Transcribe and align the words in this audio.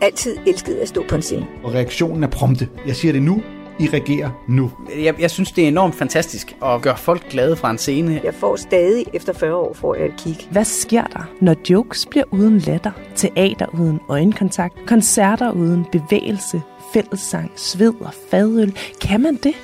altid 0.00 0.36
elsket 0.46 0.74
at 0.74 0.88
stå 0.88 1.04
på 1.08 1.14
en 1.14 1.22
scene. 1.22 1.46
Og 1.64 1.74
reaktionen 1.74 2.24
er 2.24 2.28
prompte. 2.28 2.68
Jeg 2.86 2.96
siger 2.96 3.12
det 3.12 3.22
nu, 3.22 3.42
I 3.78 3.88
reagerer 3.92 4.30
nu. 4.48 4.70
Jeg, 5.02 5.20
jeg 5.20 5.30
synes, 5.30 5.52
det 5.52 5.64
er 5.64 5.68
enormt 5.68 5.94
fantastisk 5.94 6.56
at 6.64 6.82
gøre 6.82 6.96
folk 6.96 7.28
glade 7.30 7.56
fra 7.56 7.70
en 7.70 7.78
scene. 7.78 8.20
Jeg 8.24 8.34
får 8.34 8.56
stadig, 8.56 9.04
efter 9.12 9.32
40 9.32 9.54
år, 9.54 9.74
får 9.74 9.94
jeg 9.94 10.06
et 10.06 10.14
kig. 10.18 10.36
Hvad 10.50 10.64
sker 10.64 11.04
der, 11.04 11.30
når 11.40 11.54
jokes 11.70 12.06
bliver 12.10 12.24
uden 12.30 12.58
latter, 12.58 12.90
teater 13.16 13.66
uden 13.74 14.00
øjenkontakt, 14.08 14.86
koncerter 14.86 15.52
uden 15.52 15.86
bevægelse, 15.92 16.62
fællessang, 16.92 17.52
sved 17.56 17.94
og 18.00 18.14
fadøl? 18.30 18.76
Kan 19.00 19.20
man 19.20 19.34
det? 19.34 19.54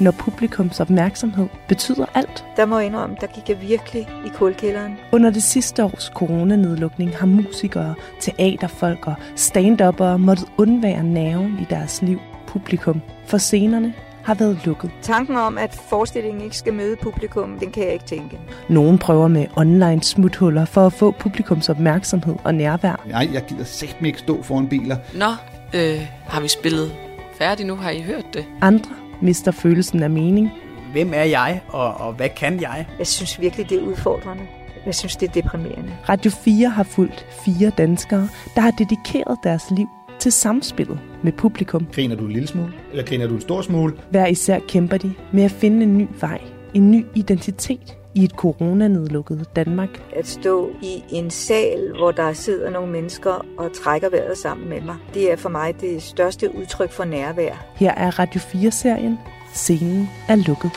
Når 0.00 0.10
publikums 0.10 0.80
opmærksomhed 0.80 1.46
betyder 1.68 2.06
alt. 2.14 2.44
Der 2.56 2.66
må 2.66 2.78
jeg 2.78 2.86
indrømme, 2.86 3.16
der 3.20 3.26
gik 3.26 3.48
jeg 3.48 3.60
virkelig 3.60 4.08
i 4.26 4.28
kulkælderen. 4.34 4.96
Under 5.12 5.30
det 5.30 5.42
sidste 5.42 5.84
års 5.84 6.10
coronanedlukning 6.14 7.16
har 7.16 7.26
musikere, 7.26 7.94
teaterfolk 8.20 9.06
og 9.06 9.14
stand-uppere 9.36 10.18
måttet 10.18 10.48
undvære 10.58 11.02
nerven 11.02 11.58
i 11.60 11.66
deres 11.70 12.02
liv, 12.02 12.20
publikum, 12.46 13.00
for 13.26 13.38
scenerne 13.38 13.94
har 14.22 14.34
været 14.34 14.58
lukket. 14.64 14.90
Tanken 15.02 15.36
om, 15.36 15.58
at 15.58 15.74
forestillingen 15.74 16.42
ikke 16.42 16.56
skal 16.56 16.74
møde 16.74 16.96
publikum, 16.96 17.58
den 17.58 17.70
kan 17.70 17.82
jeg 17.82 17.92
ikke 17.92 18.06
tænke. 18.06 18.38
Nogen 18.68 18.98
prøver 18.98 19.28
med 19.28 19.46
online 19.56 20.02
smuthuller 20.02 20.64
for 20.64 20.86
at 20.86 20.92
få 20.92 21.10
publikums 21.10 21.68
opmærksomhed 21.68 22.34
og 22.44 22.54
nærvær. 22.54 23.06
Nej, 23.06 23.28
jeg 23.32 23.44
gider 23.48 23.64
sæt 23.64 23.96
mig 24.00 24.08
ikke 24.08 24.18
stå 24.18 24.42
foran 24.42 24.68
biler. 24.68 24.96
Nå, 25.14 25.30
øh, 25.74 26.00
har 26.28 26.40
vi 26.40 26.48
spillet 26.48 26.92
færdigt 27.38 27.66
nu? 27.66 27.76
Har 27.76 27.90
I 27.90 28.00
hørt 28.02 28.24
det? 28.34 28.44
Andre 28.60 28.90
mister 29.22 29.50
følelsen 29.50 30.02
af 30.02 30.10
mening. 30.10 30.50
Hvem 30.92 31.12
er 31.14 31.24
jeg, 31.24 31.60
og, 31.68 31.94
og 31.94 32.12
hvad 32.12 32.28
kan 32.28 32.60
jeg? 32.60 32.86
Jeg 32.98 33.06
synes 33.06 33.40
virkelig, 33.40 33.70
det 33.70 33.78
er 33.78 33.82
udfordrende. 33.82 34.42
Jeg 34.86 34.94
synes, 34.94 35.16
det 35.16 35.28
er 35.28 35.32
deprimerende. 35.32 35.92
Radio 36.08 36.30
4 36.30 36.68
har 36.68 36.82
fulgt 36.82 37.26
fire 37.44 37.72
danskere, 37.78 38.28
der 38.54 38.60
har 38.60 38.70
dedikeret 38.70 39.38
deres 39.42 39.70
liv 39.70 39.86
til 40.18 40.32
samspillet 40.32 41.00
med 41.22 41.32
publikum. 41.32 41.86
Griner 41.94 42.16
du 42.16 42.24
en 42.24 42.32
lille 42.32 42.48
smule? 42.48 42.72
Eller 42.90 43.04
griner 43.04 43.26
du 43.26 43.34
en 43.34 43.40
stor 43.40 43.62
smule? 43.62 43.94
Hver 44.10 44.26
især 44.26 44.58
kæmper 44.68 44.96
de 44.96 45.12
med 45.32 45.44
at 45.44 45.50
finde 45.50 45.82
en 45.82 45.98
ny 45.98 46.08
vej, 46.20 46.40
en 46.74 46.90
ny 46.90 47.06
identitet 47.14 47.99
i 48.14 48.24
et 48.24 48.30
coronanedlukket 48.30 49.46
Danmark. 49.56 50.02
At 50.16 50.26
stå 50.26 50.70
i 50.82 51.04
en 51.10 51.30
sal, 51.30 51.92
hvor 51.98 52.10
der 52.10 52.32
sidder 52.32 52.70
nogle 52.70 52.92
mennesker 52.92 53.46
og 53.58 53.72
trækker 53.72 54.10
vejret 54.10 54.38
sammen 54.38 54.68
med 54.68 54.80
mig, 54.80 54.96
det 55.14 55.32
er 55.32 55.36
for 55.36 55.48
mig 55.48 55.80
det 55.80 56.02
største 56.02 56.56
udtryk 56.56 56.92
for 56.92 57.04
nærvær. 57.04 57.66
Her 57.74 57.94
er 57.94 58.18
Radio 58.18 58.40
4-serien 58.40 59.18
Scenen 59.54 60.08
er 60.28 60.36
lukket. 60.36 60.70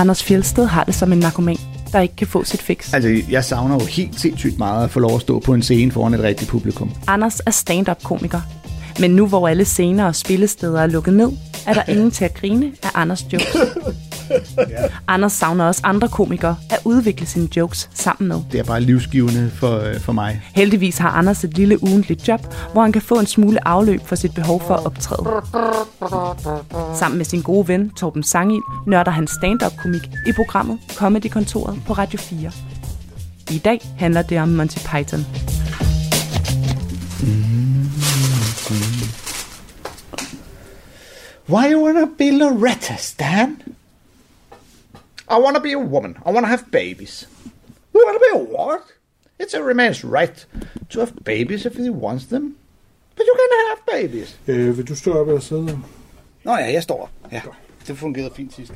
Anders 0.00 0.22
Fjeldsted 0.24 0.66
har 0.66 0.84
det 0.84 0.94
som 0.94 1.12
en 1.12 1.18
narkoman, 1.18 1.56
der 1.92 2.00
ikke 2.00 2.16
kan 2.16 2.26
få 2.26 2.44
sit 2.44 2.62
fix. 2.62 2.94
Altså, 2.94 3.22
jeg 3.30 3.44
savner 3.44 3.74
jo 3.74 3.84
helt 3.84 4.20
sindssygt 4.20 4.58
meget 4.58 4.84
at 4.84 4.90
få 4.90 5.00
lov 5.00 5.14
at 5.14 5.20
stå 5.20 5.40
på 5.40 5.54
en 5.54 5.62
scene 5.62 5.92
foran 5.92 6.14
et 6.14 6.20
rigtigt 6.20 6.50
publikum. 6.50 6.90
Anders 7.06 7.40
er 7.46 7.50
stand-up-komiker. 7.50 8.40
Men 9.00 9.10
nu 9.10 9.26
hvor 9.26 9.48
alle 9.48 9.64
scener 9.64 10.06
og 10.06 10.14
spillesteder 10.14 10.80
er 10.80 10.86
lukket 10.86 11.14
ned, 11.14 11.32
er 11.66 11.74
der 11.74 11.82
ingen 11.92 12.10
til 12.10 12.24
at 12.24 12.34
grine 12.34 12.72
af 12.82 12.90
Anders 12.94 13.26
jokes. 13.32 13.56
Anders 15.08 15.32
savner 15.32 15.64
også 15.64 15.80
andre 15.84 16.08
komikere 16.08 16.56
at 16.70 16.78
udvikle 16.84 17.26
sine 17.26 17.48
jokes 17.56 17.90
sammen 17.94 18.28
med. 18.28 18.40
Det 18.52 18.60
er 18.60 18.64
bare 18.64 18.80
livsgivende 18.80 19.50
for, 19.54 19.78
øh, 19.78 20.00
for 20.00 20.12
mig. 20.12 20.42
Heldigvis 20.54 20.98
har 20.98 21.10
Anders 21.10 21.44
et 21.44 21.56
lille 21.56 21.82
ugentligt 21.82 22.28
job, 22.28 22.54
hvor 22.72 22.82
han 22.82 22.92
kan 22.92 23.02
få 23.02 23.18
en 23.18 23.26
smule 23.26 23.68
afløb 23.68 24.00
for 24.06 24.16
sit 24.16 24.34
behov 24.34 24.62
for 24.66 24.74
at 24.74 24.86
optræde. 24.86 25.24
Sammen 26.98 27.18
med 27.18 27.24
sin 27.24 27.42
gode 27.42 27.68
ven 27.68 27.90
Torben 27.90 28.22
Sangil 28.22 28.60
nørder 28.86 29.10
han 29.10 29.26
stand-up-komik 29.26 30.02
i 30.26 30.32
programmet 30.32 30.78
Comedy-kontoret 30.96 31.80
på 31.86 31.92
Radio 31.92 32.18
4. 32.18 32.50
I 33.50 33.58
dag 33.58 33.80
handler 33.98 34.22
det 34.22 34.40
om 34.40 34.48
Monty 34.48 34.78
Python. 34.78 35.26
Why 41.48 41.72
you 41.72 41.80
wanna 41.84 42.06
be 42.18 42.30
Loretta, 42.30 42.96
Stan? 42.96 43.56
I 45.30 45.38
wanna 45.44 45.60
be 45.60 45.72
a 45.72 45.78
woman. 45.78 46.16
I 46.26 46.30
wanna 46.34 46.46
have 46.48 46.64
babies. 46.72 47.28
You 47.94 48.00
wanna 48.06 48.18
be 48.18 48.30
a 48.34 48.42
what? 48.54 48.80
It's 49.40 49.54
a 49.54 49.74
man's 49.74 50.04
right 50.04 50.46
to 50.90 51.00
have 51.00 51.12
babies 51.24 51.66
if 51.66 51.74
he 51.76 51.90
wants 51.90 52.24
them. 52.26 52.56
But 53.16 53.24
you 53.28 53.34
can 53.40 53.50
have 53.68 54.00
babies. 54.00 54.40
Øh, 54.46 54.76
vil 54.76 54.88
du 54.88 54.94
stå 54.94 55.12
op 55.12 55.28
eller 55.28 55.40
sidde? 55.40 55.78
Nå 56.44 56.50
ja, 56.52 56.72
jeg 56.72 56.82
står. 56.82 57.10
Ja, 57.32 57.42
det 57.86 57.98
fungerede 57.98 58.30
fint 58.36 58.54
sidst. 58.54 58.72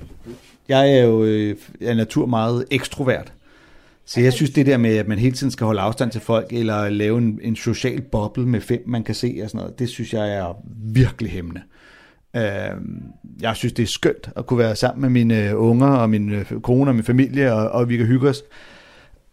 Jeg 0.69 0.99
er 0.99 1.05
jo 1.05 1.25
øh, 1.25 1.57
af 1.81 1.97
natur 1.97 2.27
meget 2.27 2.65
ekstrovert. 2.71 3.33
Så 4.05 4.21
jeg 4.21 4.33
synes 4.33 4.51
det 4.51 4.67
der 4.67 4.77
med, 4.77 4.97
at 4.97 5.09
man 5.09 5.19
hele 5.19 5.37
tiden 5.37 5.51
skal 5.51 5.65
holde 5.65 5.81
afstand 5.81 6.11
til 6.11 6.21
folk, 6.21 6.53
eller 6.53 6.89
lave 6.89 7.19
en, 7.19 7.41
en 7.43 7.57
social 7.57 8.01
boble 8.03 8.47
med 8.47 8.61
fem, 8.61 8.83
man 8.87 9.05
kan 9.05 9.15
se 9.15 9.41
og 9.43 9.51
sådan 9.51 9.59
noget, 9.59 9.79
det 9.79 9.89
synes 9.89 10.13
jeg 10.13 10.35
er 10.35 10.63
virkelig 10.93 11.31
hæmmende. 11.31 11.61
Øh, 12.37 12.81
jeg 13.41 13.57
synes, 13.57 13.73
det 13.73 13.83
er 13.83 13.87
skønt 13.87 14.31
at 14.37 14.47
kunne 14.47 14.59
være 14.59 14.77
sammen 14.77 15.01
med 15.01 15.11
mine 15.11 15.49
øh, 15.49 15.61
unger 15.61 15.87
og 15.87 16.11
min 16.11 16.31
øh, 16.33 16.61
kone 16.61 16.91
og 16.91 16.95
min 16.95 17.05
familie, 17.05 17.55
og, 17.55 17.69
og 17.69 17.89
vi 17.89 17.97
kan 17.97 18.07
hygge 18.07 18.29
os. 18.29 18.43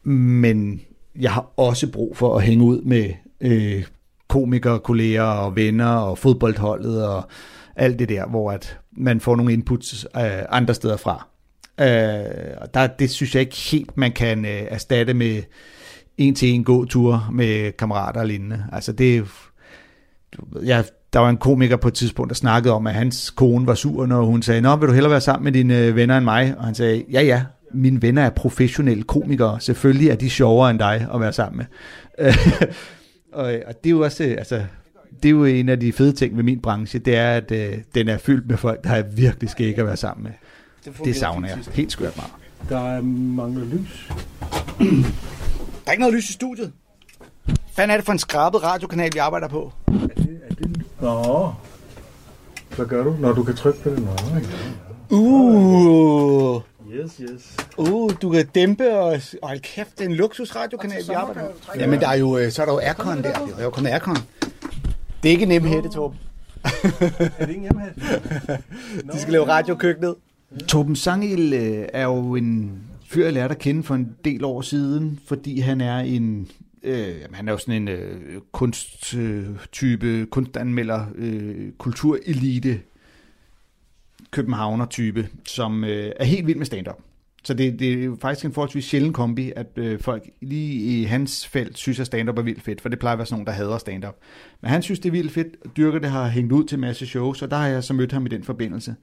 Men 0.04 0.82
jeg 1.20 1.32
har 1.32 1.52
også 1.58 1.92
brug 1.92 2.18
for 2.18 2.38
at 2.38 2.44
hænge 2.44 2.64
ud 2.64 2.82
med 2.82 3.10
øh, 3.42 3.86
komikere, 4.28 4.80
kolleger 4.80 5.24
og 5.24 5.56
venner 5.56 5.94
og 5.96 6.18
fodboldholdet 6.18 7.08
og 7.08 7.24
alt 7.76 8.00
det 8.00 8.10
der, 8.10 8.28
hvor 8.28 8.52
at 8.52 8.80
man 8.92 9.20
får 9.20 9.36
nogle 9.36 9.54
inputs 9.54 10.06
øh, 10.16 10.44
andre 10.50 10.74
steder 10.74 10.98
fra. 10.98 11.28
Øh, 11.80 12.58
og 12.62 12.74
der, 12.74 12.88
det 12.88 13.10
synes 13.10 13.36
jeg 13.36 13.42
ikke 13.42 13.56
helt, 13.56 13.98
man 13.98 14.12
kan 14.12 14.46
øh, 14.46 14.62
erstatte 14.70 15.14
med 15.14 15.44
en 16.18 16.36
til 16.36 16.50
en 16.50 16.64
gåtur 16.64 17.30
med 17.32 17.72
kammerater 17.72 18.20
og 18.20 18.28
lignende. 18.28 18.66
Altså 18.72 18.92
det 18.92 19.28
jeg, 20.64 20.86
der 21.14 21.20
var 21.20 21.30
en 21.30 21.38
komiker 21.38 21.76
på 21.76 21.88
et 21.88 21.94
tidspunkt, 21.94 22.30
der 22.30 22.36
snakkede 22.36 22.74
om, 22.74 22.88
at 22.88 22.94
hans 22.94 23.30
kone 23.30 23.68
var 23.68 23.76
sur, 23.76 24.06
når 24.06 24.26
hun 24.26 24.42
sagde, 24.42 24.62
Nå, 24.62 24.76
vil 24.76 24.88
du 24.88 24.94
hellere 24.94 25.12
være 25.12 25.22
sammen 25.22 25.44
med 25.44 25.52
dine 25.52 25.78
øh, 25.78 25.96
venner 25.96 26.18
end 26.18 26.26
mig? 26.26 26.56
Og 26.58 26.66
han 26.66 26.76
sagde, 26.76 27.04
ja 27.12 27.22
ja, 27.22 27.44
mine 27.74 28.02
venner 28.02 28.22
er 28.22 28.30
professionelle 28.30 29.04
komikere. 29.04 29.60
Selvfølgelig 29.60 30.10
er 30.10 30.16
de 30.16 30.30
sjovere 30.30 30.70
end 30.72 30.80
dig 30.80 31.08
at 31.14 31.22
være 31.22 31.34
sammen 31.34 31.58
med. 31.58 31.66
og, 33.34 33.44
og 33.44 33.84
det 33.84 33.86
er 33.86 33.90
jo 33.90 34.04
også, 34.04 34.24
øh, 34.24 34.32
altså, 34.32 34.62
det 35.24 35.30
er 35.30 35.30
jo 35.30 35.46
en 35.46 35.70
af 35.70 35.80
de 35.80 35.94
fede 35.94 36.12
ting 36.12 36.38
ved 36.38 36.44
min 36.44 36.62
branche, 36.62 37.00
det 37.00 37.16
er, 37.16 37.32
at 37.32 37.52
øh, 37.52 37.74
den 37.96 38.08
er 38.08 38.18
fyldt 38.18 38.48
med 38.48 38.58
folk, 38.58 38.84
der 38.84 38.90
er 38.90 39.04
virkelig 39.04 39.50
skæg 39.50 39.78
at 39.78 39.86
være 39.86 39.98
sammen 39.98 40.24
med. 40.24 40.32
Det, 40.86 41.06
det 41.06 41.16
savner 41.16 41.48
jeg 41.48 41.58
helt 41.74 41.92
skørt 41.92 42.18
meget. 42.18 42.32
Der 42.70 42.80
er 42.80 43.02
mangler 43.02 43.66
lys. 43.66 44.12
Der 44.80 45.88
er 45.88 45.92
ikke 45.92 46.02
noget 46.02 46.16
lys 46.16 46.30
i 46.30 46.34
studiet. 46.34 46.72
Hvad 47.76 47.90
er 47.90 47.96
det 47.96 48.06
for 48.06 48.12
en 48.12 48.20
skrabet 48.20 48.64
radiokanal, 48.64 49.10
vi 49.14 49.20
arbejder 49.20 49.48
på? 49.48 49.74
Er 49.88 49.92
det... 50.18 50.31
Nå. 51.02 51.54
Hvad 52.76 52.86
gør 52.86 53.04
du, 53.04 53.16
når 53.20 53.34
du 53.34 53.44
kan 53.44 53.56
trykke 53.56 53.80
på 53.84 53.90
det? 53.90 54.00
Nå, 54.00 54.12
ja. 54.34 55.16
Uh, 55.16 56.62
Yes, 56.94 57.18
yes. 57.22 57.58
uh, 57.78 58.12
du 58.22 58.30
kan 58.30 58.46
dæmpe 58.56 58.98
og... 59.00 59.06
og 59.42 59.50
Hold 59.50 59.60
kæft, 59.60 60.00
det 60.00 60.06
er 60.06 60.10
en 60.10 60.16
luksus 60.16 60.56
radiokanal, 60.56 61.04
vi 61.08 61.14
arbejder 61.14 61.42
på. 61.42 61.72
Jamen, 61.80 62.00
der 62.00 62.08
er 62.08 62.16
jo, 62.16 62.38
øh, 62.38 62.52
så 62.52 62.62
er 62.62 62.66
der 62.66 62.74
jo 62.74 62.80
aircon 62.80 63.18
der. 63.18 63.34
Der 63.34 63.58
er 63.58 63.64
jo 63.64 63.70
kun 63.70 63.86
aircon. 63.86 64.16
Det 65.24 65.30
er 65.30 65.32
ikke 65.32 65.46
nem 65.46 65.64
hætte, 65.64 65.90
Torben. 65.90 66.20
Er 66.64 67.46
det 67.46 67.50
ikke 67.50 67.62
hjemme 67.62 67.82
De 69.14 69.20
skal 69.20 69.32
lave 69.32 69.48
radiokøkkenet. 69.48 70.16
Torben 70.68 70.96
Sangel 70.96 71.54
øh, 71.54 71.88
er 71.94 72.04
jo 72.04 72.36
en 72.36 72.80
fyr, 73.10 73.24
jeg 73.24 73.34
lærte 73.34 73.52
at 73.52 73.60
kende 73.60 73.84
for 73.84 73.96
en 73.96 74.16
del 74.26 74.44
år 74.44 74.62
siden, 74.62 75.20
fordi 75.28 75.60
han 75.60 75.82
er 75.82 75.98
en 75.98 76.48
øh, 76.84 77.20
jamen, 77.22 77.36
han 77.36 77.48
er 77.48 77.52
jo 77.52 77.58
sådan 77.58 77.82
en 77.82 77.88
øh, 77.88 78.42
kunsttype, 78.52 80.08
øh, 80.08 80.26
kunstanmelder, 80.26 81.06
øh, 81.16 81.72
kulturelite, 81.78 82.82
københavner-type, 84.32 85.30
som 85.46 85.84
øh, 85.84 86.12
er 86.20 86.26
helt 86.26 86.48
vild 86.48 86.58
med 86.58 86.66
stand-up. 86.66 86.98
Så 87.44 87.54
det, 87.54 87.80
det 87.80 87.94
er 87.94 88.04
jo 88.04 88.18
faktisk 88.22 88.46
en 88.46 88.54
forholdsvis 88.54 88.86
sjælden 88.86 89.14
kombi, 89.14 89.52
at 89.56 89.68
øh, 89.76 90.00
folk 90.00 90.30
lige 90.42 91.02
i 91.02 91.04
hans 91.04 91.48
felt 91.48 91.78
synes, 91.78 92.00
at 92.00 92.06
stand-up 92.06 92.38
er 92.38 92.42
vildt 92.42 92.62
fedt, 92.62 92.82
for 92.82 92.90
det 92.90 93.00
plejer 93.00 93.14
at 93.14 93.20
være 93.20 93.26
sådan 93.26 93.36
nogen, 93.36 93.48
der 93.48 93.52
hader 93.52 93.78
stand-up. 93.78 94.16
Men 94.62 94.72
han 94.72 94.82
synes, 94.82 95.00
det 95.00 95.10
er 95.10 95.12
vildt 95.12 95.32
fedt, 95.32 95.48
og 95.66 95.78
dyrker 95.78 96.00
det 96.00 96.10
har 96.10 96.28
hængt 96.28 96.52
ud 96.52 96.64
til 96.64 96.76
en 96.76 96.82
masse 96.82 97.06
shows, 97.08 97.42
og 97.42 97.52
der 97.52 97.58
har 97.58 97.68
jeg 97.68 97.84
så 97.84 97.94
mødt 97.94 98.12
ham 98.12 98.26
i 98.26 98.30
den 98.30 98.44
forbindelse. 98.44 98.96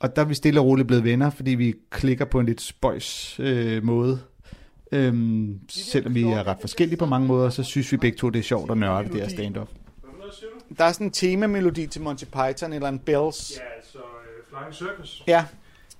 Og 0.00 0.16
der 0.16 0.22
er 0.22 0.26
vi 0.26 0.34
stille 0.34 0.60
og 0.60 0.66
roligt 0.66 0.88
blevet 0.88 1.04
venner, 1.04 1.30
fordi 1.30 1.50
vi 1.50 1.74
klikker 1.90 2.24
på 2.24 2.40
en 2.40 2.46
lidt 2.46 2.60
spøjs 2.60 3.40
øh, 3.40 3.84
måde. 3.84 4.20
Øhm, 4.94 5.60
selvom 5.68 6.14
vi 6.14 6.22
er 6.22 6.46
ret 6.46 6.56
forskellige 6.60 6.98
på 6.98 7.06
mange 7.06 7.26
måder, 7.26 7.50
så 7.50 7.62
synes 7.62 7.92
vi 7.92 7.96
begge 7.96 8.18
to, 8.18 8.30
det 8.30 8.38
er 8.38 8.42
sjovt 8.42 8.70
at 8.70 8.78
nørde 8.78 9.08
det 9.08 9.20
her 9.20 9.28
stand-up. 9.28 9.68
Der 10.78 10.84
er 10.84 10.92
sådan 10.92 11.06
en 11.06 11.10
temamelodi 11.10 11.86
til 11.86 12.02
Monty 12.02 12.24
Python, 12.24 12.72
eller 12.72 12.88
en 12.88 12.98
Bells. 12.98 13.52
Ja, 13.56 13.76
altså 13.76 13.98
uh, 13.98 14.58
Flying 14.58 14.74
Circus. 14.74 15.22
Ja, 15.26 15.44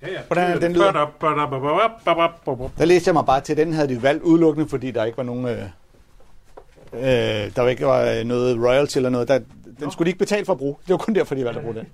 Ja, 0.01 0.11
ja. 0.11 0.19
Hvordan 0.27 0.51
er 0.51 0.59
den 0.59 0.73
lyder? 0.73 0.91
Der 2.77 2.85
læste 2.85 3.07
jeg 3.07 3.13
mig 3.13 3.25
bare 3.25 3.41
til, 3.41 3.57
den 3.57 3.73
havde 3.73 3.87
de 3.87 4.03
valgt 4.03 4.23
udelukkende, 4.23 4.69
fordi 4.69 4.91
der 4.91 5.03
ikke 5.03 5.17
var 5.17 5.23
nogen... 5.23 5.45
Øh, 5.45 5.61
øh, 6.93 7.55
der 7.55 7.67
ikke 7.67 7.85
var 7.85 8.23
noget 8.23 8.57
royalty 8.57 8.97
eller 8.97 9.09
noget. 9.09 9.27
Der, 9.27 9.39
den 9.79 9.91
skulle 9.91 10.05
de 10.05 10.09
ikke 10.09 10.19
betale 10.19 10.45
for 10.45 10.53
at 10.53 10.59
bruge. 10.59 10.75
Det 10.81 10.89
var 10.89 10.97
kun 10.97 11.15
derfor, 11.15 11.35
de 11.35 11.45
valgte 11.45 11.59
at 11.59 11.63
bruge 11.63 11.75
den. 11.75 11.87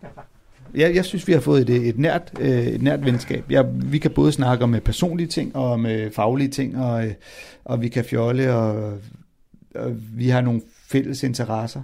Jeg, 0.73 0.95
jeg 0.95 1.05
synes, 1.05 1.27
vi 1.27 1.33
har 1.33 1.39
fået 1.39 1.69
et, 1.69 1.87
et, 1.87 1.99
nært, 1.99 2.31
øh, 2.39 2.67
et 2.67 2.81
nært 2.81 3.05
venskab. 3.05 3.51
Jeg, 3.51 3.65
vi 3.73 3.97
kan 3.97 4.11
både 4.11 4.31
snakke 4.31 4.63
om 4.63 4.75
øh, 4.75 4.81
personlige 4.81 5.27
ting 5.27 5.55
og 5.55 5.71
om 5.71 5.85
øh, 5.85 6.11
faglige 6.11 6.49
ting, 6.49 6.77
og, 6.77 7.05
øh, 7.05 7.13
og 7.65 7.81
vi 7.81 7.89
kan 7.89 8.05
fjolle, 8.05 8.53
og, 8.53 8.93
og 9.75 9.95
vi 10.17 10.29
har 10.29 10.41
nogle 10.41 10.61
fælles 10.87 11.23
interesser. 11.23 11.81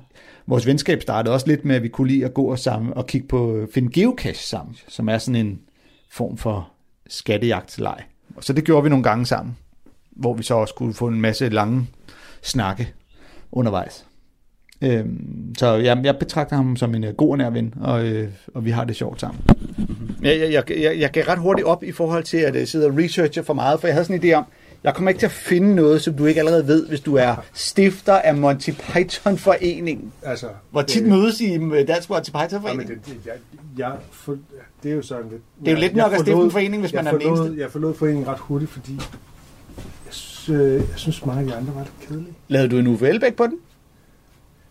Vores 0.47 0.65
venskab 0.65 1.01
startede 1.01 1.33
også 1.33 1.47
lidt 1.47 1.65
med, 1.65 1.75
at 1.75 1.83
vi 1.83 1.87
kunne 1.87 2.07
lide 2.07 2.25
at 2.25 2.33
gå 2.33 2.43
og, 2.43 2.59
sammen, 2.59 2.93
og 2.93 3.07
kigge 3.07 3.27
på 3.27 3.55
øh, 3.55 3.67
finde 3.73 3.91
geocache 3.91 4.47
sammen, 4.47 4.75
som 4.87 5.09
er 5.09 5.17
sådan 5.17 5.45
en 5.45 5.59
form 6.11 6.37
for 6.37 6.71
skattejagtleg. 7.09 8.03
Så 8.39 8.53
det 8.53 8.63
gjorde 8.63 8.83
vi 8.83 8.89
nogle 8.89 9.03
gange 9.03 9.25
sammen, 9.25 9.57
hvor 10.11 10.33
vi 10.33 10.43
så 10.43 10.53
også 10.53 10.73
kunne 10.73 10.93
få 10.93 11.07
en 11.07 11.21
masse 11.21 11.49
lange 11.49 11.87
snakke 12.41 12.93
undervejs. 13.51 14.06
Øhm, 14.81 15.55
så 15.57 15.73
jeg, 15.75 16.01
jeg 16.03 16.17
betragter 16.17 16.55
ham 16.55 16.75
som 16.75 16.95
en 16.95 17.03
uh, 17.03 17.09
god 17.09 17.31
og 17.31 17.37
nær 17.37 17.49
ven, 17.49 17.73
og, 17.81 18.05
øh, 18.05 18.27
og 18.53 18.65
vi 18.65 18.69
har 18.71 18.83
det 18.83 18.95
sjovt 18.95 19.21
sammen. 19.21 19.41
Jeg, 20.21 20.39
jeg, 20.39 20.51
jeg, 20.53 20.63
jeg, 20.81 20.99
jeg 20.99 21.11
gav 21.11 21.23
ret 21.23 21.39
hurtigt 21.39 21.67
op 21.67 21.83
i 21.83 21.91
forhold 21.91 22.23
til 22.23 22.37
at 22.37 22.55
uh, 22.55 22.63
sidde 22.67 22.85
og 22.87 22.97
researche 22.97 23.43
for 23.43 23.53
meget, 23.53 23.79
for 23.79 23.87
jeg 23.87 23.95
havde 23.95 24.05
sådan 24.05 24.23
en 24.23 24.31
idé 24.31 24.33
om, 24.35 24.45
jeg 24.83 24.93
kommer 24.95 25.09
ikke 25.09 25.19
til 25.19 25.25
at 25.25 25.31
finde 25.31 25.75
noget, 25.75 26.01
som 26.01 26.13
du 26.13 26.25
ikke 26.25 26.39
allerede 26.39 26.67
ved, 26.67 26.87
hvis 26.87 26.99
du 26.99 27.15
er 27.15 27.35
stifter 27.53 28.13
af 28.13 28.35
Monty 28.35 28.69
Python-foreningen. 28.71 30.11
Altså, 30.23 30.47
Hvor 30.71 30.81
tit 30.81 31.01
det- 31.03 31.09
mødes 31.11 31.41
I 31.41 31.57
med 31.57 31.85
Dansk 31.85 32.09
Monty 32.09 32.29
Python-forening? 32.31 32.89
det, 32.89 32.97
det, 33.05 33.13
jeg, 33.25 33.33
jeg, 33.77 33.91
for, 34.11 34.37
det 34.83 34.91
er 34.91 34.95
jo 34.95 35.01
sådan 35.01 35.23
lidt... 35.31 35.41
Det 35.59 35.67
er 35.67 35.71
jo 35.71 35.79
lidt 35.79 35.95
nok 35.95 36.13
at 36.13 36.19
stifte 36.19 36.41
en 36.41 36.51
forening, 36.51 36.81
hvis 36.81 36.93
man 36.93 37.07
er 37.07 37.11
den 37.11 37.21
forlod, 37.21 37.39
eneste. 37.45 37.61
Jeg 37.61 37.71
forlod 37.71 37.93
foreningen 37.93 38.27
ret 38.27 38.39
hurtigt, 38.39 38.71
fordi 38.71 38.93
jeg, 40.05 40.13
synes, 40.13 40.49
øh, 40.61 40.73
jeg 40.73 40.81
synes 40.95 41.25
mange 41.25 41.41
af 41.41 41.47
de 41.47 41.53
andre 41.55 41.75
var 41.75 41.81
lidt 41.81 42.09
kedelige. 42.09 42.33
Lavede 42.47 42.69
du 42.69 42.77
en 42.77 42.87
Uffe 42.87 43.07
Elbæk 43.09 43.33
på 43.35 43.43
den? 43.47 43.53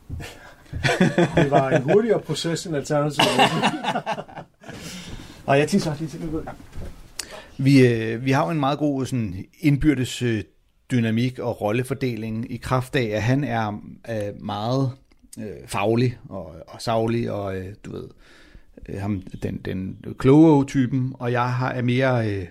Det 1.37 1.50
var 1.50 1.70
en 1.70 1.82
hurtigere 1.82 2.20
proces 2.20 2.67
end 2.67 2.76
alternativ. 2.76 3.25
Og 5.47 5.58
jeg 5.58 5.69
tisser 5.69 5.91
også 5.91 6.03
lige 6.03 6.11
til 6.11 6.23
at 6.23 6.31
gå. 6.31 6.43
Vi, 7.58 7.87
øh, 7.87 8.25
vi 8.25 8.31
har 8.31 8.44
jo 8.44 8.50
en 8.50 8.61
meget 8.61 8.79
god 8.79 9.06
sådan, 9.06 9.44
indbyrdes 9.61 10.23
øh, 10.23 10.43
dynamik 10.91 11.38
og 11.38 11.61
rollefordeling 11.61 12.53
i 12.53 12.56
kraft 12.56 12.97
af, 12.97 13.05
at 13.05 13.23
han 13.23 13.44
er 13.44 13.81
øh, 14.11 14.44
meget 14.44 14.91
øh, 15.38 15.67
faglig 15.67 16.19
og, 16.29 16.55
og 16.67 16.82
savlig, 16.82 17.31
og 17.31 17.56
øh, 17.56 17.75
du 17.85 17.93
ved, 17.93 18.09
øh, 18.88 19.00
ham, 19.00 19.23
den, 19.43 19.56
den 19.56 20.05
kloge 20.19 20.64
typen, 20.64 21.12
og 21.19 21.32
jeg 21.32 21.52
har, 21.52 21.70
er 21.70 21.82
mere 21.82 22.31
øh, 22.31 22.47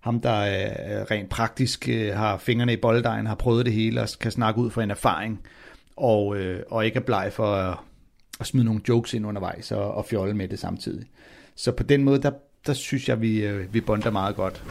ham, 0.00 0.20
der 0.20 0.30
er 0.30 1.10
rent 1.10 1.28
praktisk 1.28 1.88
øh, 1.88 2.14
har 2.14 2.38
fingrene 2.38 2.72
i 2.72 2.76
bolddejen, 2.76 3.26
har 3.26 3.34
prøvet 3.34 3.66
det 3.66 3.74
hele 3.74 4.02
og 4.02 4.08
kan 4.20 4.30
snakke 4.30 4.60
ud 4.60 4.70
fra 4.70 4.82
en 4.82 4.90
erfaring, 4.90 5.40
og, 5.96 6.36
øh, 6.36 6.62
og 6.70 6.86
ikke 6.86 6.96
er 6.96 7.00
bleg 7.00 7.30
for 7.32 7.54
at, 7.54 7.76
at 8.40 8.46
smide 8.46 8.64
nogle 8.64 8.80
jokes 8.88 9.14
ind 9.14 9.26
undervejs 9.26 9.72
og, 9.72 9.94
og 9.94 10.04
fjolle 10.04 10.34
med 10.34 10.48
det 10.48 10.58
samtidig. 10.58 11.06
Så 11.56 11.72
på 11.72 11.82
den 11.82 12.04
måde, 12.04 12.22
der, 12.22 12.30
der 12.66 12.72
synes 12.72 13.08
jeg, 13.08 13.20
vi, 13.20 13.44
øh, 13.44 13.74
vi 13.74 13.80
bonder 13.80 14.10
meget 14.10 14.36
godt. 14.36 14.62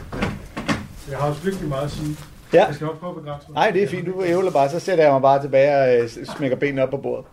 Jeg 1.10 1.18
har 1.18 1.28
også 1.28 1.42
virkelig 1.42 1.68
meget 1.68 1.84
at 1.84 1.90
sige. 1.90 2.16
Ja. 2.52 2.66
Jeg 2.66 2.74
skal 2.74 2.86
også 2.86 3.00
prøve 3.00 3.10
at 3.16 3.22
begrænse 3.22 3.46
mig. 3.48 3.54
Nej, 3.54 3.70
det 3.70 3.82
er 3.82 3.88
fint. 3.88 4.06
Du 4.06 4.24
ævler 4.24 4.50
bare, 4.50 4.70
så 4.70 4.80
sætter 4.80 5.04
jeg 5.04 5.12
mig 5.12 5.22
bare 5.22 5.42
tilbage 5.42 5.76
og 5.78 6.02
øh, 6.02 6.08
smækker 6.36 6.56
benene 6.56 6.82
op 6.82 6.90
på 6.90 6.96
bordet. 6.96 7.26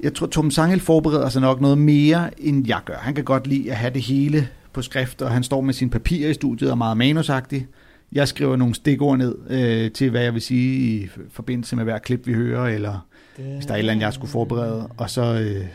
Jeg 0.00 0.14
tror, 0.14 0.26
Tom 0.26 0.50
Sangel 0.50 0.80
forbereder 0.80 1.28
sig 1.28 1.42
nok 1.42 1.60
noget 1.60 1.78
mere, 1.78 2.40
end 2.40 2.66
jeg 2.66 2.80
gør. 2.84 2.96
Han 2.96 3.14
kan 3.14 3.24
godt 3.24 3.46
lide 3.46 3.70
at 3.70 3.76
have 3.76 3.94
det 3.94 4.02
hele 4.02 4.48
på 4.72 4.82
skrift, 4.82 5.22
og 5.22 5.30
han 5.30 5.42
står 5.42 5.60
med 5.60 5.74
sine 5.74 5.90
papirer 5.90 6.30
i 6.30 6.34
studiet 6.34 6.70
og 6.70 6.74
er 6.74 6.76
meget 6.76 6.96
manusagtig. 6.96 7.66
Jeg 8.12 8.28
skriver 8.28 8.56
nogle 8.56 8.74
stikord 8.74 9.18
ned 9.18 9.36
øh, 9.50 9.92
til, 9.92 10.10
hvad 10.10 10.22
jeg 10.22 10.34
vil 10.34 10.42
sige 10.42 11.00
i 11.02 11.08
forbindelse 11.30 11.76
med 11.76 11.84
hver 11.84 11.98
klip, 11.98 12.26
vi 12.26 12.34
hører, 12.34 12.66
eller 12.66 13.06
hvis 13.36 13.66
der 13.66 13.72
er 13.72 13.76
et 13.76 13.78
eller 13.78 13.92
andet, 13.92 14.04
jeg 14.04 14.12
skulle 14.12 14.30
forberede. 14.30 14.88
Og 14.96 15.10
så, 15.10 15.22
øh, 15.22 15.66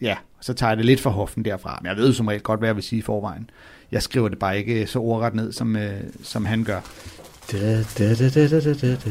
ja, 0.00 0.16
så 0.40 0.54
tager 0.54 0.70
jeg 0.70 0.76
det 0.76 0.86
lidt 0.86 1.00
for 1.00 1.10
hoften 1.10 1.44
derfra. 1.44 1.78
Men 1.82 1.88
jeg 1.88 1.96
ved 1.96 2.06
jo 2.06 2.12
som 2.12 2.26
regel 2.26 2.42
godt, 2.42 2.60
hvad 2.60 2.68
jeg 2.68 2.76
vil 2.76 2.84
sige 2.84 2.98
i 2.98 3.02
forvejen. 3.02 3.50
Jeg 3.92 4.02
skriver 4.02 4.28
det 4.28 4.38
bare 4.38 4.58
ikke 4.58 4.86
så 4.86 4.98
ordret 4.98 5.34
ned, 5.34 5.52
som, 5.52 5.76
øh, 5.76 6.00
som 6.22 6.44
han 6.44 6.64
gør. 6.64 6.80
Da, 7.52 7.76
da, 7.98 8.14
da, 8.14 8.28
da, 8.28 8.48
da, 8.48 8.60
da, 8.60 8.74
da, 8.74 8.94
da. 8.94 9.10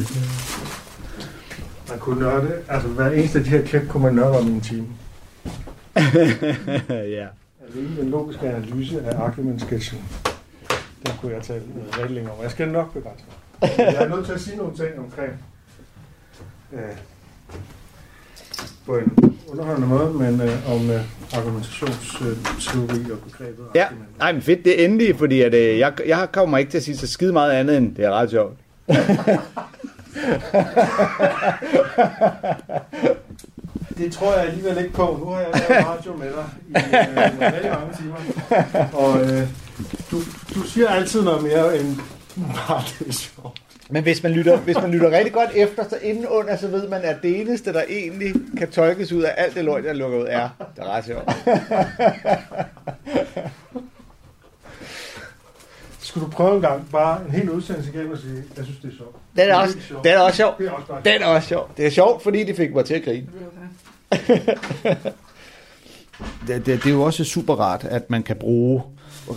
Man 1.89 1.99
kunne 1.99 2.19
nørde, 2.19 2.51
altså 2.67 2.87
hver 2.87 3.11
eneste 3.11 3.37
af 3.37 3.43
de 3.43 3.49
her 3.49 3.65
klip 3.65 3.87
kunne 3.87 4.03
man 4.03 4.15
nørde 4.15 4.39
om 4.39 4.47
i 4.47 4.51
en 4.51 4.61
time. 4.61 4.87
ja. 7.17 7.27
Alene 7.67 7.97
den 8.01 8.09
logiske 8.09 8.49
analyse 8.49 9.01
af 9.01 9.19
argument-sketchen. 9.19 9.99
Den 11.05 11.11
kunne 11.21 11.33
jeg 11.33 11.43
tale 11.43 11.61
rigtig 11.97 12.15
længe 12.15 12.31
om. 12.31 12.37
Jeg 12.43 12.51
skal 12.51 12.67
nok 12.67 12.93
begrænse 12.93 13.23
mig. 13.27 13.35
Jeg 13.77 14.03
er 14.03 14.09
nødt 14.15 14.25
til 14.25 14.33
at 14.33 14.41
sige 14.41 14.57
nogle 14.57 14.75
ting 14.75 14.99
omkring 14.99 15.31
øh, 16.73 16.79
på 18.85 18.97
en 18.97 19.37
underholdende 19.47 19.87
måde, 19.87 20.13
men 20.13 20.41
øh, 20.41 20.71
om 20.71 20.89
øh, 20.89 21.01
argumentationsteori 21.33 23.11
og 23.11 23.19
begrebet. 23.29 23.65
Ja, 23.75 23.87
nej, 24.19 24.31
men 24.31 24.41
fedt, 24.41 24.65
det 24.65 24.81
er 24.81 24.85
endelig, 24.85 25.15
fordi 25.15 25.41
at, 25.41 25.53
øh, 25.53 25.79
jeg, 25.79 25.93
jeg 26.05 26.27
kommer 26.31 26.57
ikke 26.57 26.71
til 26.71 26.77
at 26.77 26.83
sige 26.83 26.97
så 26.97 27.07
skide 27.07 27.33
meget 27.33 27.51
andet 27.51 27.77
end, 27.77 27.95
det 27.95 28.05
er 28.05 28.11
ret 28.11 28.29
sjovt. 28.29 28.57
Det 33.97 34.11
tror 34.11 34.33
jeg 34.33 34.47
alligevel 34.47 34.77
ikke 34.77 34.93
på. 34.93 35.17
Nu 35.19 35.25
har 35.25 35.39
jeg 35.39 35.49
lavet 35.53 35.87
radio 35.87 36.15
med 36.15 36.27
dig 36.27 36.45
i 36.67 36.73
øh, 36.73 37.53
rigtig 37.53 37.71
mange 37.71 37.93
timer. 37.97 38.15
Og 38.93 39.21
øh, 39.21 39.47
du, 40.11 40.21
du 40.55 40.61
siger 40.67 40.89
altid 40.89 41.23
noget 41.23 41.43
mere 41.43 41.79
end 41.79 41.97
bare 42.37 42.83
det 42.99 43.07
er 43.07 43.11
sjovt. 43.11 43.61
Men 43.89 44.03
hvis 44.03 44.23
man, 44.23 44.31
lytter, 44.31 44.57
hvis 44.57 44.75
man 44.75 44.91
lytter 44.91 45.11
rigtig 45.11 45.33
godt 45.33 45.49
efter, 45.55 45.89
så 45.89 45.97
indenunder, 46.01 46.57
så 46.57 46.67
ved 46.67 46.87
man, 46.87 47.01
at 47.01 47.17
det 47.21 47.41
eneste, 47.41 47.73
der 47.73 47.83
egentlig 47.89 48.33
kan 48.57 48.71
tolkes 48.71 49.11
ud 49.11 49.21
af 49.21 49.33
alt 49.37 49.55
det 49.55 49.65
løg, 49.65 49.83
der 49.83 49.93
lukker 49.93 50.19
ud, 50.19 50.27
er, 50.29 50.49
det 50.75 50.83
er 50.83 50.89
ret 50.89 51.05
sjovt. 51.05 51.31
Skulle 55.99 56.25
du 56.25 56.31
prøve 56.31 56.55
en 56.55 56.61
gang 56.61 56.89
bare 56.91 57.21
en 57.25 57.31
hel 57.31 57.49
udsendelse 57.49 57.91
igen 57.93 58.11
og 58.11 58.17
sige, 58.17 58.43
jeg 58.57 58.65
synes, 58.65 58.79
det 58.79 58.91
er 58.91 58.97
sjovt. 58.97 59.15
Den 59.35 59.49
er 59.49 59.55
også, 59.55 59.73
virkelig 59.73 59.87
sjovt. 59.87 60.03
den 60.03 60.13
er 60.13 60.19
også 60.19 60.37
sjov. 60.37 60.55
Det 60.57 60.67
er 60.67 60.71
også 60.71 60.93
Den 61.03 61.21
er 61.21 61.25
også 61.25 61.47
sjov. 61.47 61.69
Det 61.77 61.85
er 61.85 61.89
sjovt, 61.89 62.23
fordi 62.23 62.43
de 62.43 62.55
fik 62.55 62.73
mig 62.73 62.85
til 62.85 62.93
at 62.93 63.03
grine. 63.03 63.27
det, 66.47 66.47
det, 66.65 66.65
det 66.65 66.85
er 66.85 66.89
jo 66.89 67.01
også 67.01 67.23
super 67.23 67.55
rart, 67.55 67.83
at 67.83 68.09
man 68.09 68.23
kan 68.23 68.35
bruge 68.35 68.83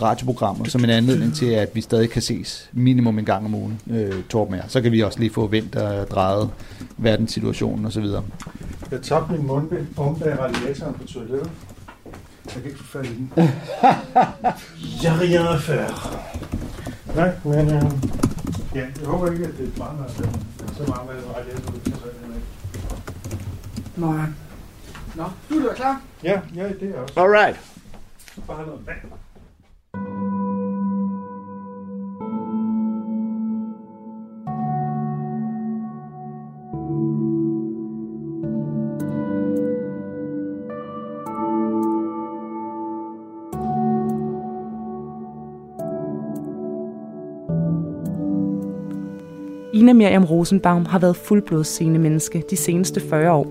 radioprogrammer 0.01 0.65
som 0.65 0.83
en 0.83 0.89
anledning 0.89 1.35
til, 1.35 1.45
at 1.45 1.69
vi 1.73 1.81
stadig 1.81 2.09
kan 2.09 2.21
ses 2.21 2.69
minimum 2.73 3.19
en 3.19 3.25
gang 3.25 3.45
om 3.45 3.55
ugen, 3.55 3.81
øh, 3.89 4.23
Torben 4.29 4.53
og 4.53 4.59
jeg. 4.59 4.65
Så 4.67 4.81
kan 4.81 4.91
vi 4.91 5.01
også 5.01 5.19
lige 5.19 5.33
få 5.33 5.47
vendt 5.47 5.75
og 5.75 6.07
drejet 6.07 6.49
verdenssituationen 6.97 7.85
osv. 7.85 8.05
Jeg 8.91 9.01
tabte 9.01 9.31
min 9.33 9.47
mundbind 9.47 9.87
om 9.97 10.19
bag 10.19 10.39
radiatoren 10.39 10.93
på 10.93 11.07
toilettet. 11.07 11.51
Jeg 12.45 12.53
kan 12.53 12.65
ikke 12.65 12.77
få 12.77 12.83
fat 12.85 13.05
i 13.05 13.09
den. 13.15 13.31
Jeg 15.03 15.11
har 15.11 15.21
rien 15.21 15.39
à 15.39 15.57
faire. 15.57 15.89
Nej, 17.15 17.31
men 17.43 17.75
øh, 17.75 17.83
ja, 18.75 18.85
jeg 19.01 19.05
håber 19.05 19.31
ikke, 19.31 19.45
at 19.45 19.57
det 19.57 19.67
er 19.75 19.79
bare 19.79 19.95
noget 19.95 20.11
så 20.77 20.83
meget 20.87 21.05
med 21.07 21.35
radiator, 21.35 21.71
du 21.71 21.79
kan 21.79 21.93
så 21.93 22.05
ikke. 22.05 22.35
Nej. 23.97 24.25
Nå, 25.15 25.23
du 25.49 25.55
er 25.67 25.73
klar. 25.73 26.01
Ja, 26.23 26.39
ja, 26.55 26.67
det 26.67 26.95
er 26.95 27.01
også. 27.01 27.19
Alright. 27.19 27.59
Bare 28.47 28.57
have 28.57 28.67
noget 28.67 28.87
vand. 28.87 29.24
Ina 49.85 49.93
Miriam 49.93 50.23
Rosenbaum 50.23 50.85
har 50.85 50.99
været 50.99 51.15
fuldblods 51.15 51.67
scenemenneske 51.67 52.43
de 52.49 52.55
seneste 52.55 53.01
40 53.09 53.31
år. 53.31 53.47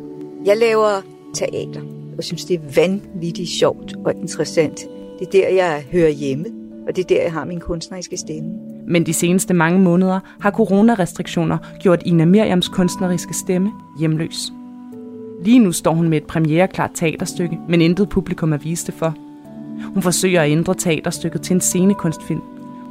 Jeg 0.47 0.57
laver 0.57 1.03
teater, 1.35 1.81
og 2.19 2.25
synes, 2.25 2.45
det 2.45 2.55
er 2.55 2.61
vanvittigt 2.77 3.49
sjovt 3.51 3.95
og 4.05 4.15
interessant. 4.15 4.81
Det 5.19 5.27
er 5.27 5.31
der, 5.31 5.49
jeg 5.49 5.85
hører 5.93 6.09
hjemme, 6.09 6.45
og 6.89 6.97
det 6.97 7.03
er 7.03 7.07
der, 7.07 7.23
jeg 7.23 7.33
har 7.33 7.45
min 7.45 7.61
kunstneriske 7.61 8.17
stemme. 8.17 8.51
Men 8.87 9.07
de 9.07 9.13
seneste 9.13 9.55
mange 9.55 9.79
måneder 9.79 10.21
har 10.41 10.51
coronarestriktioner 10.51 11.59
gjort 11.81 12.03
Ina 12.07 12.25
Miriams 12.25 12.69
kunstneriske 12.69 13.35
stemme 13.35 13.73
hjemløs. 13.99 14.53
Lige 15.45 15.59
nu 15.59 15.73
står 15.73 15.95
hun 15.95 16.09
med 16.09 16.19
et 16.19 16.27
premiereklart 16.27 16.91
teaterstykke, 16.95 17.59
men 17.69 17.81
intet 17.81 18.09
publikum 18.09 18.53
er 18.53 18.57
vist 18.59 18.87
det 18.87 18.95
for. 18.95 19.15
Hun 19.95 20.03
forsøger 20.03 20.43
at 20.43 20.51
ændre 20.51 20.75
teaterstykket 20.75 21.43
til 21.43 21.55
en 21.55 21.61
scenekunstfilm. 21.61 22.43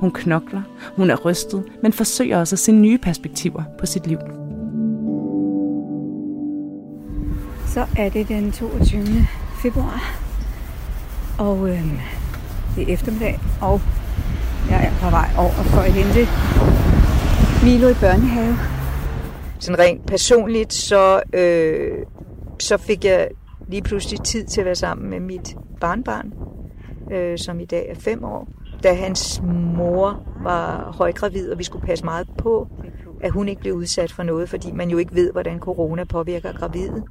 Hun 0.04 0.12
knokler, 0.12 0.62
hun 0.96 1.10
er 1.10 1.16
rystet, 1.16 1.64
men 1.82 1.94
forsøger 1.94 2.40
også 2.40 2.56
at 2.56 2.60
se 2.60 2.72
nye 2.72 2.98
perspektiver 2.98 3.64
på 3.80 3.86
sit 3.86 4.08
liv. 4.08 4.18
Så 7.68 7.86
er 7.98 8.10
det 8.10 8.28
den 8.28 8.52
22. 8.52 9.06
februar, 9.62 10.16
og 11.40 11.70
øh, 11.70 11.84
det 12.76 12.90
er 12.90 12.94
eftermiddag, 12.94 13.40
og 13.62 13.82
jeg 14.70 14.86
er 14.86 14.92
på 15.02 15.10
vej 15.10 15.30
over 15.38 15.52
for 15.52 15.82
at 15.82 15.94
hente 15.94 16.28
Milo 17.66 17.90
i 17.90 17.94
børnehave. 17.94 18.56
Sådan 19.60 19.80
rent 19.80 20.06
personligt, 20.06 20.74
så, 20.74 21.22
øh, 21.34 22.06
så 22.60 22.78
fik 22.78 23.06
jeg 23.06 23.28
lige 23.68 23.82
pludselig 23.82 24.20
tid 24.22 24.46
til 24.46 24.62
at 24.62 24.66
være 24.66 24.76
sammen 24.76 25.10
med 25.10 25.20
mit 25.20 25.56
barnbarn, 25.82 26.34
øh, 27.12 27.38
som 27.38 27.60
i 27.60 27.66
dag 27.66 27.90
er 27.90 27.96
fem 27.96 28.24
år. 28.24 28.48
Da 28.84 28.94
hans 28.94 29.42
mor 29.78 30.24
var 30.44 30.92
højgravid, 30.98 31.52
og 31.52 31.60
vi 31.60 31.64
skulle 31.64 31.86
passe 31.86 32.06
meget 32.06 32.28
på, 32.38 32.68
at 33.22 33.32
hun 33.32 33.48
ikke 33.48 33.62
blev 33.62 33.74
udsat 33.74 34.12
for 34.12 34.24
noget, 34.24 34.50
fordi 34.50 34.72
man 34.72 34.90
jo 34.90 34.98
ikke 34.98 35.16
ved, 35.16 35.32
hvordan 35.32 35.60
corona 35.60 36.04
påvirker 36.04 36.54
gravide. 36.54 37.04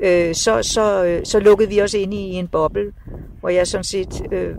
Øh, 0.00 0.34
så, 0.34 0.62
så, 0.62 1.04
øh, 1.04 1.24
så 1.24 1.40
lukkede 1.40 1.68
vi 1.68 1.82
os 1.82 1.94
ind 1.94 2.14
i 2.14 2.32
en 2.32 2.48
boble, 2.48 2.92
hvor 3.40 3.48
jeg 3.48 3.66
sådan 3.66 3.84
set 3.84 4.22
øh, 4.32 4.54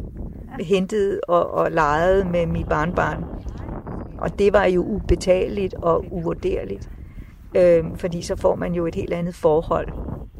hentede 0.59 1.19
og, 1.27 1.51
og 1.51 1.71
legede 1.71 2.25
med 2.25 2.45
mit 2.45 2.69
barnbarn. 2.69 3.23
Og 4.17 4.39
det 4.39 4.53
var 4.53 4.65
jo 4.65 4.83
ubetaleligt 4.83 5.73
og 5.73 6.05
uvurderligt, 6.11 6.89
øh, 7.55 7.83
fordi 7.95 8.21
så 8.21 8.35
får 8.35 8.55
man 8.55 8.73
jo 8.73 8.85
et 8.85 8.95
helt 8.95 9.13
andet 9.13 9.35
forhold 9.35 9.87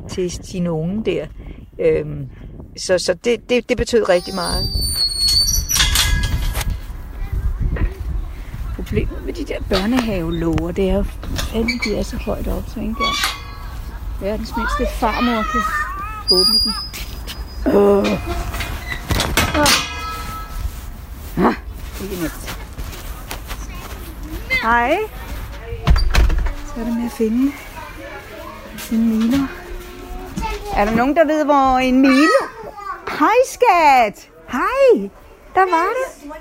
til 0.09 0.31
sine 0.31 0.71
unge 0.71 1.05
der. 1.05 1.25
Øh, 1.79 2.05
så 2.77 2.97
så 2.97 3.13
det, 3.13 3.49
det, 3.49 3.69
det 3.69 3.77
betød 3.77 4.09
rigtig 4.09 4.35
meget. 4.35 4.65
Problemet 8.87 9.25
med 9.25 9.33
de 9.33 9.45
der 9.45 9.59
børnehavelåger, 9.69 10.71
det 10.71 10.89
er 10.89 10.93
jo, 10.93 11.03
fandme, 11.51 11.71
de 11.83 11.97
er 11.97 12.03
så 12.03 12.17
højt 12.17 12.47
op, 12.47 12.63
så 12.67 12.79
ikke 12.79 12.87
engang 12.87 13.15
verdens 14.21 14.53
mindste 14.57 14.87
farmor 14.99 15.43
kan 15.51 15.61
åbne 16.31 16.59
dem. 16.63 16.73
Åh. 17.75 18.07
Ah, 21.37 21.45
ah. 21.45 21.55
ikke 22.03 22.15
nemt. 22.21 22.57
Hej. 24.61 24.97
Så 26.65 26.81
er 26.81 26.85
det 26.85 26.93
med 26.93 27.05
at 27.05 27.11
finde 27.11 27.51
en 28.91 29.09
Milo. 29.09 29.43
Er 30.75 30.85
der 30.85 30.95
nogen, 30.95 31.15
der 31.15 31.25
ved, 31.25 31.45
hvor 31.45 31.77
en 31.77 32.01
Milo? 32.01 32.43
Hej, 33.19 33.37
skat. 33.45 34.29
Hej. 34.51 35.09
Der 35.55 35.61
var 35.61 35.89
det. 35.97 36.31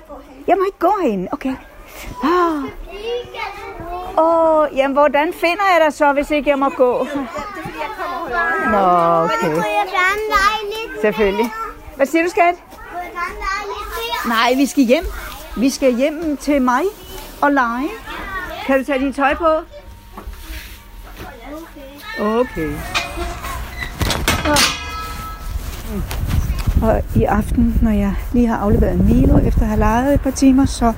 Jeg 0.47 0.57
må 0.57 0.65
ikke 0.65 0.79
gå 0.79 0.93
herinde. 1.01 1.27
Okay. 1.31 1.55
Åh, 2.23 2.63
oh, 4.17 4.67
jamen 4.77 4.93
hvordan 4.93 5.33
finder 5.33 5.63
jeg 5.73 5.81
dig 5.85 5.93
så, 5.93 6.13
hvis 6.13 6.31
ikke 6.31 6.49
jeg 6.49 6.59
må 6.59 6.69
gå? 6.69 7.07
Nå, 8.71 9.23
okay. 9.23 9.61
Selvfølgelig. 11.01 11.51
Hvad 11.95 12.05
siger 12.05 12.23
du, 12.23 12.29
skat? 12.29 12.55
Nej, 14.27 14.53
vi 14.55 14.65
skal 14.65 14.83
hjem. 14.83 15.05
Vi 15.57 15.69
skal 15.69 15.95
hjem 15.95 16.37
til 16.37 16.61
mig 16.61 16.81
og 17.41 17.51
lege. 17.51 17.89
Kan 18.65 18.79
du 18.79 18.85
tage 18.85 18.99
dit 18.99 19.15
tøj 19.15 19.35
på? 19.35 19.47
Okay. 22.19 22.73
Og 26.81 27.01
i 27.15 27.23
aften, 27.23 27.79
når 27.81 27.91
jeg 27.91 28.15
lige 28.33 28.47
har 28.47 28.57
afleveret 28.57 28.99
Milo, 28.99 29.37
efter 29.37 29.61
at 29.61 29.67
have 29.67 29.79
leget 29.79 30.13
et 30.13 30.21
par 30.21 30.31
timer, 30.31 30.65
så 30.65 30.93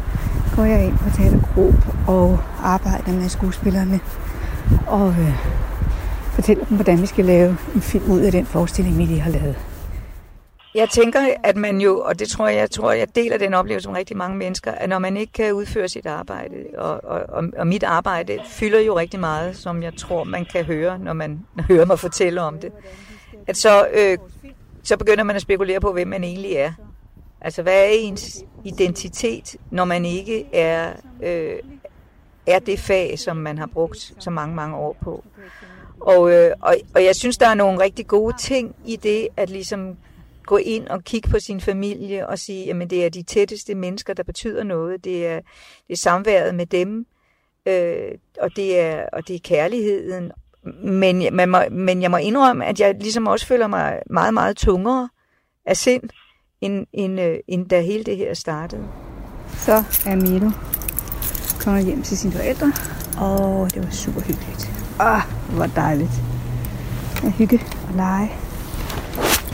går 0.60 0.66
jeg 0.66 0.86
ind 0.86 0.98
på 0.98 1.10
Teater 1.18 1.40
og 2.08 2.40
arbejder 2.64 3.12
med 3.14 3.30
skuespillerne. 3.30 4.00
Og 4.88 5.10
øh, 5.10 5.34
fortæller 6.34 6.66
dem, 6.66 6.78
hvordan 6.78 7.02
vi 7.02 7.06
skal 7.06 7.26
lave 7.26 7.58
en 7.76 7.82
film 7.82 8.12
ud 8.12 8.20
af 8.20 8.32
den 8.32 8.46
forestilling, 8.46 8.98
vi 8.98 9.04
lige 9.04 9.20
har 9.20 9.32
lavet. 9.32 9.56
Jeg 10.76 10.90
tænker, 10.90 11.20
at 11.44 11.58
man 11.58 11.82
jo, 11.82 12.00
og 12.00 12.20
det 12.20 12.30
tror 12.30 12.48
jeg, 12.48 12.58
jeg 12.58 12.72
tror, 12.72 12.92
jeg 12.92 13.16
deler 13.16 13.38
den 13.38 13.54
oplevelse 13.54 13.90
med 13.90 13.98
rigtig 13.98 14.18
mange 14.18 14.38
mennesker, 14.38 14.72
at 14.72 14.90
når 14.90 15.00
man 15.00 15.18
ikke 15.18 15.34
kan 15.34 15.54
udføre 15.54 15.88
sit 15.88 16.06
arbejde, 16.06 16.56
og, 16.78 17.04
og, 17.04 17.22
og, 17.30 17.44
og 17.58 17.68
mit 17.68 17.84
arbejde 17.84 18.38
fylder 18.46 18.80
jo 18.80 18.98
rigtig 18.98 19.20
meget, 19.20 19.58
som 19.58 19.84
jeg 19.84 19.96
tror, 19.98 20.24
man 20.24 20.46
kan 20.46 20.66
høre, 20.66 21.00
når 21.00 21.14
man 21.14 21.40
hører 21.70 21.86
mig 21.86 22.00
fortælle 22.00 22.42
om 22.42 22.60
det, 22.60 22.72
at 23.48 23.58
så, 23.58 23.88
øh, 23.94 24.18
så 24.84 24.98
begynder 24.98 25.24
man 25.24 25.36
at 25.36 25.42
spekulere 25.42 25.80
på, 25.80 25.94
hvem 25.94 26.08
man 26.08 26.24
egentlig 26.24 26.54
er. 26.54 26.72
Altså, 27.42 27.62
hvad 27.62 27.74
er 27.74 27.90
ens 27.90 28.44
identitet, 28.64 29.56
når 29.72 29.86
man 29.86 30.06
ikke 30.06 30.46
er, 30.54 30.94
øh, 31.24 31.60
er 32.48 32.60
det 32.60 32.80
fag, 32.80 33.20
som 33.20 33.38
man 33.38 33.58
har 33.58 33.68
brugt 33.68 34.14
så 34.20 34.30
mange, 34.30 34.56
mange 34.56 34.76
år 34.76 34.98
på? 35.02 35.24
Og, 36.00 36.32
øh, 36.32 36.52
og, 36.62 36.76
og 36.96 37.04
jeg 37.04 37.16
synes, 37.16 37.38
der 37.38 37.48
er 37.48 37.54
nogle 37.54 37.80
rigtig 37.80 38.08
gode 38.08 38.38
ting 38.38 38.76
i 38.86 38.96
det, 38.96 39.28
at 39.38 39.50
ligesom 39.50 39.98
gå 40.46 40.58
ind 40.58 40.88
og 40.88 41.04
kigge 41.04 41.30
på 41.30 41.40
sin 41.40 41.62
familie 41.62 42.28
og 42.28 42.40
sige, 42.40 42.66
jamen 42.66 42.90
det 42.90 43.06
er 43.06 43.10
de 43.10 43.24
tætteste 43.24 43.76
mennesker, 43.76 44.14
der 44.14 44.24
betyder 44.24 44.64
noget. 44.64 45.04
Det 45.04 45.28
er, 45.28 45.40
det 45.88 45.94
er 45.94 45.98
samværet 45.98 46.56
med 46.56 46.66
dem, 46.66 47.06
øh, 47.66 48.12
og, 48.42 48.56
det 48.56 48.80
er, 48.80 49.06
og 49.14 49.28
det 49.28 49.36
er 49.36 49.40
kærligheden. 49.44 50.32
Men, 50.84 51.36
man 51.36 51.50
må, 51.50 51.58
men 51.72 52.02
jeg 52.02 52.12
må 52.12 52.18
indrømme, 52.18 52.66
at 52.66 52.80
jeg 52.80 52.96
ligesom 53.00 53.28
også 53.28 53.46
føler 53.46 53.68
mig 53.68 54.00
meget, 54.10 54.34
meget 54.34 54.58
tungere 54.58 55.10
af 55.66 55.78
sind, 55.78 56.10
end, 56.62 56.86
end, 56.94 57.20
øh, 57.20 57.38
end 57.48 57.70
da 57.70 57.82
hele 57.82 58.04
det 58.04 58.18
her 58.18 58.34
startede. 58.34 58.84
Så 59.48 59.84
er 60.06 60.16
Milo 60.16 60.52
kommet 61.60 61.86
hjem 61.86 62.02
til 62.02 62.18
sine 62.18 62.34
forældre, 62.34 62.72
og 63.22 63.74
det 63.74 63.84
var 63.84 63.92
super 63.92 64.22
hyggeligt. 64.22 64.72
Ah, 65.00 65.22
hvor 65.56 65.66
dejligt. 65.66 66.24
At 67.26 67.32
hygge 67.32 67.62
og 67.88 67.96
lege. 67.96 68.32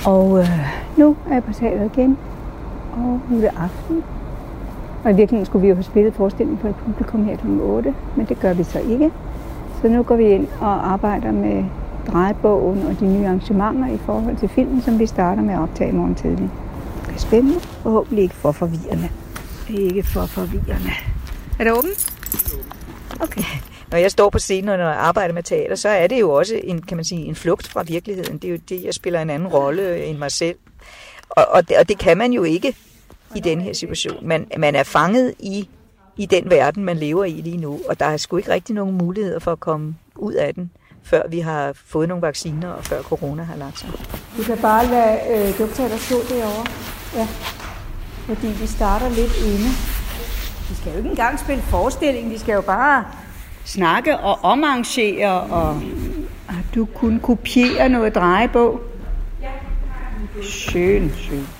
Og 0.06 0.40
øh, 0.40 0.50
nu 0.98 1.16
er 1.30 1.34
jeg 1.34 1.44
på 1.44 1.54
teateret 1.54 1.92
igen, 1.98 2.18
og 2.94 3.22
nu 3.30 3.38
er 3.38 3.42
det 3.42 3.52
aften. 3.58 4.04
Og 5.04 5.12
i 5.12 5.16
virkeligheden 5.16 5.46
skulle 5.46 5.62
vi 5.62 5.68
jo 5.68 5.76
have 5.76 5.84
spillet 5.84 6.14
forestillingen 6.14 6.60
for 6.60 6.68
et 6.68 6.76
publikum 6.76 7.26
her 7.26 7.38
kl. 7.38 7.48
8, 7.48 7.96
men 8.16 8.26
det 8.26 8.40
gør 8.40 8.54
vi 8.54 8.64
så 8.64 8.80
ikke. 8.80 9.12
Så 9.82 9.88
nu 9.88 10.04
går 10.04 10.16
vi 10.16 10.24
ind 10.24 10.48
og 10.62 10.92
arbejder 10.92 11.32
med 11.32 11.66
drejebogen 12.08 12.86
og 12.86 13.00
de 13.00 13.06
nye 13.18 13.26
arrangementer 13.26 13.88
i 13.88 13.98
forhold 13.98 14.38
til 14.38 14.50
filmen, 14.50 14.82
som 14.82 15.00
vi 15.00 15.06
starter 15.06 15.42
med 15.42 15.54
at 15.54 15.60
optage 15.60 15.90
i 15.90 15.94
morgen 15.94 16.16
tidlig. 16.16 16.50
Det 17.16 17.22
er 17.22 17.28
spændende, 17.28 17.60
forhåbentlig 17.60 18.24
ikke 18.24 18.36
for 18.36 18.52
forvirrende. 18.52 19.10
Ikke 19.70 20.04
for 20.04 20.26
forvirrende. 20.26 20.92
Er 21.60 21.64
det 21.64 21.74
åbent? 21.74 22.14
Okay. 23.20 23.44
Når 23.92 23.98
jeg 23.98 24.12
står 24.12 24.30
på 24.30 24.40
scenen 24.40 24.70
og 24.70 24.78
når 24.78 24.86
jeg 24.86 24.98
arbejder 25.00 25.34
med 25.34 25.44
teater, 25.44 25.76
så 25.76 25.90
er 25.90 26.08
det 26.08 26.20
jo 26.20 26.32
også 26.32 26.62
en, 26.64 26.82
kan 26.82 26.98
man 26.98 27.04
sige, 27.04 27.26
en 27.26 27.36
flugt 27.36 27.68
fra 27.68 27.84
virkeligheden. 27.84 28.38
Det 28.38 28.48
er 28.48 28.52
jo 28.52 28.60
det, 28.70 28.84
jeg 28.84 28.94
spiller 28.94 29.22
en 29.22 29.30
anden 29.30 29.48
rolle 29.48 30.06
end 30.06 30.18
mig 30.18 30.32
selv. 30.32 30.56
Og, 31.30 31.46
og, 31.50 31.70
det, 31.70 31.78
og 31.78 31.90
det 31.90 31.98
kan 31.98 32.18
man 32.18 32.34
jo 32.34 32.44
ikke 32.44 32.76
i 33.36 33.40
den 33.40 33.62
her 33.62 33.74
situation. 33.74 34.28
Man, 34.28 34.48
man 34.58 34.76
er 34.76 34.84
fanget 34.84 35.34
i, 35.40 35.70
i 36.18 36.26
den 36.26 36.50
verden, 36.50 36.84
man 36.84 36.98
lever 36.98 37.24
i 37.24 37.32
lige 37.32 37.58
nu, 37.58 37.80
og 37.90 38.00
der 38.00 38.06
er 38.06 38.18
sgu 38.18 38.38
ikke 38.38 38.52
rigtig 38.52 38.76
nogen 38.76 38.98
muligheder 38.98 39.40
for 39.40 39.52
at 39.52 39.60
komme 39.60 39.96
ud 40.16 40.34
af 40.34 40.54
den, 40.54 40.72
før 41.04 41.22
vi 41.30 41.40
har 41.40 41.74
fået 41.86 42.10
nogle 42.10 42.22
vacciner, 42.22 42.70
og 42.70 42.84
før 42.84 43.02
corona 43.02 43.44
har 43.44 43.56
lagt 43.56 43.80
sig. 43.80 43.90
Du 44.38 44.44
kan 44.44 44.58
bare 44.58 44.86
lade 44.88 45.20
øh, 45.30 45.58
dukteater 45.58 45.98
stå 45.98 46.16
derovre. 46.30 46.95
Ja. 47.16 47.28
Fordi 48.28 48.48
vi 48.48 48.68
starter 48.68 49.10
lidt 49.10 49.38
inde. 49.38 49.70
Vi 50.70 50.76
skal 50.76 50.92
jo 50.92 50.98
ikke 50.98 51.10
engang 51.10 51.40
spille 51.40 51.62
forestilling, 51.64 52.30
vi 52.32 52.38
skal 52.38 52.54
jo 52.54 52.62
bare 52.62 53.04
snakke 53.66 54.18
og 54.18 54.40
omarrangere, 54.44 55.42
og 55.42 55.82
har 56.48 56.64
du 56.76 56.86
kun 56.86 57.20
kopiere 57.20 57.90
noget 57.90 58.16
drejebog? 58.16 58.82
Ja. 59.42 59.48
Schön, 60.42 61.10
schön. 61.10 61.55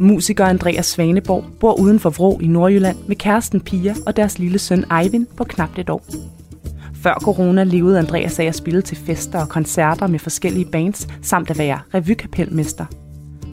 Musiker 0.00 0.44
Andreas 0.44 0.86
Svaneborg 0.86 1.44
bor 1.60 1.80
uden 1.80 2.00
for 2.00 2.10
Vrå 2.10 2.38
i 2.40 2.46
Nordjylland 2.46 2.96
med 3.06 3.16
kæresten 3.16 3.60
Pia 3.60 3.94
og 4.06 4.16
deres 4.16 4.38
lille 4.38 4.58
søn 4.58 4.84
Eivind 5.02 5.26
på 5.36 5.44
knap 5.44 5.78
et 5.78 5.90
år. 5.90 6.04
Før 6.94 7.14
corona 7.14 7.64
levede 7.64 7.98
Andreas 7.98 8.38
af 8.38 8.44
at 8.44 8.54
spille 8.54 8.82
til 8.82 8.96
fester 8.96 9.40
og 9.40 9.48
koncerter 9.48 10.06
med 10.06 10.18
forskellige 10.18 10.64
bands, 10.64 11.08
samt 11.22 11.50
at 11.50 11.58
være 11.58 11.78
revykapelmester. 11.94 12.86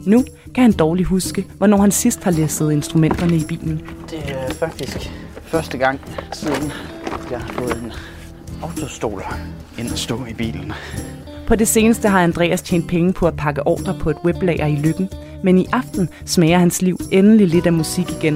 Nu 0.06 0.24
kan 0.54 0.62
han 0.62 0.72
dårligt 0.72 1.08
huske, 1.08 1.46
hvornår 1.58 1.76
han 1.76 1.90
sidst 1.90 2.24
har 2.24 2.30
læsset 2.30 2.72
instrumenterne 2.72 3.36
i 3.36 3.44
bilen. 3.48 3.82
Det 4.10 4.18
er 4.28 4.54
faktisk 4.54 5.12
første 5.42 5.78
gang 5.78 6.00
siden 6.32 6.72
jeg 7.30 7.40
har 7.40 7.52
fået 7.52 7.82
en 7.82 7.92
autostol 8.62 9.22
ind 9.78 9.92
at 9.92 9.98
stå 9.98 10.24
i 10.30 10.34
bilen. 10.34 10.72
På 11.46 11.56
det 11.56 11.68
seneste 11.68 12.08
har 12.08 12.22
Andreas 12.22 12.62
tjent 12.62 12.88
penge 12.88 13.12
på 13.12 13.26
at 13.26 13.36
pakke 13.36 13.66
ordre 13.66 13.96
på 14.00 14.10
et 14.10 14.16
weblager 14.24 14.66
i 14.66 14.76
Lykken, 14.76 15.08
men 15.44 15.58
i 15.58 15.66
aften 15.72 16.08
smager 16.26 16.58
hans 16.58 16.82
liv 16.82 16.98
endelig 17.10 17.48
lidt 17.48 17.66
af 17.66 17.72
musik 17.72 18.10
igen. 18.10 18.34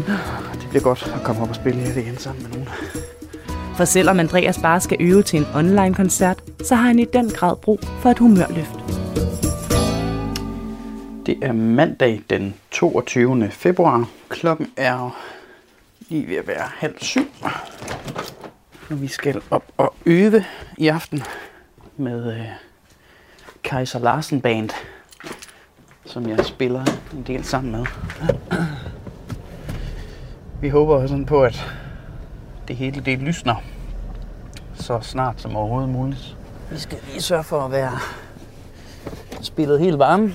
Det 0.53 0.67
bliver 0.71 0.83
godt 0.83 1.13
at 1.15 1.23
komme 1.23 1.43
op 1.43 1.49
og 1.49 1.55
spille 1.55 1.81
her 1.81 2.03
igen 2.03 2.19
sammen 2.19 2.43
med 2.43 2.51
nogen. 2.51 2.69
For 3.77 3.85
selvom 3.85 4.21
Andreas 4.21 4.59
bare 4.59 4.81
skal 4.81 4.97
øve 5.01 5.23
til 5.23 5.39
en 5.39 5.47
online-koncert, 5.55 6.43
så 6.65 6.75
har 6.75 6.87
han 6.87 6.99
i 6.99 7.05
den 7.05 7.31
grad 7.31 7.57
brug 7.57 7.81
for 8.01 8.11
et 8.11 8.19
humørløft. 8.19 8.79
Det 11.27 11.39
er 11.43 11.53
mandag 11.53 12.21
den 12.31 12.55
22. 12.71 13.51
februar. 13.51 14.09
Klokken 14.29 14.67
er 14.77 15.17
lige 16.09 16.29
ved 16.29 16.37
at 16.37 16.47
være 16.47 16.65
halv 16.77 16.95
syv. 16.99 17.27
Og 18.91 19.03
vi 19.03 19.09
skal 19.09 19.43
op 19.51 19.65
og 19.77 19.95
øve 20.07 20.45
i 20.79 20.89
aften. 20.89 21.23
med 21.97 22.37
øh, 22.37 22.47
Kaiser 23.65 23.99
Larsen 23.99 24.41
Band, 24.41 24.71
som 26.09 26.29
jeg 26.29 26.45
spiller 26.45 26.85
en 27.13 27.23
del 27.23 27.45
sammen 27.45 27.73
med. 27.73 27.87
Vi 30.61 30.69
håber 30.69 31.07
sådan 31.07 31.27
på, 31.27 31.43
at 31.43 31.67
det 32.69 32.77
hele 32.77 33.01
det 33.01 33.19
lysner 33.19 33.55
så 34.75 35.01
snart 35.01 35.41
som 35.41 35.57
overhovedet 35.57 35.89
muligt. 35.89 36.37
Vi 36.71 36.79
skal 36.79 36.99
lige 37.11 37.23
sørge 37.23 37.45
for 37.45 37.61
at 37.61 37.71
være 37.71 37.99
spillet 39.43 39.81
helt 39.81 39.99
varme. 39.99 40.33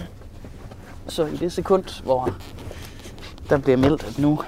Så 1.07 1.25
i 1.25 1.35
det 1.37 1.51
sekund, 1.51 2.03
hvor 2.03 2.29
der 3.49 3.57
bliver 3.57 3.77
meldt, 3.77 4.03
at 4.03 4.19
nu 4.19 4.39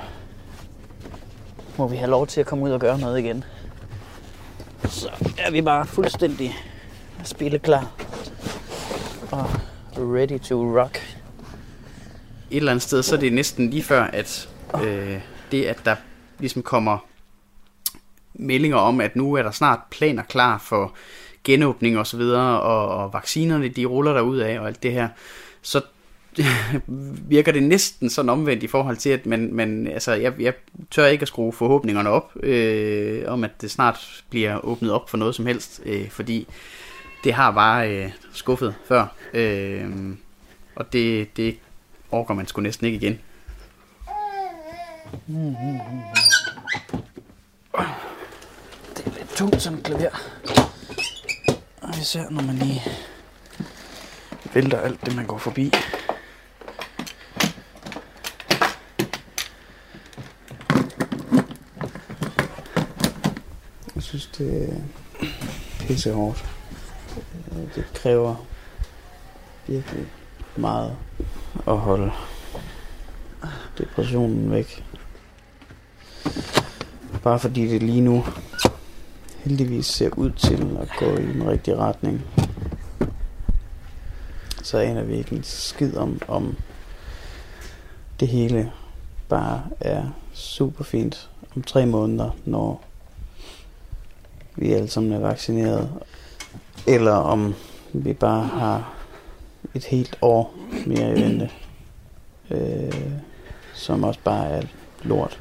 må 1.77 1.87
vi 1.87 1.95
have 1.95 2.09
lov 2.09 2.27
til 2.27 2.39
at 2.39 2.45
komme 2.45 2.65
ud 2.65 2.71
og 2.71 2.79
gøre 2.79 2.99
noget 2.99 3.19
igen, 3.19 3.43
så 4.83 5.09
er 5.37 5.51
vi 5.51 5.61
bare 5.61 5.85
fuldstændig 5.85 6.55
spilleklar 7.23 7.91
og 9.31 9.49
ready 9.97 10.39
to 10.39 10.79
rock. 10.81 11.04
Et 12.51 12.57
eller 12.57 12.71
andet 12.71 12.83
sted, 12.83 13.03
så 13.03 13.15
er 13.15 13.19
det 13.19 13.33
næsten 13.33 13.69
lige 13.69 13.83
før, 13.83 14.03
at 14.03 14.49
øh, 14.83 15.19
det, 15.51 15.65
at 15.65 15.79
der 15.85 15.95
ligesom 16.39 16.61
kommer 16.61 16.97
meldinger 18.33 18.77
om, 18.77 19.01
at 19.01 19.15
nu 19.15 19.33
er 19.33 19.43
der 19.43 19.51
snart 19.51 19.79
planer 19.91 20.23
klar 20.23 20.57
for 20.57 20.95
genåbning 21.43 21.97
og 21.97 22.07
så 22.07 22.17
videre, 22.17 22.61
og, 22.61 22.87
og 22.87 23.13
vaccinerne, 23.13 23.67
de 23.67 23.85
ruller 23.85 24.13
der 24.13 24.21
ud 24.21 24.37
af 24.37 24.59
og 24.59 24.67
alt 24.67 24.83
det 24.83 24.91
her, 24.91 25.09
så 25.61 25.81
virker 27.27 27.51
det 27.51 27.63
næsten 27.63 28.09
sådan 28.09 28.29
omvendt 28.29 28.63
i 28.63 28.67
forhold 28.67 28.97
til, 28.97 29.09
at 29.09 29.25
man, 29.25 29.53
man 29.53 29.87
altså, 29.87 30.13
jeg, 30.13 30.33
jeg 30.39 30.53
tør 30.91 31.05
ikke 31.05 31.21
at 31.21 31.27
skrue 31.27 31.53
forhåbningerne 31.53 32.09
op, 32.09 32.31
øh, 32.43 33.23
om 33.27 33.43
at 33.43 33.61
det 33.61 33.71
snart 33.71 34.23
bliver 34.29 34.65
åbnet 34.65 34.91
op 34.91 35.09
for 35.09 35.17
noget 35.17 35.35
som 35.35 35.45
helst, 35.45 35.81
øh, 35.85 36.09
fordi 36.09 36.47
det 37.23 37.33
har 37.33 37.51
bare 37.51 37.89
øh, 37.89 38.09
skuffet 38.33 38.75
før, 38.87 39.05
øh, 39.33 39.89
og 40.75 40.93
det, 40.93 41.37
det 41.37 41.57
orker 42.15 42.33
man 42.33 42.47
sgu 42.47 42.61
næsten 42.61 42.85
ikke 42.85 42.97
igen. 42.97 43.19
Det 48.95 49.05
er 49.05 49.17
lidt 49.17 49.29
tungt 49.35 49.61
sådan 49.61 49.79
et 49.79 49.85
klaver. 49.85 50.09
Og 51.81 51.97
især 52.01 52.29
når 52.29 52.41
man 52.41 52.55
lige 52.55 52.81
vælter 54.53 54.79
alt 54.79 55.05
det, 55.05 55.15
man 55.15 55.25
går 55.25 55.37
forbi. 55.37 55.71
Jeg 63.95 64.03
synes, 64.03 64.27
det 64.27 64.69
er 64.69 64.75
pisse 65.79 66.13
hårdt. 66.13 66.45
Det 67.75 67.85
kræver 67.93 68.35
virkelig 69.67 70.07
meget 70.57 70.95
at 71.67 71.77
holde 71.77 72.11
depressionen 73.77 74.51
væk. 74.51 74.85
Bare 77.23 77.39
fordi 77.39 77.67
det 77.67 77.83
lige 77.83 78.01
nu 78.01 78.23
heldigvis 79.43 79.85
ser 79.85 80.09
ud 80.17 80.31
til 80.31 80.77
at 80.81 80.89
gå 80.99 81.05
i 81.05 81.33
den 81.33 81.47
rigtige 81.49 81.77
retning. 81.77 82.21
Så 84.63 84.77
aner 84.77 85.03
vi 85.03 85.15
ikke 85.15 85.35
en 85.35 85.43
skid 85.43 85.97
om, 85.97 86.21
om 86.27 86.55
det 88.19 88.27
hele 88.27 88.71
bare 89.29 89.63
er 89.79 90.03
super 90.33 90.83
fint 90.83 91.29
om 91.55 91.63
tre 91.63 91.85
måneder, 91.85 92.31
når 92.45 92.83
vi 94.55 94.73
alle 94.73 94.87
sammen 94.87 95.13
er 95.13 95.19
vaccineret. 95.19 95.89
Eller 96.87 97.13
om 97.13 97.55
vi 97.93 98.13
bare 98.13 98.43
har 98.43 98.93
et 99.75 99.85
helt 99.85 100.17
år 100.21 100.55
mere 100.85 101.17
i 101.17 101.21
vente. 101.21 101.49
Øh, 102.51 103.11
som 103.73 104.03
også 104.03 104.19
bare 104.23 104.49
er 104.49 104.61
lort. 105.03 105.39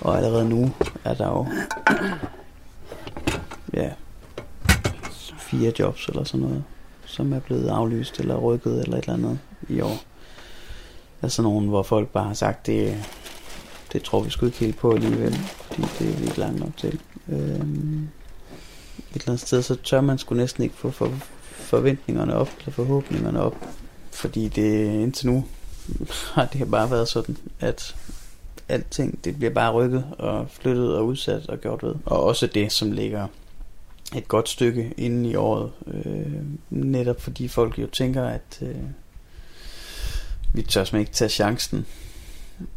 Og 0.00 0.16
allerede 0.16 0.48
nu 0.48 0.70
er 1.04 1.14
der 1.14 1.28
jo 1.28 1.46
ja, 3.72 3.90
fire 5.38 5.72
jobs 5.78 6.08
eller 6.08 6.24
sådan 6.24 6.46
noget, 6.46 6.64
som 7.04 7.32
er 7.32 7.40
blevet 7.40 7.68
aflyst 7.68 8.20
eller 8.20 8.36
rykket 8.36 8.82
eller 8.82 8.96
et 8.96 9.00
eller 9.00 9.14
andet 9.14 9.38
i 9.68 9.80
år. 9.80 9.96
Altså 11.22 11.42
nogen, 11.42 11.68
hvor 11.68 11.82
folk 11.82 12.08
bare 12.08 12.26
har 12.26 12.34
sagt, 12.34 12.66
det, 12.66 13.04
det 13.92 14.02
tror 14.02 14.20
vi 14.20 14.30
sgu 14.30 14.46
ikke 14.46 14.58
helt 14.58 14.78
på 14.78 14.92
alligevel, 14.92 15.34
fordi 15.34 15.82
det 15.98 16.12
er 16.12 16.16
vi 16.18 16.24
ikke 16.24 16.38
langt 16.38 16.60
nok 16.60 16.76
til. 16.76 17.00
Øhm, 17.28 18.08
et 19.10 19.14
eller 19.14 19.28
andet 19.28 19.46
sted, 19.46 19.62
så 19.62 19.74
tør 19.74 20.00
man 20.00 20.18
sgu 20.18 20.34
næsten 20.34 20.62
ikke 20.62 20.76
få 20.76 20.90
for, 20.90 21.12
forventningerne 21.50 22.34
op, 22.34 22.50
eller 22.58 22.72
forhåbningerne 22.72 23.40
op, 23.40 23.56
fordi 24.12 24.48
det 24.48 24.84
indtil 24.84 25.26
nu 25.26 25.44
har 26.34 26.44
det 26.44 26.70
bare 26.70 26.90
været 26.90 27.08
sådan, 27.08 27.36
at 27.60 27.96
alting, 28.68 29.24
det 29.24 29.36
bliver 29.36 29.54
bare 29.54 29.72
rykket 29.72 30.04
og 30.18 30.46
flyttet 30.50 30.96
og 30.96 31.06
udsat 31.06 31.48
og 31.48 31.58
gjort 31.58 31.82
ved. 31.82 31.94
Og 32.06 32.24
også 32.24 32.46
det, 32.46 32.72
som 32.72 32.92
ligger 32.92 33.26
et 34.16 34.28
godt 34.28 34.48
stykke 34.48 34.94
inden 34.96 35.24
i 35.24 35.34
året. 35.34 35.72
Øh, 35.86 36.42
netop 36.70 37.20
fordi 37.20 37.48
folk 37.48 37.78
jo 37.78 37.86
tænker, 37.86 38.24
at 38.24 38.58
øh, 38.62 38.76
vi 40.52 40.62
tør 40.62 40.84
simpelthen 40.84 41.00
ikke 41.00 41.12
tage 41.12 41.28
chancen. 41.28 41.86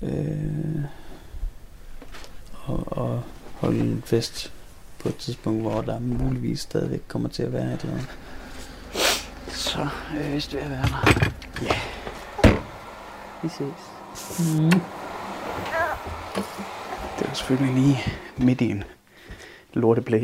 Øh, 0.02 0.84
og, 2.66 2.98
og 2.98 3.24
holde 3.54 3.80
en 3.80 4.04
fest 4.06 4.54
på 5.04 5.10
et 5.10 5.18
tidspunkt, 5.18 5.62
hvor 5.62 5.82
der 5.82 6.00
muligvis 6.00 6.60
stadigvæk 6.60 7.02
kommer 7.08 7.30
til 7.30 7.44
at 7.44 7.54
være 7.54 7.74
et 7.74 7.82
eller 7.82 7.94
andet. 7.94 8.10
Så 9.48 9.88
øh, 10.18 10.32
hvis 10.32 10.48
du 10.48 10.58
er 10.58 10.68
være 10.68 10.82
der. 10.82 11.32
Ja. 11.62 11.68
Yeah. 11.68 12.58
Vi 13.44 13.50
ses. 13.50 13.60
Mm. 14.40 14.72
Det 17.20 17.28
var 17.28 17.34
selvfølgelig 17.34 17.76
lige 17.76 18.00
midt 18.38 18.62
i 18.62 18.70
en 18.70 18.84
lorteblæ. 19.74 20.24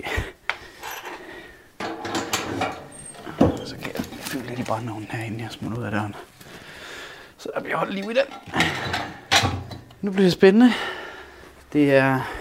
Så 3.40 3.76
kan 3.82 3.92
jeg 3.96 4.04
fylde 4.04 4.48
lidt 4.48 4.60
i 4.60 4.64
brændeovnen 4.64 5.08
herinde, 5.12 5.44
jeg 5.44 5.52
smutter 5.52 5.78
ud 5.78 5.84
af 5.84 5.92
døren. 5.92 6.16
Så 7.38 7.50
der 7.56 7.62
bliver 7.62 7.78
holdt 7.78 7.94
liv 7.94 8.04
i 8.04 8.14
den. 8.14 8.62
Nu 10.02 10.12
bliver 10.12 10.26
det 10.26 10.34
spændende. 10.34 10.74
Det 11.74 11.96
er... 11.96 12.39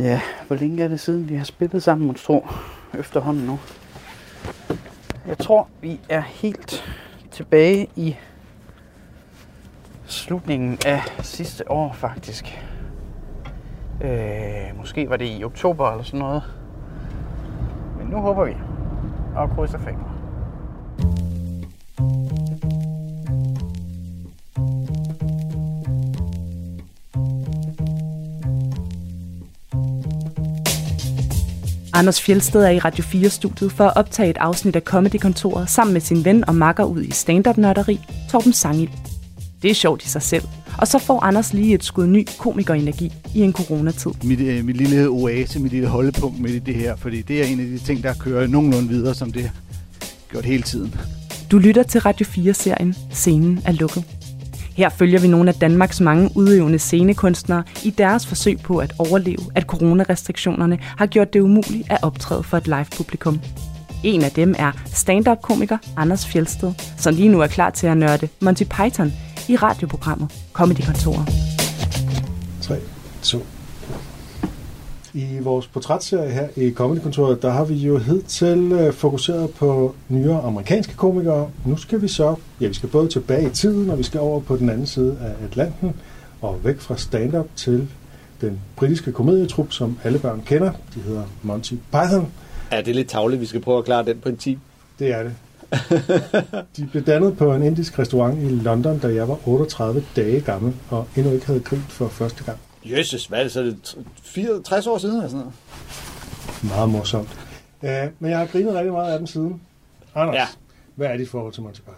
Ja, 0.00 0.20
hvor 0.46 0.56
længe 0.56 0.82
er 0.84 0.88
det 0.88 1.00
siden, 1.00 1.28
vi 1.28 1.34
har 1.34 1.44
spillet 1.44 1.82
sammen, 1.82 2.06
må 2.06 2.12
tro, 2.12 2.46
efterhånden 2.98 3.46
nu. 3.46 3.58
Jeg 5.26 5.38
tror, 5.38 5.68
vi 5.80 6.00
er 6.08 6.20
helt 6.20 6.84
tilbage 7.30 7.88
i 7.96 8.16
slutningen 10.06 10.78
af 10.86 11.00
sidste 11.22 11.70
år 11.70 11.92
faktisk. 11.92 12.62
Øh, 14.00 14.76
måske 14.76 15.10
var 15.10 15.16
det 15.16 15.38
i 15.38 15.44
oktober 15.44 15.90
eller 15.90 16.04
sådan 16.04 16.20
noget. 16.20 16.42
Men 17.98 18.06
nu 18.06 18.16
håber 18.16 18.44
vi 18.44 18.56
og 19.36 19.50
krydser 19.50 19.78
fingre. 19.78 20.09
Anders 32.00 32.20
Fjeldsted 32.20 32.62
er 32.62 32.70
i 32.70 32.78
Radio 32.78 33.04
4-studiet 33.04 33.72
for 33.72 33.84
at 33.84 33.96
optage 33.96 34.30
et 34.30 34.36
afsnit 34.36 34.76
af 34.76 34.82
Comedy-kontoret 34.82 35.70
sammen 35.70 35.92
med 35.92 36.00
sin 36.00 36.24
ven 36.24 36.48
og 36.48 36.54
makker 36.54 36.84
ud 36.84 37.02
i 37.02 37.10
stand-up-nørderi, 37.10 38.00
Torben 38.30 38.52
Sangil. 38.52 38.90
Det 39.62 39.70
er 39.70 39.74
sjovt 39.74 40.04
i 40.04 40.08
sig 40.08 40.22
selv. 40.22 40.44
Og 40.78 40.88
så 40.88 40.98
får 40.98 41.20
Anders 41.20 41.52
lige 41.52 41.74
et 41.74 41.84
skud 41.84 42.06
ny 42.06 42.26
komikerenergi 42.38 43.12
i 43.34 43.40
en 43.40 43.52
coronatid. 43.52 44.10
Mit, 44.24 44.40
øh, 44.40 44.64
mit 44.64 44.76
lille 44.76 45.08
oase, 45.08 45.60
mit 45.60 45.72
lille 45.72 45.88
holdepunkt 45.88 46.40
midt 46.40 46.54
i 46.54 46.58
det 46.58 46.74
her, 46.74 46.96
fordi 46.96 47.22
det 47.22 47.40
er 47.40 47.44
en 47.44 47.60
af 47.60 47.66
de 47.66 47.78
ting, 47.78 48.02
der 48.02 48.14
kører 48.14 48.46
nogenlunde 48.46 48.88
videre, 48.88 49.14
som 49.14 49.32
det 49.32 49.42
har 49.42 49.52
gjort 50.30 50.44
hele 50.44 50.62
tiden. 50.62 50.94
Du 51.50 51.58
lytter 51.58 51.82
til 51.82 52.00
Radio 52.00 52.26
4-serien 52.26 52.94
Scenen 53.10 53.60
er 53.64 53.72
lukket. 53.72 54.04
Her 54.76 54.88
følger 54.88 55.20
vi 55.20 55.28
nogle 55.28 55.48
af 55.48 55.54
Danmarks 55.54 56.00
mange 56.00 56.30
udøvende 56.34 56.78
scenekunstnere 56.78 57.62
i 57.84 57.90
deres 57.90 58.26
forsøg 58.26 58.58
på 58.60 58.78
at 58.78 58.92
overleve, 58.98 59.38
at 59.54 59.62
coronarestriktionerne 59.62 60.78
har 60.82 61.06
gjort 61.06 61.32
det 61.32 61.40
umuligt 61.40 61.90
at 61.90 61.98
optræde 62.02 62.42
for 62.42 62.56
et 62.56 62.66
live-publikum. 62.66 63.40
En 64.04 64.22
af 64.24 64.30
dem 64.30 64.54
er 64.58 64.72
stand-up-komiker 64.86 65.78
Anders 65.96 66.26
Fjelsted, 66.26 66.72
som 66.96 67.14
lige 67.14 67.28
nu 67.28 67.40
er 67.40 67.46
klar 67.46 67.70
til 67.70 67.86
at 67.86 67.96
nørde 67.96 68.28
Monty 68.40 68.64
Python 68.64 69.12
i 69.48 69.56
radioprogrammet 69.56 70.30
Comedy 70.52 70.80
Kontoret. 70.86 71.28
3, 72.62 72.76
2. 73.22 73.46
I 75.14 75.38
vores 75.40 75.66
portrætserie 75.66 76.30
her 76.30 76.48
i 76.56 76.72
Comedy-kontoret, 76.72 77.42
der 77.42 77.50
har 77.50 77.64
vi 77.64 77.74
jo 77.74 77.98
hidtil 77.98 78.72
øh, 78.72 78.92
fokuseret 78.92 79.50
på 79.50 79.94
nyere 80.08 80.42
amerikanske 80.42 80.96
komikere. 80.96 81.50
Nu 81.64 81.76
skal 81.76 82.02
vi 82.02 82.08
så, 82.08 82.34
ja, 82.60 82.68
vi 82.68 82.74
skal 82.74 82.88
både 82.88 83.08
tilbage 83.08 83.46
i 83.46 83.50
tiden, 83.50 83.90
og 83.90 83.98
vi 83.98 84.02
skal 84.02 84.20
over 84.20 84.40
på 84.40 84.56
den 84.56 84.70
anden 84.70 84.86
side 84.86 85.18
af 85.20 85.44
Atlanten, 85.44 85.94
og 86.40 86.64
væk 86.64 86.80
fra 86.80 86.96
stand-up 86.96 87.46
til 87.56 87.88
den 88.40 88.60
britiske 88.76 89.12
komedietrup, 89.12 89.72
som 89.72 89.98
alle 90.04 90.18
børn 90.18 90.42
kender. 90.46 90.72
De 90.94 91.00
hedder 91.00 91.22
Monty 91.42 91.74
Python. 91.92 92.32
Ja, 92.72 92.78
det 92.78 92.88
er 92.88 92.94
lidt 92.94 93.08
tavligt. 93.08 93.40
Vi 93.40 93.46
skal 93.46 93.60
prøve 93.60 93.78
at 93.78 93.84
klare 93.84 94.04
den 94.04 94.18
på 94.18 94.28
en 94.28 94.36
time. 94.36 94.60
Det 94.98 95.14
er 95.14 95.22
det. 95.22 95.34
De 96.76 96.88
blev 96.90 97.02
dannet 97.02 97.36
på 97.36 97.54
en 97.54 97.62
indisk 97.62 97.98
restaurant 97.98 98.38
i 98.42 98.48
London, 98.48 98.98
da 98.98 99.14
jeg 99.14 99.28
var 99.28 99.48
38 99.48 100.04
dage 100.16 100.40
gammel, 100.40 100.74
og 100.90 101.06
endnu 101.16 101.32
ikke 101.32 101.46
havde 101.46 101.60
grint 101.60 101.92
for 101.92 102.08
første 102.08 102.44
gang. 102.44 102.58
Jesus, 102.84 103.26
hvad 103.26 103.38
er 103.38 103.42
det 103.42 103.52
så? 103.52 103.62
Det 103.62 103.96
64 104.22 104.86
år 104.86 104.98
siden 104.98 105.16
eller 105.16 105.28
sådan 105.28 105.38
noget? 105.40 105.54
Meget 106.74 106.88
morsomt. 106.90 107.28
Uh, 107.82 107.88
men 108.18 108.30
jeg 108.30 108.38
har 108.38 108.46
grinet 108.46 108.74
rigtig 108.74 108.92
meget 108.92 109.12
af 109.12 109.18
dem 109.18 109.26
siden. 109.26 109.60
Anders, 110.14 110.34
Ja. 110.36 110.46
hvad 110.94 111.06
er 111.08 111.16
dit 111.16 111.28
forhold 111.28 111.52
til 111.52 111.62
Monty 111.62 111.80
Python? 111.80 111.94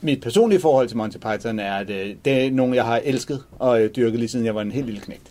Mit 0.00 0.20
personlige 0.20 0.60
forhold 0.60 0.88
til 0.88 0.96
Monty 0.96 1.16
Python 1.16 1.58
er, 1.58 1.74
at 1.74 1.90
øh, 1.90 2.16
det 2.24 2.46
er 2.46 2.50
nogen, 2.50 2.74
jeg 2.74 2.84
har 2.84 3.00
elsket 3.04 3.42
og 3.58 3.82
øh, 3.82 3.90
dyrket 3.96 4.18
lige 4.18 4.28
siden 4.28 4.46
jeg 4.46 4.54
var 4.54 4.62
en 4.62 4.72
helt 4.72 4.86
lille 4.86 5.00
knægt. 5.00 5.30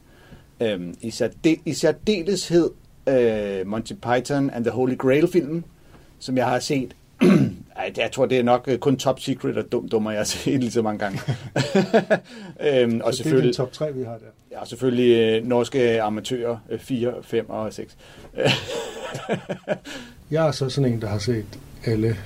Øhm, 0.61 0.95
i, 1.01 1.11
særde, 1.11 1.57
I 1.65 1.73
særdeleshed 1.73 2.69
øh, 3.07 3.67
Monty 3.67 3.93
Python 3.93 4.49
and 4.49 4.63
the 4.65 4.71
Holy 4.71 4.97
Grail-filmen, 4.97 5.65
som 6.19 6.37
jeg 6.37 6.45
har 6.45 6.59
set. 6.59 6.95
Ej, 7.75 7.91
jeg 7.97 8.11
tror, 8.11 8.25
det 8.25 8.39
er 8.39 8.43
nok 8.43 8.63
øh, 8.67 8.77
kun 8.77 8.97
Top 8.97 9.19
Secret 9.19 9.57
og 9.57 9.71
Dum 9.71 9.89
Dummer, 9.89 10.11
jeg 10.11 10.19
har 10.19 10.25
set 10.25 10.59
lige 10.59 10.71
så 10.71 10.81
mange 10.81 10.99
gange. 10.99 11.19
øhm, 11.55 11.61
og 11.63 11.73
Så 12.63 12.83
det 12.89 13.05
er 13.07 13.11
selvfølgelig, 13.11 13.43
den 13.43 13.53
top 13.53 13.71
3, 13.71 13.93
vi 13.93 14.03
har 14.03 14.11
der. 14.11 14.25
Ja, 14.59 14.65
selvfølgelig 14.65 15.17
øh, 15.17 15.47
norske 15.47 16.01
amatører 16.01 16.57
øh, 16.69 16.79
4, 16.79 17.13
5 17.21 17.49
og 17.49 17.73
6. 17.73 17.97
Jeg 20.31 20.47
er 20.47 20.51
så 20.51 20.69
sådan 20.69 20.93
en, 20.93 21.01
der 21.01 21.07
har 21.07 21.17
set 21.17 21.45
alle 21.85 22.17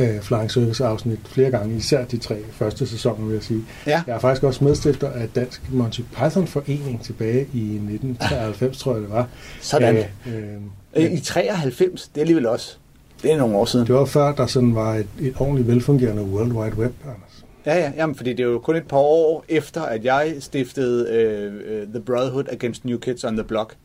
øh, 0.00 0.20
Flying 0.20 0.50
Circus 0.50 0.80
afsnit 0.80 1.18
flere 1.24 1.50
gange, 1.50 1.76
især 1.76 2.04
de 2.04 2.18
tre 2.18 2.36
første 2.52 2.86
sæsoner, 2.86 3.26
vil 3.26 3.34
jeg 3.34 3.42
sige. 3.42 3.62
Ja. 3.86 4.02
Jeg 4.06 4.14
er 4.14 4.18
faktisk 4.18 4.42
også 4.42 4.64
medstifter 4.64 5.10
af 5.10 5.28
Dansk 5.28 5.62
Monty 5.72 6.00
Python 6.00 6.46
Forening 6.46 7.02
tilbage 7.04 7.40
i 7.40 7.64
1993, 7.64 8.78
tror 8.78 8.92
jeg 8.92 9.02
det 9.02 9.10
var. 9.10 9.28
Sådan. 9.60 9.96
Øh, 9.96 10.04
øh, 10.26 10.60
Øh, 10.96 11.12
I 11.12 11.20
93, 11.20 12.08
det 12.08 12.16
er 12.16 12.20
alligevel 12.20 12.46
også. 12.46 12.76
Det 13.22 13.32
er 13.32 13.36
nogle 13.36 13.56
år 13.56 13.64
siden. 13.64 13.86
det 13.86 13.94
var 13.94 14.04
før, 14.04 14.32
der 14.34 14.46
sådan 14.46 14.74
var 14.74 14.94
et, 14.94 15.06
et 15.20 15.34
ordentligt 15.38 15.68
velfungerende 15.68 16.22
World 16.22 16.52
Wide 16.52 16.76
Web, 16.78 16.92
Anders. 17.04 17.29
Ja, 17.66 17.74
ja, 17.78 17.92
jamen, 17.96 18.14
fordi 18.14 18.30
det 18.30 18.40
er 18.40 18.48
jo 18.48 18.58
kun 18.58 18.76
et 18.76 18.88
par 18.88 18.98
år 18.98 19.44
efter, 19.48 19.82
at 19.82 20.04
jeg 20.04 20.34
stiftede 20.40 21.08
øh, 21.10 21.52
øh, 21.80 21.86
The 21.88 22.00
Brotherhood 22.00 22.44
Against 22.52 22.84
New 22.84 22.98
Kids 22.98 23.24
on 23.24 23.36
the 23.36 23.44
Block 23.44 23.76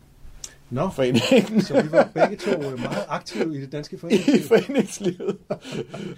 Nå, 0.69 0.89
foreningen 0.95 1.61
så 1.61 1.81
vi 1.81 1.91
var 1.91 2.09
begge 2.13 2.35
to 2.35 2.51
øh, 2.51 2.79
meget 2.79 3.03
aktive 3.09 3.55
i 3.57 3.61
det 3.61 3.71
danske 3.71 3.95
i 3.95 3.99
foreningsliv. 3.99 4.41
foreningslivet. 4.47 5.37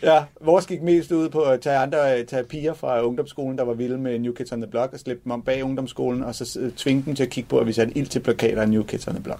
ja, 0.04 0.24
vores 0.42 0.66
gik 0.66 0.82
mest 0.82 1.12
ud 1.12 1.30
på 1.30 1.42
at 1.42 1.62
tage 1.62 1.78
andre 1.78 2.24
tage 2.24 2.44
piger 2.44 2.74
fra 2.74 3.04
ungdomsskolen, 3.04 3.58
der 3.58 3.64
var 3.64 3.74
vilde 3.74 3.98
med 3.98 4.20
New 4.20 4.34
Kids 4.34 4.52
on 4.52 4.62
the 4.62 4.72
Block, 4.72 4.94
og 4.94 5.00
slippe 5.00 5.22
dem 5.24 5.32
om 5.32 5.42
bag 5.42 5.64
ungdomsskolen, 5.64 6.24
og 6.24 6.36
så 6.36 6.60
øh, 6.62 6.72
tvinge 6.72 7.04
dem 7.06 7.16
til 7.16 7.24
at 7.24 7.30
kigge 7.30 7.50
på, 7.50 7.60
at 7.60 7.68
vi 7.68 7.74
satte 7.74 7.98
ild 7.98 8.08
til 8.08 8.20
plakater 8.20 8.62
af 8.62 8.70
New 8.70 8.84
Kids 8.84 9.08
on 9.08 9.14
the 9.14 9.24
Block. 9.24 9.40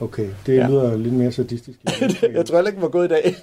Okay, 0.00 0.28
det 0.46 0.56
Ja. 0.56 0.68
lyder 0.68 0.96
lidt 0.96 1.14
mere 1.14 1.32
sadistisk. 1.32 1.78
jeg 2.34 2.46
tror 2.46 2.56
heller 2.56 2.66
ikke, 2.66 2.70
den 2.76 2.82
var 2.82 2.88
gået 2.88 3.04
i 3.04 3.08
dag. 3.08 3.34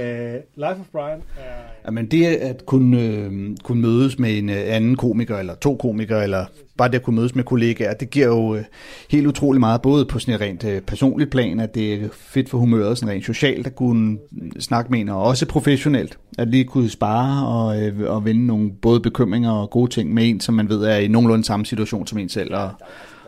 Øh, 0.00 0.34
Life 0.56 0.80
of 0.80 0.86
Brian 0.92 1.22
er... 1.38 1.42
Jamen 1.86 2.06
det 2.06 2.26
at 2.26 2.66
kunne, 2.66 3.00
øh, 3.00 3.56
kunne 3.62 3.82
mødes 3.82 4.18
med 4.18 4.38
en 4.38 4.50
øh, 4.50 4.56
anden 4.66 4.96
komiker, 4.96 5.38
eller 5.38 5.54
to 5.54 5.76
komikere, 5.76 6.22
eller 6.22 6.44
bare 6.76 6.88
det 6.88 6.94
at 6.94 7.02
kunne 7.02 7.16
mødes 7.16 7.34
med 7.34 7.44
kollegaer, 7.44 7.94
det 7.94 8.10
giver 8.10 8.26
jo 8.26 8.54
øh, 8.54 8.64
helt 9.10 9.26
utrolig 9.26 9.60
meget, 9.60 9.82
både 9.82 10.04
på 10.04 10.18
sådan 10.18 10.34
et 10.34 10.40
rent 10.40 10.64
øh, 10.64 10.80
personligt 10.80 11.30
plan, 11.30 11.60
at 11.60 11.74
det 11.74 11.94
er 11.94 12.08
fedt 12.12 12.48
for 12.48 12.58
humøret, 12.58 12.98
sådan 12.98 13.14
rent 13.14 13.24
socialt 13.24 13.66
at 13.66 13.76
kunne 13.76 14.18
snakke 14.60 14.90
med 14.90 15.00
en, 15.00 15.08
og 15.08 15.22
også 15.22 15.46
professionelt, 15.46 16.18
at 16.38 16.48
lige 16.48 16.64
kunne 16.64 16.90
spare 16.90 17.46
og, 17.46 17.82
øh, 17.82 18.10
og 18.10 18.24
vende 18.24 18.46
nogle 18.46 18.70
både 18.82 19.00
bekymringer 19.00 19.50
og 19.50 19.70
gode 19.70 19.90
ting 19.90 20.14
med 20.14 20.28
en, 20.28 20.40
som 20.40 20.54
man 20.54 20.68
ved 20.68 20.84
er 20.84 20.96
i 20.96 21.08
nogenlunde 21.08 21.44
samme 21.44 21.66
situation 21.66 22.06
som 22.06 22.18
en 22.18 22.28
selv, 22.28 22.54
og, 22.54 22.70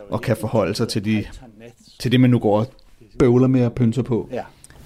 og 0.09 0.21
kan 0.21 0.37
forholde 0.37 0.75
sig 0.75 0.87
til, 0.87 1.05
de, 1.05 1.23
til 1.99 2.11
det, 2.11 2.19
man 2.19 2.29
nu 2.29 2.39
går 2.39 2.59
og 2.59 2.67
bøvler 3.19 3.47
med 3.47 3.61
at 3.61 3.73
pynse 3.73 4.03
på. 4.03 4.29
ja. 4.31 4.41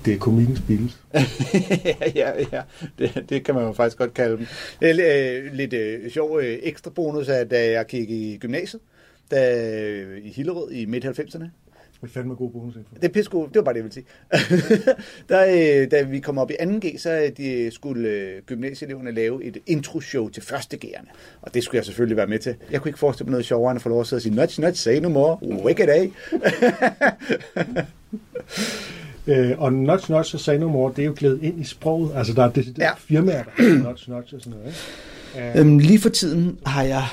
Det 0.06 0.14
er 0.14 0.18
komikkens 0.18 0.62
Beatles. 0.62 0.98
ja, 2.16 2.32
ja, 2.52 2.62
det, 3.00 3.26
det 3.30 3.46
kan 3.46 3.56
man 3.56 3.64
jo 3.64 3.74
faktisk 3.74 3.98
godt 3.98 4.14
kalde 4.14 4.38
dem. 4.38 4.46
Det 4.80 4.90
er 4.90 4.94
øh, 5.46 5.54
lidt 5.54 5.74
øh, 5.74 6.12
sjov 6.12 6.40
øh, 6.40 6.60
ekstra 6.64 6.90
bonus, 6.90 7.30
at 7.30 7.52
da 7.52 7.72
jeg 7.72 7.86
gik 7.86 8.10
i 8.10 8.38
gymnasiet, 8.42 8.82
da, 9.32 9.70
øh, 9.72 10.26
i 10.26 10.30
Hillerød 10.30 10.72
i 10.72 10.86
midt-90'erne, 10.86 11.46
Det 12.02 12.04
er 12.04 12.08
fandme 12.08 12.36
god 12.36 12.52
bonusinfo. 12.52 12.96
det 12.96 13.04
er 13.04 13.10
pissegod, 13.10 13.48
det 13.48 13.56
var 13.56 13.62
bare 13.62 13.74
det, 13.74 13.80
jeg 13.80 13.84
ville 13.84 13.94
sige. 13.94 14.06
der, 15.30 15.82
øh, 15.84 15.92
da 15.92 16.02
vi 16.02 16.20
kom 16.20 16.38
op 16.38 16.52
i 16.52 16.56
2G, 16.62 16.98
så 16.98 17.12
øh, 17.12 17.32
de 17.38 17.72
skulle 17.72 18.10
øh, 18.10 18.42
gymnasieeleverne 18.42 19.12
lave 19.12 19.44
et 19.44 19.58
intro-show 19.68 20.30
til 20.30 20.44
første 20.44 20.78
G'erne. 20.86 21.10
Og 21.42 21.54
det 21.54 21.64
skulle 21.64 21.78
jeg 21.78 21.86
selvfølgelig 21.86 22.18
være 22.18 22.28
med 22.28 22.40
til. 22.40 22.56
Jeg 22.72 22.82
kunne 22.82 22.90
ikke 22.90 23.00
forestille 23.00 23.26
mig 23.26 23.32
noget 23.32 23.46
sjovere, 23.46 23.72
end 23.72 23.78
at 23.78 23.82
få 23.82 23.90
lov 23.90 24.02
at 24.02 24.08
sidde 24.08 24.18
og 24.18 24.22
sige, 24.22 24.36
nudge, 24.36 24.62
nudge, 24.62 24.76
say 24.76 24.98
no 25.00 25.10
more, 25.10 25.38
wake 25.44 25.84
it 25.84 25.90
af. 25.90 26.12
Øh, 29.30 29.52
og 29.58 29.74
Notch 29.74 30.12
Notch 30.12 30.36
og 30.36 30.40
Say 30.42 30.56
No 30.56 30.68
More, 30.68 30.94
det 30.96 31.02
er 31.02 31.06
jo 31.06 31.14
glædet 31.18 31.40
ind 31.44 31.62
i 31.62 31.64
sproget. 31.64 32.12
Altså, 32.16 32.34
der 32.34 32.44
er 32.44 32.50
det 32.50 32.74
Ja. 32.78 32.84
ja. 32.84 32.90
firmaer, 32.98 33.44
der 33.44 33.64
hedder 33.64 33.84
Notch 33.84 34.10
Notch 34.10 34.34
og 34.36 34.42
sådan 34.42 34.60
noget. 34.60 34.68
Ikke? 35.36 35.60
Øh, 35.60 35.66
Øhm, 35.68 35.78
lige 35.78 36.00
for 36.00 36.10
tiden 36.10 36.58
har 36.66 36.84
jeg 36.84 37.04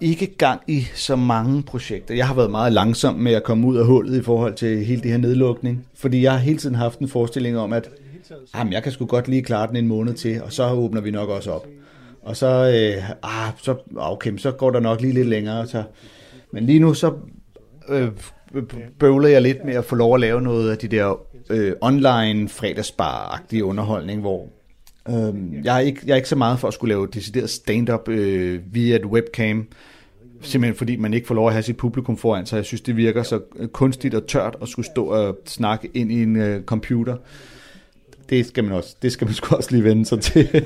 ikke 0.00 0.26
gang 0.26 0.60
i 0.66 0.86
så 0.94 1.16
mange 1.16 1.62
projekter. 1.62 2.14
Jeg 2.14 2.26
har 2.26 2.34
været 2.34 2.50
meget 2.50 2.72
langsom 2.72 3.14
med 3.14 3.32
at 3.32 3.42
komme 3.42 3.66
ud 3.66 3.76
af 3.76 3.86
hullet 3.86 4.20
i 4.20 4.22
forhold 4.22 4.54
til 4.54 4.84
hele 4.84 5.02
det 5.02 5.10
her 5.10 5.18
nedlukning. 5.18 5.86
Fordi 5.94 6.22
jeg 6.22 6.32
har 6.32 6.38
hele 6.38 6.58
tiden 6.58 6.74
haft 6.74 6.98
en 6.98 7.08
forestilling 7.08 7.58
om, 7.58 7.72
at 7.72 7.90
jamen, 8.56 8.72
jeg 8.72 8.82
kan 8.82 8.92
sgu 8.92 9.06
godt 9.06 9.28
lige 9.28 9.42
klare 9.42 9.66
den 9.68 9.76
en 9.76 9.88
måned 9.88 10.14
til, 10.14 10.42
og 10.42 10.52
så 10.52 10.70
åbner 10.70 11.00
vi 11.00 11.10
nok 11.10 11.28
også 11.28 11.50
op. 11.50 11.66
Og 12.22 12.36
så, 12.36 12.46
øh, 12.46 13.10
ah, 13.22 13.52
så, 13.62 13.74
okay, 13.96 14.36
så 14.36 14.50
går 14.50 14.70
der 14.70 14.80
nok 14.80 15.00
lige 15.00 15.12
lidt 15.14 15.28
længere. 15.28 15.66
Så. 15.66 15.82
Men 16.52 16.66
lige 16.66 16.78
nu 16.78 16.94
så 16.94 17.12
øh, 17.88 18.08
bøvler 18.98 19.28
jeg 19.28 19.42
lidt 19.42 19.64
med 19.64 19.74
at 19.74 19.84
få 19.84 19.94
lov 19.94 20.14
at 20.14 20.20
lave 20.20 20.42
noget 20.42 20.70
af 20.70 20.78
de 20.78 20.88
der 20.88 21.20
øh, 21.50 21.72
online 21.80 22.48
fredagsbar-agtig 22.48 23.64
underholdning, 23.64 24.20
hvor 24.20 24.48
øh, 25.08 25.64
jeg, 25.64 25.76
er 25.76 25.80
ikke, 25.80 26.00
jeg 26.06 26.12
er 26.12 26.16
ikke 26.16 26.28
så 26.28 26.36
meget 26.36 26.58
for 26.58 26.68
at 26.68 26.74
skulle 26.74 26.94
lave 26.94 27.06
decideret 27.06 27.50
stand-up 27.50 28.08
øh, 28.08 28.60
via 28.72 28.96
et 28.96 29.04
webcam, 29.04 29.66
simpelthen 30.40 30.76
fordi 30.76 30.96
man 30.96 31.14
ikke 31.14 31.26
får 31.26 31.34
lov 31.34 31.46
at 31.46 31.52
have 31.52 31.62
sit 31.62 31.76
publikum 31.76 32.16
foran 32.16 32.46
sig. 32.46 32.56
Jeg 32.56 32.64
synes, 32.64 32.80
det 32.80 32.96
virker 32.96 33.22
så 33.22 33.40
øh, 33.56 33.68
kunstigt 33.68 34.14
og 34.14 34.26
tørt 34.26 34.56
at 34.62 34.68
skulle 34.68 34.86
stå 34.86 35.04
og 35.04 35.38
snakke 35.46 35.90
ind 35.94 36.12
i 36.12 36.22
en 36.22 36.36
øh, 36.36 36.64
computer. 36.64 37.16
Det 38.30 38.46
skal 38.46 38.64
man 38.64 38.72
også, 38.72 38.96
det 39.02 39.12
skal 39.12 39.26
man 39.26 39.34
sgu 39.34 39.56
også 39.56 39.70
lige 39.70 39.84
vende 39.84 40.06
sig 40.06 40.20
til. 40.20 40.48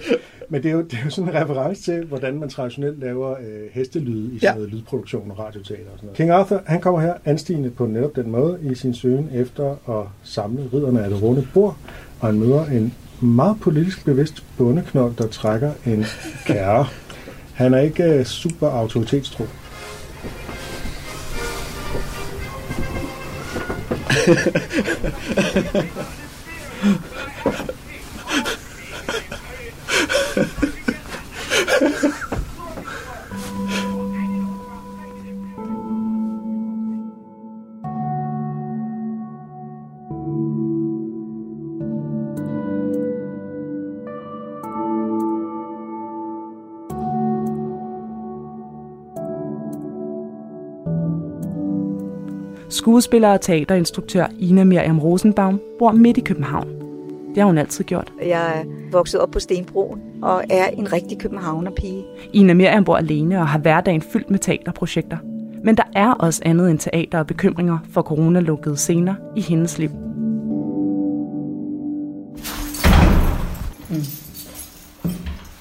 Men 0.49 0.63
det 0.63 0.69
er, 0.69 0.73
jo, 0.73 0.83
det 0.83 0.93
er 0.95 1.05
jo 1.05 1.11
sådan 1.11 1.31
en 1.31 1.35
reference 1.41 1.83
til, 1.83 2.05
hvordan 2.05 2.39
man 2.39 2.49
traditionelt 2.49 3.01
laver 3.01 3.31
øh, 3.31 3.37
hestelyde 3.73 4.35
i 4.35 4.39
sådan 4.39 4.41
Ja. 4.43 4.55
noget 4.55 4.71
lydproduktion 4.71 5.31
og 5.31 5.39
radioteater 5.39 5.85
og 5.93 5.99
sådan 5.99 6.07
noget. 6.07 6.17
King 6.17 6.31
Arthur, 6.31 6.63
han 6.67 6.81
kommer 6.81 7.01
her 7.01 7.15
anstigende 7.25 7.71
på 7.71 7.87
netop 7.87 8.17
den 8.17 8.31
måde 8.31 8.59
i 8.63 8.75
sin 8.75 8.95
søgen 8.95 9.31
efter 9.35 9.71
at 10.01 10.07
samle 10.23 10.63
ridderne 10.73 11.05
af 11.05 11.11
det 11.11 11.23
runde 11.23 11.49
bord, 11.55 11.77
og 12.21 12.29
han 12.29 12.39
møder 12.39 12.65
en 12.67 12.95
meget 13.21 13.57
politisk 13.61 14.05
bevidst 14.05 14.45
bondeknold, 14.59 15.13
der 15.19 15.27
trækker 15.27 15.73
en 15.87 16.05
kære. 16.47 16.87
Han 17.55 17.75
er 17.75 17.79
ikke 17.81 18.05
øh, 18.05 18.25
super 18.25 18.69
autoritetstro. 18.69 19.45
Skuespiller 52.69 53.29
og 53.29 53.41
teaterinstruktør 53.41 54.27
Ina 54.39 54.65
Miriam 54.65 54.99
Rosenbaum 54.99 55.61
bor 55.79 55.93
midt 55.93 56.19
i 56.19 56.21
København. 56.21 56.69
Det 57.29 57.37
har 57.37 57.45
hun 57.45 57.59
altid 57.59 57.85
gjort. 57.85 58.13
Jeg 58.23 58.59
er 58.59 58.65
vokset 58.93 59.21
op 59.21 59.31
på 59.31 59.41
Stenbroen 59.41 60.01
og 60.25 60.45
er 60.51 60.67
en 60.67 60.93
rigtig 60.93 61.19
københavnerpige. 61.19 62.05
Ina 62.33 62.55
Miriam 62.55 62.85
bor 62.85 62.97
alene 62.97 63.39
og 63.39 63.49
har 63.49 63.59
hverdagen 63.59 64.03
fyldt 64.03 64.31
med 64.31 64.39
teaterprojekter. 64.39 65.17
Men 65.65 65.77
der 65.77 65.83
er 65.95 66.13
også 66.13 66.43
andet 66.45 66.71
end 66.71 66.79
teater 66.79 67.19
og 67.19 67.27
bekymringer 67.27 67.79
for 67.91 68.03
coronalukkede 68.03 68.77
scener 68.77 69.15
i 69.37 69.41
hendes 69.41 69.79
liv. 69.79 69.91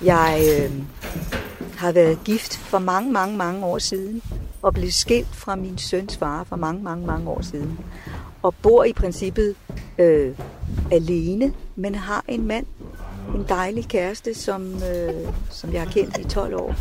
Jeg 0.04 0.42
øh, 0.42 0.72
har 1.78 1.92
været 1.92 2.24
gift 2.24 2.58
for 2.58 2.80
mange, 2.80 3.12
mange, 3.12 3.38
mange 3.38 3.66
år 3.66 3.78
siden 3.78 4.22
og 4.62 4.74
blev 4.74 4.92
skilt 4.92 5.36
fra 5.36 5.56
min 5.56 5.78
søns 5.78 6.18
far 6.18 6.44
for 6.44 6.56
mange, 6.56 6.84
mange, 6.84 7.08
mange 7.08 7.30
år 7.30 7.42
siden. 7.42 7.80
Og 8.42 8.56
bor 8.62 8.84
i 8.84 8.94
princippet 8.94 9.56
øh, 9.98 10.36
alene, 10.92 11.54
men 11.76 11.96
har 11.96 12.26
en 12.28 12.48
mand, 12.48 12.66
en 13.36 13.46
dejlig 13.50 13.88
kæreste, 13.88 14.34
som, 14.34 14.74
øh, 14.74 15.34
som 15.50 15.74
jeg 15.74 15.82
har 15.82 15.92
kendt 15.92 16.18
i 16.18 16.24
12 16.24 16.56
år, 16.56 16.76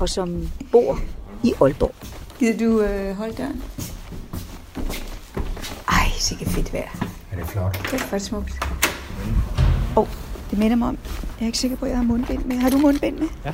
og 0.00 0.08
som 0.08 0.48
bor 0.72 0.98
i 1.42 1.52
Aalborg. 1.60 1.94
Gider 2.38 2.58
du 2.66 2.80
øh, 2.80 3.16
holde 3.16 3.34
døren? 3.34 3.62
Ej, 5.88 6.08
sikkert 6.18 6.48
fedt 6.48 6.72
vejr. 6.72 7.06
Er 7.32 7.36
det 7.36 7.46
flot? 7.46 7.78
Det 7.82 7.92
er 7.92 7.98
faktisk 7.98 8.28
smukt. 8.28 8.52
Åh, 9.96 10.02
oh, 10.02 10.08
det 10.50 10.58
minder 10.58 10.76
mig 10.76 10.88
om. 10.88 10.98
Jeg 11.38 11.42
er 11.42 11.46
ikke 11.46 11.58
sikker 11.58 11.76
på, 11.76 11.84
at 11.84 11.90
jeg 11.90 11.98
har 11.98 12.04
mundbind 12.04 12.44
med. 12.44 12.56
Har 12.56 12.70
du 12.70 12.78
mundbind 12.78 13.18
med? 13.18 13.28
Ja. 13.44 13.52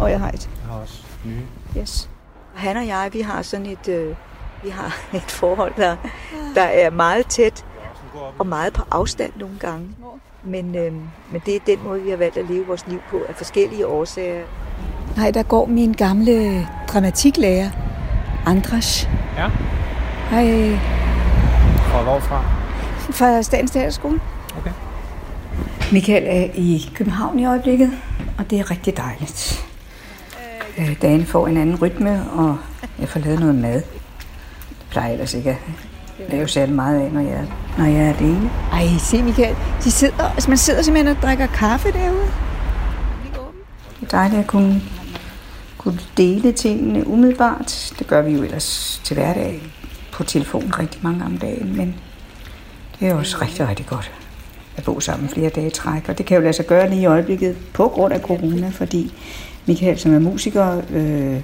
Og 0.00 0.10
jeg 0.10 0.20
har 0.20 0.30
et. 0.30 0.50
Jeg 0.62 0.72
har 0.72 0.80
også 0.80 1.02
nye. 1.24 1.46
Yes. 1.78 2.10
Han 2.54 2.76
og 2.76 2.86
jeg, 2.86 3.10
vi 3.12 3.20
har 3.20 3.42
sådan 3.42 3.66
et, 3.66 3.88
øh, 3.88 4.16
vi 4.62 4.68
har 4.68 4.96
et 5.18 5.30
forhold, 5.30 5.72
der, 5.76 5.96
der 6.54 6.62
er 6.62 6.90
meget 6.90 7.26
tæt 7.26 7.64
og 8.38 8.46
meget 8.46 8.72
på 8.72 8.82
afstand 8.90 9.32
nogle 9.36 9.58
gange. 9.58 9.88
Men, 10.48 10.74
øh, 10.74 10.92
men 11.30 11.42
det 11.46 11.54
er 11.56 11.58
den 11.66 11.78
måde, 11.84 12.02
vi 12.02 12.10
har 12.10 12.16
valgt 12.16 12.36
at 12.36 12.44
leve 12.50 12.66
vores 12.66 12.84
liv 12.88 13.00
på 13.10 13.20
af 13.28 13.34
forskellige 13.34 13.86
årsager. 13.86 14.42
Nej, 15.16 15.30
der 15.30 15.42
går 15.42 15.66
min 15.66 15.92
gamle 15.92 16.66
dramatiklærer, 16.88 17.70
Andras. 18.46 19.08
Ja. 19.36 19.48
Hej, 20.30 20.76
Fra 21.78 22.02
hvorfra? 22.02 22.44
fra 23.10 23.42
Statens 23.42 23.70
Teaterskole. 23.70 24.20
Okay. 24.58 24.70
Michael 25.92 26.24
er 26.26 26.50
i 26.54 26.90
København 26.94 27.38
i 27.38 27.44
øjeblikket, 27.46 27.90
og 28.38 28.50
det 28.50 28.60
er 28.60 28.70
rigtig 28.70 28.96
dejligt. 28.96 29.66
Øh, 30.78 31.02
Dagen 31.02 31.26
får 31.26 31.46
en 31.48 31.56
anden 31.56 31.82
rytme, 31.82 32.30
og 32.32 32.56
jeg 32.98 33.08
får 33.08 33.20
lavet 33.20 33.40
noget 33.40 33.54
mad. 33.54 33.74
Det 34.68 34.86
plejer 34.90 35.06
jeg 35.06 35.12
ellers 35.14 35.34
ikke 35.34 35.50
at 35.50 35.56
lave 36.28 36.48
særlig 36.48 36.74
meget 36.74 37.00
af, 37.00 37.12
når 37.12 37.20
jeg, 37.20 37.46
når 37.78 37.84
jeg 37.84 38.08
er 38.08 38.14
alene. 38.14 38.50
Ej, 38.72 38.86
se 38.98 39.22
Michael, 39.22 39.56
de 39.84 39.90
sidder, 39.90 40.32
altså 40.34 40.50
man 40.50 40.58
sidder 40.58 40.82
simpelthen 40.82 41.16
og 41.16 41.22
drikker 41.22 41.46
kaffe 41.46 41.92
derude. 41.92 42.26
Det 44.00 44.06
er 44.06 44.10
dejligt 44.10 44.40
at 44.40 44.46
kunne, 44.46 44.82
kunne 45.78 45.98
dele 46.16 46.52
tingene 46.52 47.06
umiddelbart. 47.06 47.94
Det 47.98 48.06
gør 48.06 48.22
vi 48.22 48.32
jo 48.32 48.42
ellers 48.42 49.00
til 49.04 49.14
hverdag 49.14 49.62
på 50.12 50.24
telefonen 50.24 50.78
rigtig 50.78 51.00
mange 51.02 51.24
om 51.24 51.38
dagen, 51.38 51.76
men 51.76 51.94
det 53.00 53.08
er 53.08 53.14
også 53.14 53.38
rigtig, 53.42 53.68
rigtig 53.68 53.86
godt 53.86 54.12
at 54.76 54.84
bo 54.84 55.00
sammen 55.00 55.28
flere 55.28 55.50
dage 55.50 55.66
i 55.66 55.70
træk. 55.70 56.08
Og 56.08 56.18
det 56.18 56.26
kan 56.26 56.36
jo 56.36 56.42
lade 56.42 56.52
sig 56.52 56.66
gøre 56.66 56.90
lige 56.90 57.02
i 57.02 57.06
øjeblikket 57.06 57.56
på 57.72 57.88
grund 57.88 58.14
af 58.14 58.20
corona, 58.20 58.68
fordi 58.68 59.12
Michael, 59.66 59.98
som 59.98 60.14
er 60.14 60.18
musiker, 60.18 60.82
øh, 60.90 61.42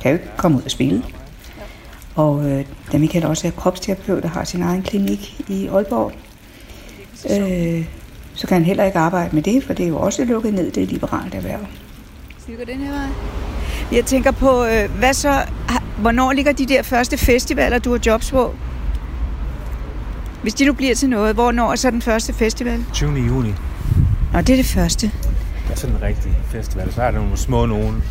kan 0.00 0.10
jo 0.10 0.12
ikke 0.12 0.30
komme 0.36 0.58
ud 0.58 0.62
og 0.62 0.70
spille. 0.70 1.02
Og 2.18 2.50
øh, 2.50 2.64
da 2.92 2.98
Michael 2.98 3.26
også 3.26 3.46
er 3.46 3.50
kropsterapeut 3.50 4.24
og 4.24 4.30
har 4.30 4.44
sin 4.44 4.62
egen 4.62 4.82
klinik 4.82 5.40
i 5.48 5.66
Aalborg, 5.66 6.12
øh, 7.30 7.84
så 8.34 8.46
kan 8.46 8.54
han 8.54 8.64
heller 8.64 8.84
ikke 8.84 8.98
arbejde 8.98 9.34
med 9.34 9.42
det, 9.42 9.64
for 9.64 9.72
det 9.72 9.84
er 9.84 9.88
jo 9.88 9.98
også 9.98 10.24
lukket 10.24 10.54
ned, 10.54 10.66
det 10.66 10.76
er 10.76 10.82
et 10.82 10.92
liberalt 10.92 11.34
erhverv. 11.34 11.60
Skal 12.38 12.52
vi 12.52 12.64
gå 12.64 12.72
den 12.72 12.80
her 12.80 12.92
vej? 12.92 13.08
Jeg 13.92 14.04
tænker 14.04 14.30
på, 14.30 14.64
øh, 14.64 14.90
hvad 14.98 15.14
så, 15.14 15.42
hvornår 15.98 16.32
ligger 16.32 16.52
de 16.52 16.66
der 16.66 16.82
første 16.82 17.18
festivaler, 17.18 17.78
du 17.78 17.90
har 17.90 18.00
jobs 18.06 18.30
på? 18.30 18.54
Hvis 20.42 20.54
de 20.54 20.64
nu 20.64 20.72
bliver 20.72 20.94
til 20.94 21.08
noget, 21.08 21.34
hvornår 21.34 21.72
er 21.72 21.76
så 21.76 21.90
den 21.90 22.02
første 22.02 22.32
festival? 22.32 22.84
20. 22.92 23.10
juni. 23.10 23.54
Nå, 24.32 24.40
det 24.40 24.50
er 24.50 24.56
det 24.56 24.66
første. 24.66 25.06
Det 25.06 25.72
er 25.72 25.76
sådan 25.76 25.96
en 25.96 26.02
rigtig 26.02 26.32
festival. 26.50 26.92
Så 26.92 27.02
er 27.02 27.10
der 27.10 27.18
nogle 27.18 27.36
små 27.36 27.66
nogen. 27.66 28.02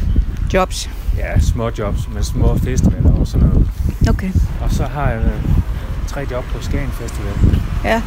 Jobs. 0.54 0.90
Ja, 1.18 1.40
små 1.40 1.72
jobs, 1.80 2.10
men 2.14 2.24
små 2.24 2.58
festivaler 2.58 3.14
og 3.20 3.28
sådan 3.28 3.48
noget. 3.48 3.68
Okay. 4.10 4.32
Og 4.62 4.72
så 4.72 4.84
har 4.84 5.10
jeg 5.12 5.22
øh, 5.22 5.42
tre 6.08 6.28
job 6.32 6.44
på 6.44 6.62
Skagen 6.62 6.90
Festival. 6.92 7.34
Ja. 7.84 8.02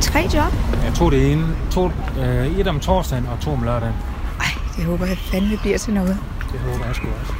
Tre 0.00 0.20
job? 0.20 0.52
Jeg 0.84 0.94
tog 0.94 1.12
det 1.12 1.32
ene. 1.32 1.46
To, 1.70 1.90
øh, 2.20 2.58
et 2.58 2.66
om 2.66 2.80
torsdagen 2.80 3.26
og 3.26 3.40
to 3.40 3.50
om 3.50 3.62
lørdagen. 3.62 3.94
Ej, 4.40 4.46
det 4.76 4.84
håber 4.84 5.06
jeg 5.06 5.18
fandme 5.18 5.56
bliver 5.56 5.78
til 5.78 5.94
noget. 5.94 6.18
Det 6.52 6.60
håber 6.60 6.86
jeg 6.86 6.94
sgu 6.94 7.06
også. 7.20 7.32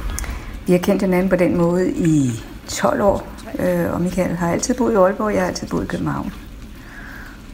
Vi 0.67 0.71
har 0.71 0.79
kendt 0.79 1.01
hinanden 1.01 1.29
på 1.29 1.35
den 1.35 1.57
måde 1.57 1.91
i 1.91 2.31
12 2.67 3.01
år, 3.01 3.27
øh, 3.59 3.93
og 3.93 4.01
Michael 4.01 4.35
har 4.35 4.51
altid 4.51 4.75
boet 4.75 4.93
i 4.93 4.95
Aalborg, 4.95 5.33
jeg 5.33 5.41
har 5.41 5.47
altid 5.47 5.67
boet 5.67 5.83
i 5.83 5.87
København. 5.87 6.33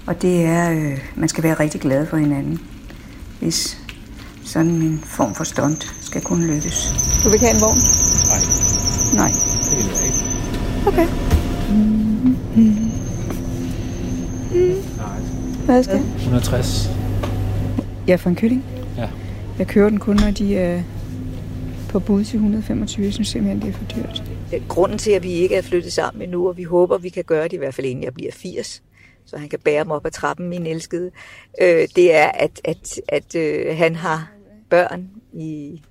Og 0.06 0.22
det 0.22 0.46
er, 0.46 0.72
øh, 0.72 1.00
man 1.16 1.30
skal 1.30 1.44
være 1.44 1.54
rigtig 1.54 1.82
glad 1.82 2.08
for 2.08 2.18
hinanden, 2.18 2.60
hvis 3.40 3.78
sådan 4.44 4.72
en 4.72 5.04
form 5.06 5.36
for 5.36 5.44
stunt 5.44 5.96
skal 6.14 6.24
kunne 6.24 6.48
lykkes. 6.48 6.92
Du 7.24 7.30
vil 7.30 7.34
ikke 7.34 7.46
have 7.46 7.56
en 7.56 7.62
vogn? 7.62 7.78
Nej, 8.32 8.42
Nej. 9.22 9.32
det 9.70 9.78
vil 9.78 9.86
jeg 9.98 10.06
ikke. 10.10 10.22
Okay. 10.88 11.08
Nej. 14.98 15.20
Hvad 15.66 15.84
skal 15.84 15.96
160. 15.96 16.90
Jeg 18.08 18.14
er 18.14 18.18
fra 18.18 18.30
en 18.30 18.36
kylling. 18.36 18.66
Ja. 18.98 19.10
Jeg 19.60 19.68
kører 19.68 19.90
den 19.90 20.00
kun, 20.00 20.16
når 20.16 20.32
de 20.32 20.58
er 20.58 20.84
på 21.90 22.00
bud 22.00 22.24
til 22.24 22.36
125. 22.38 23.06
Jeg 23.06 23.14
synes 23.14 23.28
simpelthen, 23.28 23.62
det 23.62 23.70
er 23.70 23.74
for 23.74 23.86
dyrt. 23.86 24.24
Grunden 24.68 24.98
til, 24.98 25.12
at 25.12 25.24
vi 25.24 25.32
ikke 25.32 25.56
er 25.56 25.62
flyttet 25.62 25.94
sammen 25.94 26.22
endnu, 26.22 26.48
og 26.48 26.58
vi 26.58 26.64
håber, 26.64 26.98
vi 26.98 27.10
kan 27.10 27.24
gøre 27.24 27.44
det 27.44 27.54
i 27.54 27.58
hvert 27.58 27.74
fald 27.74 27.88
inden 27.88 28.04
jeg 28.04 28.14
bliver 28.14 28.32
80, 28.32 28.84
så 29.26 29.38
han 29.38 29.50
kan 29.50 29.60
bære 29.60 29.86
mig 29.86 29.96
op 29.96 30.06
ad 30.06 30.12
trappen, 30.12 30.50
min 30.50 30.66
elskede, 30.66 31.12
øh, 31.62 31.88
det 31.96 32.16
er, 32.16 32.28
at, 32.28 32.62
at, 32.64 33.02
at 33.08 33.36
øh, 33.36 33.78
han 33.78 33.96
har 33.96 34.32
børn 34.70 35.10
i, 35.34 35.82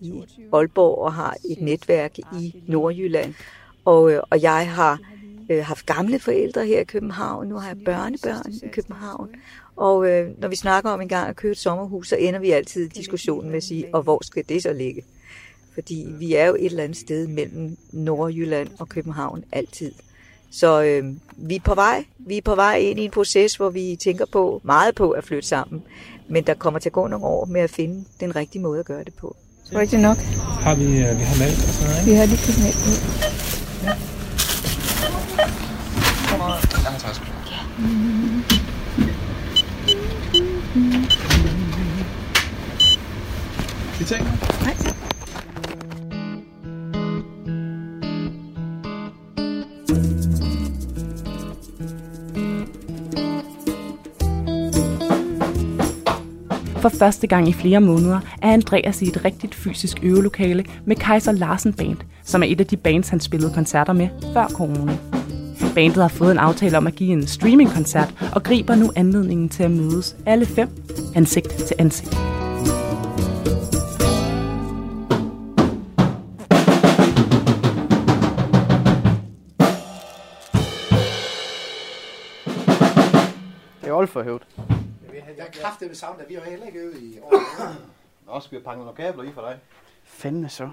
i 0.00 0.24
Aalborg 0.52 0.98
og 0.98 1.12
har 1.12 1.36
et 1.50 1.60
netværk 1.60 2.18
i 2.18 2.62
Nordjylland. 2.66 3.34
Og, 3.84 4.12
øh, 4.12 4.22
og 4.30 4.42
jeg 4.42 4.70
har 4.70 5.00
øh, 5.50 5.64
haft 5.64 5.86
gamle 5.86 6.18
forældre 6.18 6.66
her 6.66 6.80
i 6.80 6.84
København. 6.84 7.48
Nu 7.48 7.56
har 7.56 7.68
jeg 7.68 7.78
børnebørn 7.84 8.52
i 8.52 8.68
København. 8.72 9.28
Og 9.76 10.10
øh, 10.10 10.40
når 10.40 10.48
vi 10.48 10.56
snakker 10.56 10.90
om 10.90 11.00
en 11.00 11.08
gang 11.08 11.28
at 11.28 11.36
købe 11.36 11.52
et 11.52 11.58
sommerhus, 11.58 12.08
så 12.08 12.16
ender 12.16 12.40
vi 12.40 12.50
altid 12.50 12.88
diskussionen 12.88 13.50
med 13.50 13.56
at 13.56 13.64
sige, 13.64 13.94
og 13.94 14.02
hvor 14.02 14.24
skal 14.24 14.44
det 14.48 14.62
så 14.62 14.72
ligge? 14.72 15.02
Fordi 15.74 16.06
vi 16.18 16.34
er 16.34 16.46
jo 16.46 16.54
et 16.54 16.64
eller 16.64 16.84
andet 16.84 16.98
sted 16.98 17.26
mellem 17.26 17.76
Nordjylland 17.92 18.68
og 18.78 18.88
København 18.88 19.44
altid. 19.52 19.92
Så 20.50 20.82
øh, 20.82 21.14
vi 21.36 21.56
er 21.56 21.60
på 21.60 21.74
vej. 21.74 22.04
Vi 22.18 22.36
er 22.36 22.42
på 22.42 22.54
vej 22.54 22.76
ind 22.76 23.00
i 23.00 23.04
en 23.04 23.10
proces, 23.10 23.56
hvor 23.56 23.70
vi 23.70 23.96
tænker 24.00 24.24
på 24.32 24.60
meget 24.64 24.94
på 24.94 25.10
at 25.10 25.24
flytte 25.24 25.48
sammen. 25.48 25.82
Men 26.28 26.46
der 26.46 26.54
kommer 26.54 26.80
til 26.80 26.88
at 26.88 26.92
gå 26.92 27.06
nogle 27.06 27.26
år 27.26 27.44
med 27.44 27.60
at 27.60 27.70
finde 27.70 28.04
den 28.20 28.36
rigtige 28.36 28.62
måde 28.62 28.80
at 28.80 28.86
gøre 28.86 29.04
det 29.04 29.14
på. 29.14 29.36
Er 29.72 29.84
det 29.84 30.00
nok. 30.00 30.18
Har 30.60 30.74
vi, 30.74 30.84
øh, 30.84 31.18
vi 31.18 31.24
har 31.24 31.38
mælk 31.38 31.58
og 31.68 31.74
sådan 31.74 31.88
noget, 31.88 32.00
ikke? 32.00 32.10
Vi 32.10 32.16
har 32.16 32.26
lige 32.26 32.38
købt 32.46 32.58
mælk 32.58 32.76
ud. 32.90 32.98
Jeg 36.84 36.92
har 36.92 36.98
60. 36.98 37.20
Det 43.98 44.06
ting. 44.06 44.24
Nej. 44.62 44.99
For 56.80 56.88
første 56.88 57.26
gang 57.26 57.48
i 57.48 57.52
flere 57.52 57.80
måneder 57.80 58.20
er 58.42 58.52
Andreas 58.52 59.02
i 59.02 59.08
et 59.08 59.24
rigtigt 59.24 59.54
fysisk 59.54 59.98
øvelokale 60.02 60.64
med 60.84 60.96
Kaiser 60.96 61.32
Larsen 61.32 61.72
Band, 61.72 61.96
som 62.22 62.42
er 62.42 62.46
et 62.46 62.60
af 62.60 62.66
de 62.66 62.76
bands, 62.76 63.08
han 63.08 63.20
spillede 63.20 63.52
koncerter 63.54 63.92
med 63.92 64.08
før 64.32 64.46
corona. 64.46 64.96
Bandet 65.74 66.02
har 66.02 66.08
fået 66.08 66.30
en 66.30 66.38
aftale 66.38 66.76
om 66.78 66.86
at 66.86 66.94
give 66.94 67.12
en 67.12 67.26
streamingkoncert 67.26 68.14
og 68.32 68.42
griber 68.42 68.74
nu 68.74 68.92
anledningen 68.96 69.48
til 69.48 69.62
at 69.62 69.70
mødes 69.70 70.16
alle 70.26 70.46
fem 70.46 70.68
ansigt 71.14 71.48
til 71.48 71.76
ansigt. 71.78 72.10
Det 83.82 83.88
er 83.88 83.94
alt 83.94 84.10
for 84.10 84.22
højt. 84.22 84.79
Jeg 85.36 85.46
er 85.46 85.50
kraftig 85.62 85.88
med 85.88 85.94
savnet, 85.94 86.24
vi 86.28 86.34
har 86.34 86.50
heller 86.50 86.66
ikke 86.66 86.78
øvet 86.78 87.02
i 87.02 87.18
år. 87.22 87.32
Nå, 88.26 88.40
skal 88.40 88.58
vi 88.58 88.64
pakke 88.64 88.82
nogle 88.82 88.96
kabler 88.96 89.22
i 89.22 89.32
for 89.32 89.40
dig? 89.40 89.58
Fandme 90.04 90.48
så. 90.48 90.70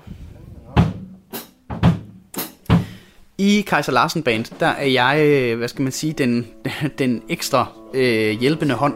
I 3.38 3.62
Kaiser 3.68 3.92
Larsen 3.92 4.24
Band, 4.24 4.60
der 4.60 4.68
er 4.68 4.86
jeg, 4.86 5.20
øh, 5.20 5.58
hvad 5.58 5.68
skal 5.68 5.82
man 5.82 5.92
sige, 5.92 6.14
den, 6.14 6.48
den 7.00 7.24
ekstra 7.30 7.68
øh, 7.94 8.40
hjælpende 8.40 8.76
hånd. 8.76 8.96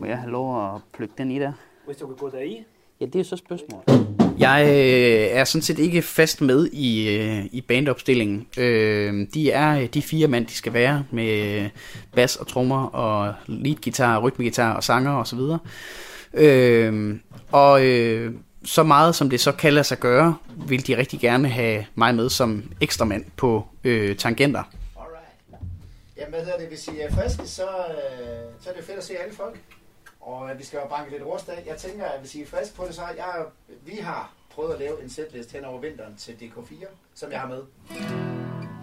Må 0.00 0.06
jeg 0.06 0.18
have 0.18 0.30
lov 0.30 0.74
at 0.74 0.80
plukke 0.92 1.14
den 1.18 1.30
i 1.30 1.38
der? 1.38 1.52
Hvis 1.86 1.96
du 1.96 2.06
kan 2.06 2.16
gå 2.16 2.30
deri. 2.30 2.64
Ja, 3.00 3.06
det 3.06 3.20
er 3.20 3.24
så 3.24 3.36
spørgsmålet. 3.36 4.25
Jeg 4.38 4.66
øh, 4.68 5.38
er 5.38 5.44
sådan 5.44 5.62
set 5.62 5.78
ikke 5.78 6.02
fast 6.02 6.40
med 6.40 6.66
i, 6.66 7.16
øh, 7.16 7.44
i 7.52 7.60
bandopstillingen. 7.60 8.46
Øh, 8.58 9.26
de 9.34 9.50
er 9.50 9.86
de 9.86 10.02
fire 10.02 10.28
mand, 10.28 10.46
de 10.46 10.54
skal 10.54 10.72
være 10.72 11.04
med 11.10 11.70
bas 12.14 12.36
og 12.36 12.46
trommer 12.46 12.86
og 12.86 13.34
leadgitar, 13.46 14.20
rytmegitar 14.20 14.72
og 14.72 14.84
sanger 14.84 15.12
osv. 15.12 15.38
Øh, 16.34 17.16
og 17.52 17.84
øh, 17.84 18.34
så 18.64 18.82
meget 18.82 19.14
som 19.14 19.30
det 19.30 19.40
så 19.40 19.52
kan 19.52 19.72
lade 19.72 19.84
sig 19.84 19.98
gøre, 19.98 20.36
vil 20.68 20.86
de 20.86 20.96
rigtig 20.96 21.20
gerne 21.20 21.48
have 21.48 21.84
mig 21.94 22.14
med 22.14 22.28
som 22.30 22.72
ekstra 22.80 23.04
mand 23.04 23.24
på 23.36 23.66
øh, 23.84 24.16
tangenter. 24.16 24.62
Alright. 24.96 25.64
Jamen, 26.16 26.30
hvad 26.30 26.40
hedder 26.40 26.58
det? 26.58 26.68
Hvis 26.68 26.88
I 26.88 27.00
er 27.00 27.14
friske, 27.14 27.46
så, 27.46 27.62
øh, 27.62 28.26
så 28.60 28.70
er 28.70 28.74
det 28.74 28.84
fedt 28.84 28.98
at 28.98 29.04
se 29.04 29.12
alle 29.24 29.34
folk. 29.34 29.58
Og 30.26 30.50
øh, 30.50 30.58
vi 30.58 30.64
skal 30.64 30.78
jo 30.82 30.88
banke 30.88 31.10
lidt 31.10 31.22
rust 31.22 31.48
af. 31.48 31.66
Jeg 31.66 31.76
tænker, 31.76 32.04
at 32.04 32.20
hvis 32.20 32.34
I 32.34 32.42
er 32.42 32.46
friske 32.46 32.76
på 32.76 32.84
det, 32.86 32.94
så 32.94 33.02
jeg, 33.16 33.44
vi 33.82 33.96
har 33.96 34.32
prøvet 34.50 34.72
at 34.72 34.78
lave 34.78 35.02
en 35.02 35.10
setlist 35.10 35.52
hen 35.52 35.64
over 35.64 35.80
vinteren 35.80 36.16
til 36.16 36.32
DK4, 36.32 36.86
som 37.14 37.32
jeg 37.32 37.40
har 37.40 37.48
med. 37.48 37.62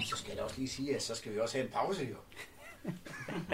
Så 0.05 0.17
skal 0.17 0.29
jeg 0.29 0.37
da 0.37 0.43
også 0.43 0.55
lige 0.57 0.69
sige, 0.69 0.95
at 0.95 1.01
så 1.01 1.15
skal 1.15 1.33
vi 1.33 1.39
også 1.39 1.57
have 1.57 1.65
en 1.65 1.71
pause, 1.71 2.03
jo. 2.03 2.15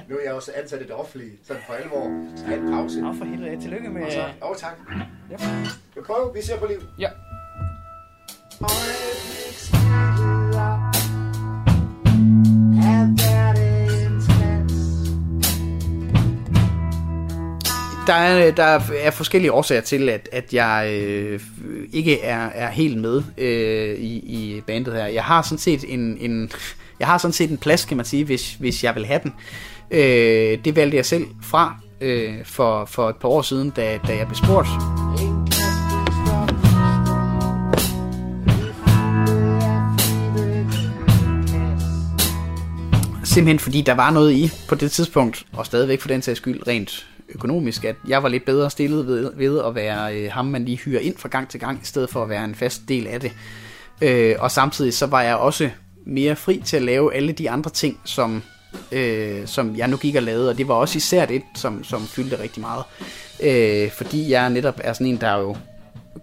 Nu 0.09 0.17
er 0.17 0.23
jeg 0.23 0.33
også 0.33 0.51
ansat 0.55 0.81
i 0.81 0.83
det 0.83 0.91
offentlige, 0.91 1.39
sådan 1.43 1.61
for 1.67 1.73
alvor. 1.73 2.31
Så 2.35 2.43
skal 2.43 2.59
en 2.59 2.71
pause. 2.71 3.01
Nå 3.01 3.13
for 3.13 3.25
helvede, 3.25 3.61
tillykke 3.61 3.89
med... 3.89 4.05
Og 4.05 4.11
så, 4.11 4.33
åh, 4.43 4.55
tak. 4.55 4.77
Ja. 5.31 5.37
Vi 5.95 6.01
prøver, 6.01 6.33
vi 6.33 6.41
ser 6.41 6.59
på 6.59 6.65
liv. 6.65 6.81
Ja. 6.99 7.09
Der 18.09 18.15
er, 18.15 18.47
øh, 18.47 18.57
der 18.57 18.79
er 19.03 19.11
forskellige 19.11 19.51
årsager 19.51 19.81
til, 19.81 20.09
at, 20.09 20.29
at 20.31 20.53
jeg 20.53 20.91
øh, 20.93 21.39
ikke 21.93 22.21
er, 22.21 22.49
er 22.53 22.69
helt 22.69 22.97
med 22.97 23.23
øh, 23.37 23.99
i, 23.99 24.17
i 24.17 24.61
bandet 24.67 24.93
her. 24.93 25.05
Jeg 25.05 25.23
har 25.23 25.41
sådan 25.41 25.57
set 25.57 25.85
en, 25.87 26.17
en, 26.19 26.51
jeg 26.99 27.07
har 27.07 27.17
sådan 27.17 27.33
set 27.33 27.49
en 27.49 27.57
plads, 27.57 27.85
kan 27.85 27.97
man 27.97 28.05
sige, 28.05 28.23
hvis, 28.23 28.53
hvis 28.53 28.83
jeg 28.83 28.95
vil 28.95 29.05
have 29.05 29.19
den. 29.23 29.33
Øh, 29.91 30.57
det 30.65 30.75
valgte 30.75 30.97
jeg 30.97 31.05
selv 31.05 31.25
fra 31.43 31.75
øh, 32.01 32.45
for, 32.45 32.85
for 32.85 33.09
et 33.09 33.15
par 33.15 33.29
år 33.29 33.41
siden, 33.41 33.69
da, 33.69 33.99
da 34.07 34.17
jeg 34.17 34.27
blev 34.27 34.35
spurgt. 34.35 34.67
Simpelthen 43.23 43.59
fordi 43.59 43.81
der 43.81 43.93
var 43.93 44.11
noget 44.11 44.31
i 44.31 44.51
på 44.69 44.75
det 44.75 44.91
tidspunkt, 44.91 45.45
og 45.53 45.65
stadigvæk 45.65 46.01
for 46.01 46.07
den 46.07 46.21
sags 46.21 46.37
skyld 46.37 46.67
rent 46.67 47.05
økonomisk, 47.35 47.85
at 47.85 47.95
jeg 48.07 48.23
var 48.23 48.29
lidt 48.29 48.45
bedre 48.45 48.69
stillet 48.69 49.07
ved, 49.07 49.31
ved 49.35 49.61
at 49.65 49.75
være 49.75 50.15
øh, 50.15 50.31
ham, 50.31 50.45
man 50.45 50.65
lige 50.65 50.77
hyrer 50.77 50.99
ind 50.99 51.17
fra 51.17 51.29
gang 51.29 51.49
til 51.49 51.59
gang, 51.59 51.79
i 51.83 51.85
stedet 51.85 52.09
for 52.09 52.23
at 52.23 52.29
være 52.29 52.45
en 52.45 52.55
fast 52.55 52.81
del 52.87 53.07
af 53.07 53.19
det. 53.19 53.31
Øh, 54.01 54.35
og 54.39 54.51
samtidig 54.51 54.93
så 54.93 55.05
var 55.05 55.21
jeg 55.21 55.35
også 55.35 55.69
mere 56.05 56.35
fri 56.35 56.61
til 56.65 56.77
at 56.77 56.83
lave 56.83 57.13
alle 57.13 57.31
de 57.31 57.49
andre 57.49 57.71
ting, 57.71 57.99
som, 58.05 58.43
øh, 58.91 59.47
som 59.47 59.75
jeg 59.75 59.87
nu 59.87 59.97
gik 59.97 60.15
og 60.15 60.23
lavede, 60.23 60.49
og 60.49 60.57
det 60.57 60.67
var 60.67 60.73
også 60.73 60.97
især 60.97 61.25
det, 61.25 61.41
som, 61.55 61.83
som 61.83 62.07
fyldte 62.07 62.39
rigtig 62.39 62.61
meget. 62.61 62.83
Øh, 63.43 63.91
fordi 63.91 64.31
jeg 64.31 64.49
netop 64.49 64.79
er 64.83 64.93
sådan 64.93 65.07
en, 65.07 65.17
der 65.17 65.37
jo 65.37 65.55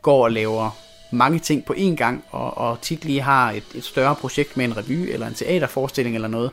går 0.02 0.24
og 0.24 0.32
laver 0.32 0.76
mange 1.12 1.38
ting 1.38 1.64
på 1.64 1.72
én 1.72 1.94
gang, 1.94 2.24
og, 2.30 2.58
og 2.58 2.80
tit 2.82 3.04
lige 3.04 3.20
har 3.20 3.50
et, 3.50 3.64
et 3.74 3.84
større 3.84 4.14
projekt 4.14 4.56
med 4.56 4.64
en 4.64 4.76
revy 4.76 5.12
eller 5.12 5.26
en 5.26 5.34
teaterforestilling 5.34 6.14
eller 6.14 6.28
noget, 6.28 6.50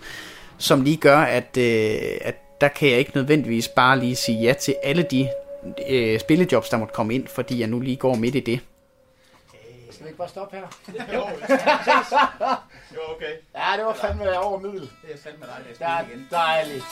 som 0.58 0.82
lige 0.82 0.98
gør, 0.98 1.18
at, 1.18 1.58
øh, 1.58 2.18
at 2.22 2.36
der 2.64 2.70
kan 2.70 2.90
jeg 2.90 3.00
ikke 3.00 3.12
nødvendigvis 3.16 3.68
bare 3.68 4.00
lige 4.00 4.16
sige 4.16 4.42
ja 4.42 4.54
til 4.54 4.76
alle 4.84 5.04
de 5.04 5.30
øh, 5.90 6.20
spillejobs, 6.20 6.70
der 6.70 6.78
måtte 6.78 6.94
komme 6.94 7.16
ind, 7.16 7.28
fordi 7.28 7.60
jeg 7.60 7.68
nu 7.68 7.80
lige 7.80 7.96
går 7.96 8.16
midt 8.16 8.36
i 8.36 8.40
det. 8.40 8.60
Skal 9.92 10.04
vi 10.04 10.08
ikke 10.08 10.18
bare 10.18 10.30
stoppe 10.30 10.58
her? 10.58 10.68
Jo, 11.14 11.20
jo, 12.96 13.00
okay. 13.16 13.34
Ja, 13.56 13.78
det 13.78 13.86
var 13.86 13.94
fandme 13.94 14.40
over 14.40 14.60
middel. 14.60 14.82
Det 14.82 15.14
er 15.14 15.18
fandme 15.24 15.46
dejligt 15.46 15.80
Det 15.80 15.88
er 15.88 16.38
dejligt. 16.38 16.86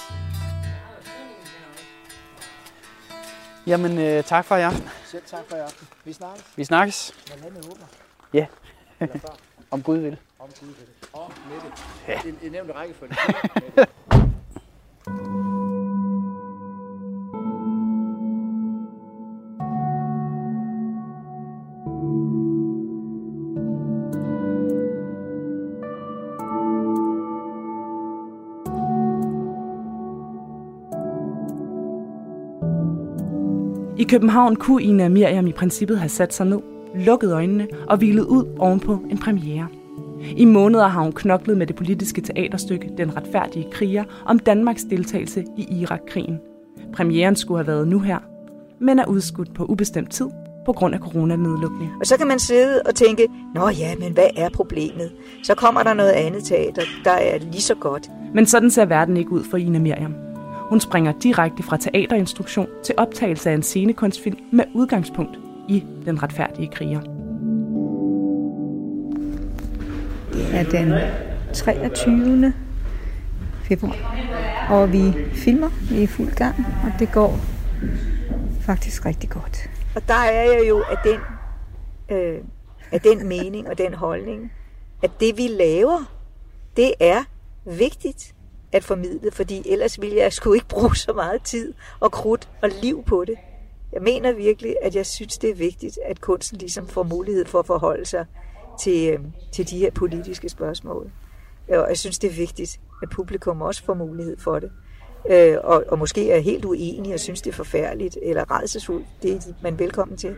Jamen, 3.67 3.97
øh, 3.97 4.23
tak 4.23 4.45
for 4.45 4.55
i 4.55 4.61
aften. 4.61 4.89
Selv 5.05 5.23
tak 5.25 5.43
for 5.49 5.55
i 5.55 5.59
aften. 5.59 5.87
Vi 6.05 6.13
snakkes. 6.13 6.45
Vi 6.55 6.63
snakkes. 6.63 7.13
Når 7.29 7.35
landet 7.43 7.65
åbner. 7.71 7.85
Ja. 8.33 8.45
Før. 8.99 9.35
Om 9.71 9.83
Gud 9.83 9.97
vil. 9.97 10.17
Om 10.39 10.49
Gud 10.59 10.67
vil 10.67 10.75
det. 10.77 11.09
Og 11.13 11.31
Mette. 11.49 11.67
Ja. 12.07 12.19
I, 12.29 12.45
I 12.45 12.49
nævnte 12.49 12.73
rækkefølge. 12.73 13.15
I 34.01 34.03
København 34.03 34.55
kunne 34.55 34.83
Ina 34.83 35.09
Miriam 35.09 35.47
i 35.47 35.51
princippet 35.51 35.99
have 35.99 36.09
sat 36.09 36.33
sig 36.33 36.45
ned, 36.45 36.59
lukket 36.95 37.33
øjnene 37.33 37.67
og 37.87 37.97
hvilet 37.97 38.25
ud 38.25 38.45
ovenpå 38.59 38.99
en 39.09 39.17
premiere. 39.17 39.67
I 40.37 40.45
måneder 40.45 40.87
har 40.87 41.01
hun 41.01 41.11
knoklet 41.11 41.57
med 41.57 41.67
det 41.67 41.75
politiske 41.75 42.21
teaterstykke 42.21 42.89
Den 42.97 43.17
retfærdige 43.17 43.67
kriger 43.71 44.03
om 44.25 44.39
Danmarks 44.39 44.83
deltagelse 44.83 45.43
i 45.57 45.81
Irak-krigen. 45.81 46.39
Premieren 46.93 47.35
skulle 47.35 47.57
have 47.57 47.67
været 47.67 47.87
nu 47.87 47.99
her, 47.99 48.19
men 48.79 48.99
er 48.99 49.05
udskudt 49.05 49.53
på 49.53 49.65
ubestemt 49.65 50.11
tid 50.11 50.27
på 50.65 50.73
grund 50.73 50.95
af 50.95 50.99
coronanedlukning. 50.99 51.91
Og 51.99 52.05
så 52.05 52.17
kan 52.17 52.27
man 52.27 52.39
sidde 52.39 52.81
og 52.85 52.95
tænke, 52.95 53.27
nå 53.55 53.69
ja, 53.69 53.95
men 53.99 54.13
hvad 54.13 54.29
er 54.37 54.49
problemet? 54.49 55.11
Så 55.43 55.55
kommer 55.55 55.83
der 55.83 55.93
noget 55.93 56.11
andet 56.11 56.43
teater, 56.43 56.81
der 57.03 57.11
er 57.11 57.39
lige 57.39 57.61
så 57.61 57.75
godt. 57.75 58.09
Men 58.33 58.45
sådan 58.45 58.71
ser 58.71 58.85
verden 58.85 59.17
ikke 59.17 59.31
ud 59.31 59.43
for 59.43 59.57
Ina 59.57 59.79
Miriam. 59.79 60.30
Hun 60.71 60.79
springer 60.79 61.11
direkte 61.11 61.63
fra 61.63 61.77
teaterinstruktion 61.77 62.67
til 62.83 62.95
optagelse 62.97 63.49
af 63.49 63.53
en 63.53 63.63
scenekunstfilm 63.63 64.37
med 64.51 64.63
udgangspunkt 64.73 65.39
i 65.69 65.83
Den 66.05 66.23
retfærdige 66.23 66.67
kriger. 66.67 66.99
Det 70.33 70.55
er 70.55 70.63
den 70.63 70.93
23. 71.53 72.53
februar, 73.63 74.15
og 74.69 74.91
vi 74.91 75.13
filmer. 75.33 75.69
Vi 75.89 75.97
er 75.97 76.01
i 76.01 76.07
fuld 76.07 76.35
gang, 76.35 76.55
og 76.83 76.99
det 76.99 77.11
går 77.11 77.35
faktisk 78.61 79.05
rigtig 79.05 79.29
godt. 79.29 79.69
Og 79.95 80.07
der 80.07 80.13
er 80.13 80.51
jeg 80.51 80.65
jo 80.69 80.83
af 80.91 80.97
den, 81.03 81.19
øh, 82.17 82.37
af 82.91 83.01
den 83.01 83.27
mening 83.27 83.69
og 83.69 83.77
den 83.77 83.93
holdning, 83.93 84.51
at 85.03 85.11
det 85.19 85.37
vi 85.37 85.47
laver, 85.47 86.11
det 86.77 86.93
er 86.99 87.23
vigtigt 87.65 88.33
at 88.71 88.83
formidle, 88.83 89.31
fordi 89.31 89.71
ellers 89.71 90.01
ville 90.01 90.15
jeg 90.15 90.33
sgu 90.33 90.53
ikke 90.53 90.67
bruge 90.67 90.95
så 90.95 91.13
meget 91.13 91.43
tid 91.43 91.73
og 91.99 92.11
krudt 92.11 92.49
og 92.61 92.69
liv 92.81 93.03
på 93.03 93.25
det. 93.25 93.37
Jeg 93.93 94.01
mener 94.01 94.31
virkelig, 94.31 94.75
at 94.81 94.95
jeg 94.95 95.05
synes, 95.05 95.37
det 95.37 95.49
er 95.49 95.55
vigtigt, 95.55 95.99
at 96.05 96.21
kunsten 96.21 96.57
ligesom 96.57 96.87
får 96.87 97.03
mulighed 97.03 97.45
for 97.45 97.59
at 97.59 97.65
forholde 97.65 98.05
sig 98.05 98.25
til, 98.81 99.13
øhm, 99.13 99.31
til 99.51 99.69
de 99.69 99.77
her 99.77 99.91
politiske 99.91 100.49
spørgsmål. 100.49 101.11
Og 101.69 101.89
jeg 101.89 101.97
synes, 101.97 102.19
det 102.19 102.29
er 102.29 102.35
vigtigt, 102.35 102.79
at 103.03 103.09
publikum 103.09 103.61
også 103.61 103.83
får 103.83 103.93
mulighed 103.93 104.37
for 104.37 104.59
det. 104.59 104.71
Øh, 105.29 105.57
og, 105.63 105.83
og 105.87 105.99
måske 105.99 106.31
er 106.31 106.39
helt 106.39 106.65
uenig 106.65 107.13
og 107.13 107.19
synes, 107.19 107.41
det 107.41 107.49
er 107.51 107.55
forfærdeligt 107.55 108.17
eller 108.21 108.59
redselsfuldt. 108.59 109.05
Det 109.23 109.31
er 109.31 109.53
man 109.63 109.79
velkommen 109.79 110.17
til. 110.17 110.35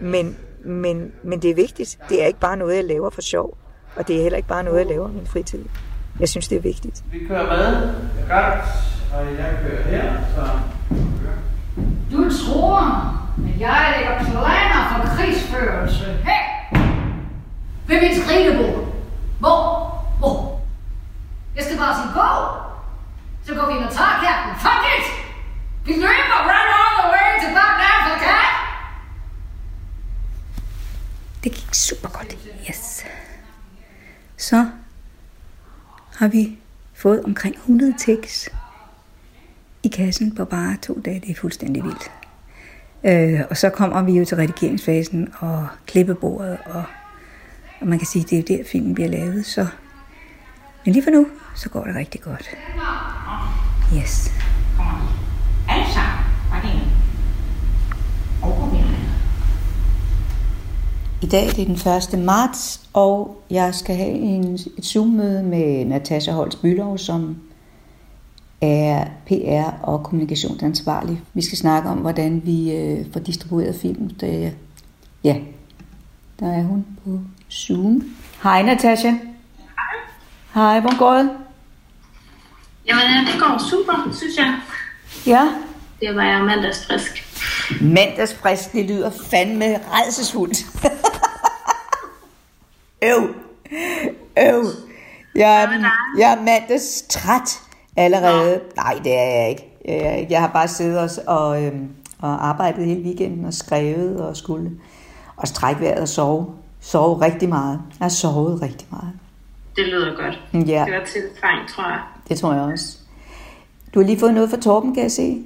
Men, 0.00 0.36
men, 0.64 1.12
men 1.22 1.42
det 1.42 1.50
er 1.50 1.54
vigtigt. 1.54 1.98
Det 2.08 2.22
er 2.22 2.26
ikke 2.26 2.40
bare 2.40 2.56
noget, 2.56 2.76
jeg 2.76 2.84
laver 2.84 3.10
for 3.10 3.20
sjov. 3.20 3.58
Og 3.96 4.08
det 4.08 4.16
er 4.16 4.22
heller 4.22 4.36
ikke 4.36 4.48
bare 4.48 4.64
noget, 4.64 4.78
jeg 4.78 4.86
laver 4.86 5.10
i 5.10 5.12
min 5.12 5.26
fritid. 5.26 5.64
Jeg 6.20 6.28
synes, 6.28 6.48
det 6.48 6.56
er 6.56 6.62
vigtigt. 6.62 7.04
Vi 7.12 7.18
kører 7.28 7.46
med. 7.56 7.94
Godt. 8.28 8.64
Og 9.14 9.26
jeg 9.38 9.58
kører 9.62 9.82
her, 9.82 10.12
så... 10.34 10.50
Du 12.12 12.30
tror, 12.30 12.80
at 13.38 13.60
jeg 13.60 13.94
lægger 13.96 14.18
planer 14.24 14.80
for 14.90 15.16
krigsførelse. 15.16 16.04
Hey! 16.04 16.78
Ved 17.86 18.00
mit 18.00 18.24
skrivebord. 18.24 18.88
Hvor? 19.38 19.60
Hvor? 20.18 20.60
Jeg 21.56 21.64
skal 21.64 21.78
bare 21.78 21.94
sige 21.96 22.12
gå. 22.14 22.30
Så 23.46 23.54
går 23.54 23.66
vi 23.66 23.78
ind 23.78 23.84
og 23.84 23.92
tager 23.92 24.16
katten. 24.24 24.52
Fuck 24.60 24.84
it! 24.96 25.06
Vi 25.86 25.92
løber 25.92 26.38
run 26.48 26.68
all 26.80 26.94
the 27.00 27.06
way 27.14 27.28
til 27.42 27.50
Bagdad 27.56 27.96
for 28.06 28.16
kat. 28.24 28.52
Det 31.44 31.52
gik 31.52 31.74
super 31.74 32.08
godt. 32.08 32.36
Yes. 32.70 33.04
Så 34.36 34.66
har 36.16 36.28
vi 36.28 36.58
fået 36.94 37.22
omkring 37.24 37.54
100 37.54 37.94
tekst 37.98 38.48
i 39.82 39.88
kassen 39.88 40.34
på 40.34 40.44
bare 40.44 40.76
to 40.82 41.00
dage. 41.04 41.20
Det 41.20 41.30
er 41.30 41.34
fuldstændig 41.34 41.82
vildt. 41.84 42.10
Øh, 43.04 43.40
og 43.50 43.56
så 43.56 43.70
kommer 43.70 44.02
vi 44.02 44.12
jo 44.12 44.24
til 44.24 44.36
redigeringsfasen 44.36 45.28
og 45.38 45.68
klippebordet, 45.86 46.58
og, 46.64 46.82
og 47.80 47.86
man 47.86 47.98
kan 47.98 48.06
sige, 48.06 48.22
at 48.22 48.30
det 48.30 48.36
er 48.36 48.54
jo 48.56 48.58
der, 48.58 48.68
filmen 48.68 48.94
bliver 48.94 49.08
lavet. 49.08 49.46
Så. 49.46 49.66
Men 50.84 50.92
lige 50.92 51.04
for 51.04 51.10
nu, 51.10 51.26
så 51.54 51.68
går 51.68 51.84
det 51.84 51.94
rigtig 51.94 52.20
godt. 52.20 52.50
Yes. 53.96 54.32
Alle 55.68 55.86
sammen. 55.94 56.24
Var 56.50 56.60
det 56.62 56.70
en? 56.70 56.95
I 61.22 61.26
dag 61.26 61.46
det 61.46 61.60
er 61.60 61.64
den 62.10 62.18
1. 62.18 62.24
marts, 62.24 62.80
og 62.92 63.42
jeg 63.50 63.74
skal 63.74 63.96
have 63.96 64.10
en, 64.10 64.54
et 64.54 64.84
Zoom-møde 64.84 65.42
med 65.42 65.84
Natasha 65.84 66.32
Holst 66.32 66.62
Bylov, 66.62 66.98
som 66.98 67.36
er 68.60 69.04
PR- 69.30 69.82
og 69.82 70.02
kommunikationsansvarlig. 70.02 71.22
Vi 71.34 71.42
skal 71.42 71.58
snakke 71.58 71.88
om, 71.88 71.98
hvordan 71.98 72.42
vi 72.44 72.72
øh, 72.72 73.06
får 73.12 73.20
distribueret 73.20 73.76
film. 73.82 74.10
Det, 74.10 74.54
ja, 75.24 75.36
der 76.40 76.52
er 76.52 76.62
hun 76.62 76.86
på 77.04 77.20
Zoom. 77.52 78.02
Hej 78.42 78.62
Natasha. 78.62 79.10
Hej. 79.10 79.18
Hej, 80.54 80.80
hvor 80.80 80.98
går 80.98 81.14
det? 81.14 81.30
Jamen, 82.86 83.26
det 83.26 83.40
går 83.40 83.68
super, 83.70 84.12
synes 84.16 84.36
jeg. 84.36 84.54
Ja. 85.26 85.48
Det 86.00 86.16
var 86.16 86.24
jeg 86.24 86.44
mandagsfrisk. 86.44 87.24
Mandagsfrisk, 87.80 88.72
det 88.72 88.84
lyder 88.84 89.10
fandme 89.30 89.64
redselsfuldt. 89.92 90.66
Øv. 93.02 93.34
Øv. 94.38 94.64
Jeg, 95.34 95.62
er- 95.62 95.68
jeg 96.18 96.32
er 96.32 96.36
mandags 96.36 97.02
træt 97.08 97.60
allerede. 97.96 98.60
Nej, 98.76 99.00
det 99.04 99.12
er 99.18 99.22
jeg 99.40 99.50
ikke. 99.50 99.68
Jeg, 99.88 100.18
ikke. 100.20 100.32
jeg 100.32 100.40
har 100.40 100.48
bare 100.48 100.68
siddet 100.68 100.98
og, 101.26 101.36
og, 101.38 101.64
øhm, 101.64 101.88
og 102.18 102.48
arbejdet 102.48 102.86
hele 102.86 103.00
weekenden 103.02 103.44
og 103.44 103.54
skrevet 103.54 104.20
og 104.20 104.36
skulle. 104.36 104.70
Og 105.36 105.48
strække 105.48 105.80
vejret 105.80 106.00
og 106.00 106.08
sove. 106.08 106.46
Sove 106.80 107.20
rigtig 107.24 107.48
meget. 107.48 107.80
Jeg 107.98 108.04
har 108.04 108.08
sovet 108.08 108.62
rigtig 108.62 108.88
meget. 108.90 109.12
Det 109.76 109.86
lyder 109.86 110.16
godt. 110.16 110.40
Ja. 110.68 110.84
Det 110.86 110.94
var 110.94 111.04
tiltrængt, 111.04 111.70
tror 111.70 111.88
jeg. 111.88 112.00
Det 112.28 112.38
tror 112.38 112.52
jeg 112.52 112.62
også. 112.62 112.98
Du 113.94 114.00
har 114.00 114.06
lige 114.06 114.18
fået 114.20 114.34
noget 114.34 114.50
fra 114.50 114.56
Torben, 114.60 114.94
kan 114.94 115.02
jeg 115.02 115.12
se. 115.12 115.44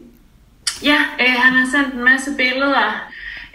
Ja, 0.85 0.97
øh, 1.21 1.35
han 1.39 1.53
har 1.53 1.67
sendt 1.71 1.95
en 1.95 2.05
masse 2.05 2.31
billeder, 2.37 3.10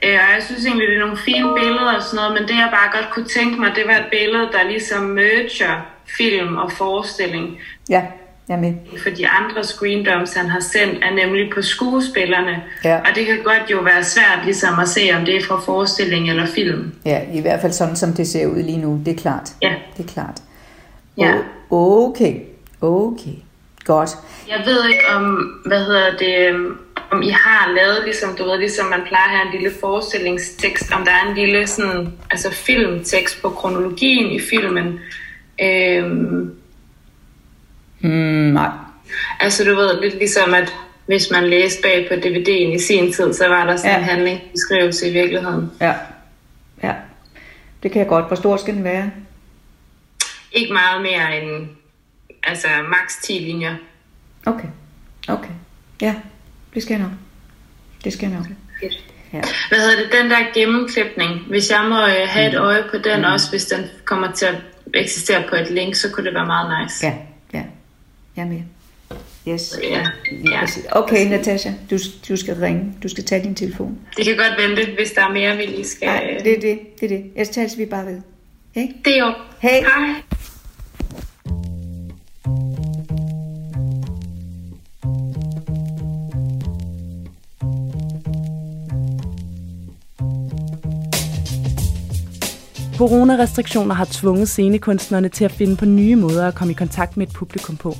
øh, 0.05 0.19
og 0.25 0.29
jeg 0.35 0.41
synes 0.45 0.65
egentlig, 0.65 0.87
det 0.87 0.95
er 0.95 1.05
nogle 1.05 1.17
fine 1.17 1.49
billeder 1.59 1.93
og 1.97 2.03
sådan 2.03 2.15
noget, 2.15 2.33
men 2.33 2.43
det 2.49 2.55
jeg 2.63 2.69
bare 2.71 2.89
godt 3.01 3.09
kunne 3.13 3.29
tænke 3.37 3.59
mig, 3.59 3.71
det 3.75 3.83
var 3.87 3.97
et 4.03 4.09
billede, 4.11 4.49
der 4.51 4.63
ligesom 4.73 5.03
merger 5.03 5.75
film 6.17 6.55
og 6.55 6.71
forestilling. 6.71 7.59
Ja, 7.89 8.01
jeg 8.49 8.59
med. 8.59 8.73
For 9.03 9.09
de 9.09 9.27
andre 9.27 9.63
screendoms, 9.63 10.33
han 10.33 10.49
har 10.49 10.59
sendt, 10.59 11.03
er 11.03 11.13
nemlig 11.25 11.51
på 11.55 11.61
skuespillerne. 11.61 12.63
Ja. 12.83 12.99
Og 12.99 13.15
det 13.15 13.25
kan 13.25 13.37
godt 13.43 13.71
jo 13.71 13.79
være 13.79 14.03
svært 14.03 14.39
ligesom 14.45 14.79
at 14.79 14.89
se, 14.89 15.01
om 15.17 15.25
det 15.25 15.35
er 15.35 15.43
fra 15.43 15.59
forestilling 15.59 16.29
eller 16.29 16.45
film. 16.45 16.93
Ja, 17.05 17.21
i 17.33 17.41
hvert 17.41 17.61
fald 17.61 17.71
sådan, 17.71 17.95
som 17.95 18.13
det 18.13 18.27
ser 18.27 18.47
ud 18.47 18.63
lige 18.63 18.77
nu. 18.77 19.01
Det 19.05 19.11
er 19.11 19.21
klart. 19.21 19.49
Ja. 19.61 19.73
Det 19.97 20.05
er 20.05 20.13
klart. 20.13 20.41
Ja. 21.17 21.33
Okay. 21.71 22.35
Okay. 22.81 23.35
Godt. 23.85 24.09
Jeg 24.47 24.61
ved 24.65 24.89
ikke 24.89 25.03
om, 25.15 25.23
hvad 25.65 25.85
hedder 25.85 26.17
det, 26.17 26.49
øhm, 26.49 26.77
om 27.15 27.21
I 27.21 27.29
har 27.29 27.71
lavet, 27.71 28.01
ligesom, 28.05 28.35
du 28.35 28.43
ved, 28.43 28.57
ligesom 28.59 28.85
man 28.85 29.01
plejer 29.07 29.27
have 29.29 29.45
en 29.45 29.51
lille 29.61 29.71
forestillingstekst, 29.79 30.91
om 30.91 31.05
der 31.05 31.11
er 31.11 31.29
en 31.29 31.35
lille 31.35 31.67
sådan, 31.67 32.13
altså 32.31 32.51
filmtekst 32.51 33.41
på 33.41 33.49
kronologien 33.49 34.31
i 34.31 34.39
filmen. 34.49 34.99
Øhm, 35.61 36.55
Hmm, 37.99 38.53
nej. 38.53 38.69
altså 39.39 39.63
du 39.63 39.75
ved, 39.75 40.01
lidt 40.01 40.13
ligesom 40.13 40.53
at 40.53 40.75
hvis 41.05 41.31
man 41.31 41.47
læste 41.49 41.81
bag 41.81 42.07
på 42.09 42.13
DVD'en 42.13 42.75
i 42.75 42.79
sin 42.79 43.13
tid, 43.13 43.33
så 43.33 43.47
var 43.47 43.65
der 43.65 43.77
sådan 43.77 43.91
Ja. 43.91 43.97
en 43.97 44.03
handlingsbeskrivelse 44.03 45.09
i 45.09 45.13
virkeligheden. 45.13 45.71
Ja. 45.81 45.93
Ja. 46.83 46.93
Det 47.83 47.91
kan 47.91 47.99
jeg 47.99 48.07
godt. 48.07 48.27
Hvor 48.27 48.35
stor 48.35 48.57
skal 48.57 48.73
den 48.73 48.83
være? 48.83 49.11
Ikke 50.51 50.73
meget 50.73 51.01
mere 51.01 51.41
end 51.41 51.67
altså 52.43 52.67
maks 52.89 53.15
10 53.23 53.33
linjer. 53.33 53.75
Okay. 54.45 54.67
Okay. 55.27 55.49
Ja, 56.01 56.15
det 56.75 56.83
skal 56.83 56.93
jeg 56.93 57.01
nok. 57.03 57.11
Det 58.03 58.13
skal 58.13 58.29
jeg 58.29 58.37
nok. 58.37 58.47
Ja. 59.33 59.41
Hvad 59.69 59.79
hedder 59.79 59.95
det, 60.03 60.09
den 60.21 60.31
der 60.31 60.37
gennemklipning, 60.53 61.39
hvis 61.49 61.71
jeg 61.71 61.85
må 61.89 62.01
øh, 62.07 62.27
have 62.27 62.47
et 62.49 62.55
øje 62.55 62.83
på 62.91 62.97
den 62.97 63.19
Mm. 63.19 63.25
også, 63.33 63.49
hvis 63.49 63.65
den 63.65 63.83
kommer 64.05 64.31
til 64.31 64.45
at 64.45 64.55
eksistere 64.93 65.43
på 65.49 65.55
et 65.55 65.71
link, 65.71 65.95
så 65.95 66.09
kunne 66.11 66.25
det 66.25 66.33
være 66.33 66.45
meget 66.45 66.83
nice. 66.83 67.05
Ja, 67.07 67.13
ja. 67.53 67.63
Jeg 68.35 68.43
er 68.43 68.47
med. 68.47 68.61
Yes. 69.47 69.79
Ja. 69.83 70.05
ja. 70.51 70.61
Okay, 70.91 71.29
Natasha, 71.29 71.71
du, 71.89 71.97
du 72.29 72.35
skal 72.37 72.55
ringe. 72.55 72.93
Du 73.03 73.07
skal 73.09 73.23
tage 73.25 73.43
din 73.43 73.55
telefon. 73.55 73.99
Det 74.17 74.25
kan 74.25 74.37
godt 74.37 74.69
vente, 74.69 74.91
hvis 74.97 75.11
der 75.11 75.21
er 75.25 75.29
mere, 75.33 75.57
vi 75.57 75.65
lige 75.65 75.85
skal... 75.87 76.07
Nej, 76.07 76.37
det 76.43 76.57
er 76.57 76.61
det. 76.61 76.79
Det 76.99 77.05
er 77.05 77.17
det. 77.17 77.31
Ellers 77.35 77.49
tales 77.49 77.77
vi 77.77 77.85
bare 77.85 78.05
ved. 78.05 78.21
Ikke? 78.75 78.93
Det 79.05 79.13
er 79.17 79.25
jo. 79.25 79.33
Hej. 79.59 79.79
Hej. 79.79 80.15
Coronarestriktioner 92.97 93.95
har 93.95 94.07
tvunget 94.11 94.49
scenekunstnerne 94.49 95.29
til 95.29 95.45
at 95.45 95.51
finde 95.51 95.75
på 95.75 95.85
nye 95.85 96.15
måder 96.15 96.47
at 96.47 96.55
komme 96.55 96.71
i 96.71 96.73
kontakt 96.73 97.17
med 97.17 97.27
et 97.27 97.33
publikum 97.33 97.77
på. 97.77 97.95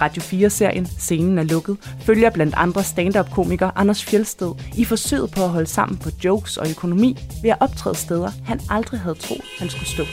Radio 0.00 0.22
4-serien 0.22 0.86
Scenen 0.86 1.38
er 1.38 1.42
lukket 1.42 1.76
følger 2.00 2.30
blandt 2.30 2.54
andre 2.56 2.84
stand-up-komiker 2.84 3.70
Anders 3.76 4.04
Fjelsted 4.04 4.52
i 4.76 4.84
forsøget 4.84 5.30
på 5.30 5.44
at 5.44 5.48
holde 5.48 5.66
sammen 5.66 5.98
på 5.98 6.10
jokes 6.24 6.56
og 6.56 6.70
økonomi 6.70 7.18
ved 7.42 7.50
at 7.50 7.56
optræde 7.60 7.94
steder, 7.94 8.30
han 8.44 8.60
aldrig 8.70 9.00
havde 9.00 9.14
troet, 9.14 9.44
han 9.58 9.68
skulle 9.68 9.88
stå. 9.88 10.04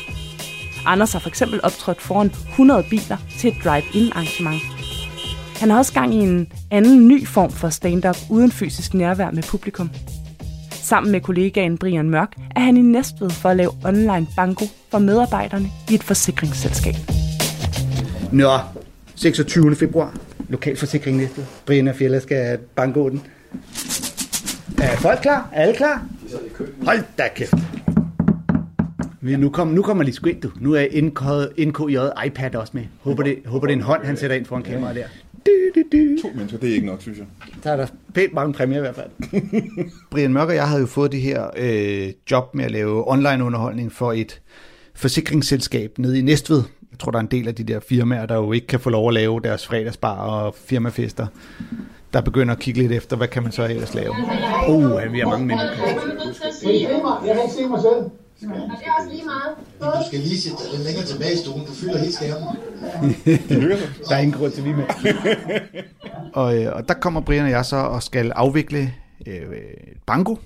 Anders 0.86 1.14
har 1.14 1.20
for 1.20 1.30
eksempel 1.30 1.60
optrådt 1.64 2.02
foran 2.02 2.32
100 2.50 2.84
biler 2.90 3.18
til 3.40 3.50
et 3.50 3.58
drive-in 3.64 4.12
arrangement. 4.12 4.62
Han 5.60 5.70
har 5.70 5.78
også 5.78 5.94
gang 5.94 6.14
i 6.14 6.18
en 6.18 6.52
anden 6.72 7.08
ny 7.08 7.28
form 7.28 7.52
for 7.52 7.70
stand-up 7.70 8.18
uden 8.30 8.52
fysisk 8.52 8.94
nærvær 8.94 9.32
med 9.32 9.44
publikum. 9.44 9.90
Sammen 10.86 11.12
med 11.12 11.22
kollegaen 11.22 11.78
Brian 11.78 12.10
Mørk 12.10 12.36
er 12.56 12.60
han 12.60 12.78
i 12.78 12.82
Næstved 12.82 13.30
for 13.30 13.50
at 13.50 13.58
lave 13.58 13.72
online 13.86 14.28
banko 14.36 14.66
for 14.92 15.00
medarbejderne 15.00 15.68
i 15.92 15.96
et 15.96 16.04
forsikringsselskab. 16.04 16.94
Nå, 18.32 18.50
26. 19.16 19.76
februar. 19.76 20.16
Lokalforsikring 20.50 21.18
Næstved. 21.18 21.44
Brian 21.66 21.88
og 21.88 21.96
Fjella 21.96 22.20
skal 22.20 22.58
banko 22.58 23.10
den. 23.10 23.22
Er 24.82 24.98
folk 24.98 25.20
klar? 25.22 25.50
Er 25.54 25.62
alle 25.62 25.76
klar? 25.76 26.06
Hold 26.86 27.00
da 27.18 27.24
kæft. 27.36 27.54
Nu 29.22 29.50
kom, 29.50 29.68
nu 29.68 29.82
kommer 29.82 30.04
lige 30.04 30.16
sgu 30.16 30.30
ind, 30.30 30.42
du. 30.42 30.52
Nu 30.60 30.74
er 30.74 30.86
NK, 31.02 31.22
NKJ 31.68 31.98
iPad 32.26 32.56
også 32.56 32.72
med. 32.76 32.84
Håber 33.00 33.24
det, 33.24 33.38
håber 33.46 33.68
det 33.68 33.74
er 33.74 33.78
en 33.78 33.84
hånd, 33.84 34.06
han 34.06 34.18
sætter 34.18 34.36
ind 34.36 34.46
foran 34.46 34.64
kameraet 34.64 34.96
der. 34.96 35.06
To 36.22 36.30
mennesker, 36.36 36.60
det 36.60 36.70
er 36.70 36.74
ikke 36.74 36.88
nok, 36.88 37.02
synes 37.02 37.18
jeg. 37.18 37.26
Der 37.64 37.72
er 37.72 37.76
der 37.76 37.88
pænt 38.14 38.34
mange 38.34 38.54
præmier 38.54 38.78
i 38.78 38.82
hvert 38.82 38.96
fald. 38.96 39.10
Brian 40.12 40.34
Mørk 40.34 40.48
og 40.48 40.56
jeg 40.56 40.68
havde 40.68 40.82
jo 40.82 40.88
fået 40.88 41.12
det 41.12 41.22
her 41.22 41.48
øh, 41.58 42.14
job 42.32 42.56
med 42.56 42.66
at 42.66 42.72
lave 42.72 43.12
online 43.12 43.44
underholdning 43.44 43.92
for 43.92 44.14
et 44.14 44.42
forsikringsselskab 44.96 45.92
nede 45.98 46.20
i 46.20 46.22
Næstved. 46.22 46.64
Jeg 46.92 47.00
tror, 47.00 47.12
der 47.12 47.18
er 47.18 47.22
en 47.22 47.32
del 47.32 47.48
af 47.48 47.56
de 47.56 47.64
der 47.64 47.80
firmaer, 47.80 48.26
der 48.26 48.36
jo 48.36 48.52
ikke 48.52 48.68
kan 48.68 48.80
få 48.80 48.90
lov 48.90 49.08
at 49.08 49.14
lave 49.14 49.42
deres 49.44 49.68
fredagsbar 49.68 50.16
og 50.16 50.56
firmafester, 50.56 51.28
der 52.14 52.22
begynder 52.22 52.54
at 52.54 52.60
kigge 52.60 52.82
lidt 52.82 52.92
efter, 52.92 53.18
hvad 53.18 53.28
kan 53.28 53.44
man 53.44 53.52
så 53.52 53.66
ellers 53.66 53.94
lave. 53.94 54.12
Uh, 54.70 55.14
vi 55.14 55.20
har 55.20 55.30
mange 55.30 55.46
mennesker. 55.46 55.70
Jeg 57.26 57.36
kan 57.36 57.44
ikke 57.44 57.54
se 57.58 57.68
mig 57.68 57.82
selv. 57.82 58.25
Og 58.42 58.48
det 58.50 58.88
er 58.88 58.92
også 59.00 59.10
lige 59.12 59.26
meget. 59.26 59.96
Du 60.00 60.08
skal 60.08 60.20
lige 60.20 60.42
sætte 60.42 60.58
dig 60.64 60.72
lidt 60.74 60.84
længere 60.84 61.06
tilbage 61.06 61.34
i 61.34 61.38
stolen. 61.38 61.66
Du 61.66 61.74
fylder 61.74 61.98
helt 61.98 62.14
skærmen. 62.14 62.48
Der 64.10 64.16
er 64.16 64.20
ingen 64.20 64.38
grund 64.40 64.52
til, 64.52 64.66
vi 64.66 64.74
med. 64.74 64.86
Og, 66.34 66.64
øh, 66.64 66.76
og 66.76 66.88
der 66.88 66.94
kommer 66.94 67.22
Brian 67.22 67.46
og 67.46 67.52
jeg 67.52 67.66
så 67.66 67.76
og 67.76 68.04
skal 68.04 68.32
afvikle 68.32 68.94
øh, 69.28 69.36
et 69.38 69.98
banko, 70.06 70.40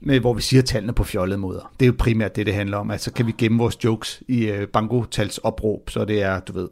med, 0.00 0.20
hvor 0.20 0.34
vi 0.34 0.42
siger 0.42 0.62
tallene 0.62 0.92
på 0.92 1.04
fjollede 1.04 1.38
måder. 1.38 1.72
Det 1.80 1.86
er 1.86 1.90
jo 1.90 1.94
primært 1.98 2.36
det, 2.36 2.46
det 2.46 2.54
handler 2.54 2.76
om. 2.76 2.90
Altså 2.90 3.12
kan 3.12 3.26
vi 3.26 3.34
gemme 3.38 3.58
vores 3.58 3.84
jokes 3.84 4.22
i 4.28 4.44
øh, 4.44 4.68
banko-tals 4.68 5.38
opråb, 5.38 5.90
så 5.90 6.04
det 6.04 6.22
er, 6.22 6.40
du 6.40 6.52
ved, 6.52 6.68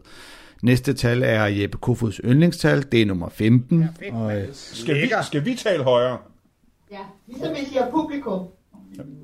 næste 0.62 0.94
tal 0.94 1.22
er 1.22 1.44
Jeppe 1.44 1.78
Kofods 1.78 2.20
yndlingstal, 2.24 2.86
det 2.92 3.02
er 3.02 3.06
nummer 3.06 3.28
15. 3.28 3.84
Og, 4.12 4.36
øh, 4.36 4.48
Skal 4.52 4.94
vi, 4.94 5.12
skal 5.22 5.44
vi 5.44 5.54
tale 5.54 5.84
højere? 5.84 6.18
Ja, 6.90 6.98
ligesom 7.26 7.48
hvis 7.48 7.74
jeg 7.74 7.80
er 7.82 7.90
publikum. 7.90 8.46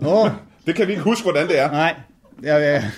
Nå, 0.01 0.29
Det 0.67 0.75
kan 0.75 0.87
vi 0.87 0.93
ikke 0.93 1.05
huske, 1.05 1.23
hvordan 1.23 1.49
det 1.49 1.59
er. 1.59 1.71
Nej. 1.71 1.95
Ja, 2.43 2.57
ja. 2.57 2.91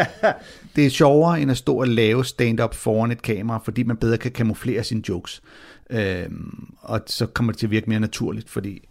det 0.76 0.86
er 0.86 0.90
sjovere 0.90 1.40
end 1.40 1.50
at 1.50 1.56
stå 1.56 1.80
og 1.80 1.88
lave 1.88 2.24
stand-up 2.24 2.74
foran 2.74 3.10
et 3.10 3.22
kamera, 3.22 3.60
fordi 3.64 3.82
man 3.82 3.96
bedre 3.96 4.18
kan 4.18 4.32
kamuflere 4.32 4.84
sine 4.84 5.02
jokes. 5.08 5.42
Øhm, 5.90 6.74
og 6.80 7.00
så 7.06 7.26
kommer 7.26 7.52
det 7.52 7.58
til 7.58 7.66
at 7.66 7.70
virke 7.70 7.90
mere 7.90 8.00
naturligt, 8.00 8.50
fordi 8.50 8.88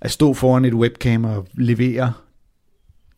at 0.00 0.10
stå 0.10 0.34
foran 0.34 0.64
et 0.64 0.74
webcam 0.74 1.24
og 1.24 1.46
levere 1.54 2.12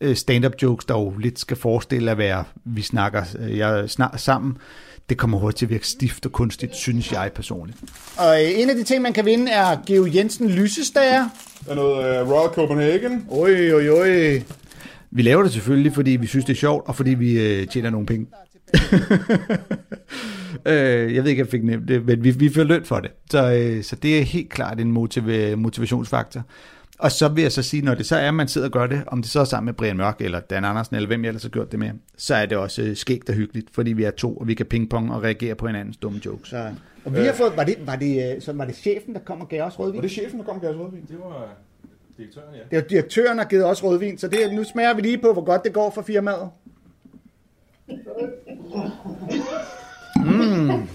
øh, 0.00 0.16
stand-up 0.16 0.52
jokes, 0.62 0.84
der 0.84 0.94
jo 0.94 1.16
lidt 1.18 1.38
skal 1.38 1.56
forestille 1.56 2.10
at 2.10 2.18
være, 2.18 2.44
vi 2.64 2.82
snakker 2.82 3.24
øh, 3.38 3.58
jeg 3.58 3.90
snak, 3.90 4.18
sammen, 4.18 4.58
det 5.08 5.18
kommer 5.18 5.38
hurtigt 5.38 5.58
til 5.58 5.66
at 5.66 5.70
virke 5.70 5.86
stift 5.86 6.26
og 6.26 6.32
kunstigt, 6.32 6.76
synes 6.76 7.12
jeg 7.12 7.30
personligt. 7.34 7.78
Og 8.16 8.44
øh, 8.44 8.60
en 8.60 8.70
af 8.70 8.76
de 8.76 8.82
ting, 8.82 9.02
man 9.02 9.12
kan 9.12 9.24
vinde, 9.24 9.52
er 9.52 9.76
Geo 9.86 10.06
Jensen 10.14 10.50
lysestager. 10.50 11.28
Der 11.64 11.70
er 11.70 11.74
noget 11.74 12.22
uh, 12.22 12.30
Royal 12.32 12.54
Copenhagen. 12.54 13.26
Oj, 13.30 13.72
oj, 13.72 13.88
oj. 13.88 14.42
Vi 15.10 15.22
laver 15.22 15.42
det 15.42 15.52
selvfølgelig, 15.52 15.92
fordi 15.94 16.10
vi 16.10 16.26
synes, 16.26 16.44
det 16.44 16.52
er 16.52 16.58
sjovt, 16.58 16.88
og 16.88 16.96
fordi 16.96 17.10
vi 17.14 17.40
øh, 17.40 17.66
tjener 17.66 17.90
nogle 17.90 18.06
penge. 18.06 18.26
øh, 20.66 21.14
jeg 21.14 21.22
ved 21.24 21.30
ikke, 21.30 21.42
om 21.42 21.46
jeg 21.46 21.50
fik 21.50 21.64
nemt 21.64 21.88
det, 21.88 22.06
men 22.06 22.24
vi, 22.24 22.30
vi 22.30 22.48
får 22.54 22.64
løn 22.64 22.84
for 22.84 23.00
det. 23.00 23.10
Så, 23.30 23.52
øh, 23.52 23.84
så 23.84 23.96
det 23.96 24.18
er 24.18 24.22
helt 24.22 24.50
klart 24.50 24.80
en 24.80 24.92
motiv- 24.92 25.56
motivationsfaktor. 25.56 26.42
Og 26.98 27.12
så 27.12 27.28
vil 27.28 27.42
jeg 27.42 27.52
så 27.52 27.62
sige, 27.62 27.82
når 27.82 27.94
det 27.94 28.06
så 28.06 28.16
er, 28.16 28.28
at 28.28 28.34
man 28.34 28.48
sidder 28.48 28.66
og 28.66 28.72
gør 28.72 28.86
det, 28.86 29.02
om 29.06 29.22
det 29.22 29.30
så 29.30 29.40
er 29.40 29.44
sammen 29.44 29.66
med 29.66 29.74
Brian 29.74 29.96
Mørk, 29.96 30.20
eller 30.20 30.40
Dan 30.40 30.64
Andersen, 30.64 30.96
eller 30.96 31.06
hvem 31.06 31.24
jeg 31.24 31.28
ellers 31.28 31.42
har 31.42 31.50
gjort 31.50 31.72
det 31.72 31.78
med, 31.78 31.90
så 32.16 32.34
er 32.34 32.46
det 32.46 32.58
også 32.58 32.82
øh, 32.82 32.96
skægt 32.96 33.28
og 33.28 33.34
hyggeligt, 33.34 33.68
fordi 33.72 33.92
vi 33.92 34.04
er 34.04 34.10
to, 34.10 34.36
og 34.36 34.48
vi 34.48 34.54
kan 34.54 34.66
pingpong 34.66 35.12
og 35.14 35.22
reagere 35.22 35.54
på 35.54 35.66
hinandens 35.66 35.96
dumme 35.96 36.20
jokes. 36.26 36.48
Så, 36.48 36.70
og 37.04 37.12
vi 37.14 37.18
har 37.18 37.32
fået, 37.32 37.56
var 37.56 37.64
det, 37.64 37.76
var 37.86 37.96
det, 37.96 38.34
øh, 38.34 38.42
så 38.42 38.52
var 38.52 38.64
det 38.64 38.76
chefen, 38.76 39.14
der 39.14 39.20
kom 39.20 39.40
og 39.40 39.48
gav 39.48 39.62
os 39.62 39.78
rødvin? 39.78 39.96
Var 39.96 40.02
det 40.02 40.10
chefen, 40.10 40.38
der 40.38 40.44
kom 40.44 40.56
og 40.56 40.62
gav 40.62 40.70
os 40.70 40.76
rødvin? 40.76 41.04
Det 41.08 41.18
var 41.18 41.56
direktøren, 42.18 42.54
ja. 42.54 42.60
Det 42.70 42.76
var 42.76 42.88
direktøren, 42.88 43.38
der 43.38 43.44
har 43.44 43.48
givet 43.48 43.64
os 43.64 43.84
rødvin, 43.84 44.18
så 44.18 44.28
det, 44.28 44.38
nu 44.52 44.64
smager 44.64 44.94
vi 44.94 45.02
lige 45.02 45.18
på, 45.18 45.32
hvor 45.32 45.44
godt 45.44 45.64
det 45.64 45.72
går 45.72 45.90
for 45.90 46.02
firmaet. 46.02 46.50
Mm. 50.16 50.88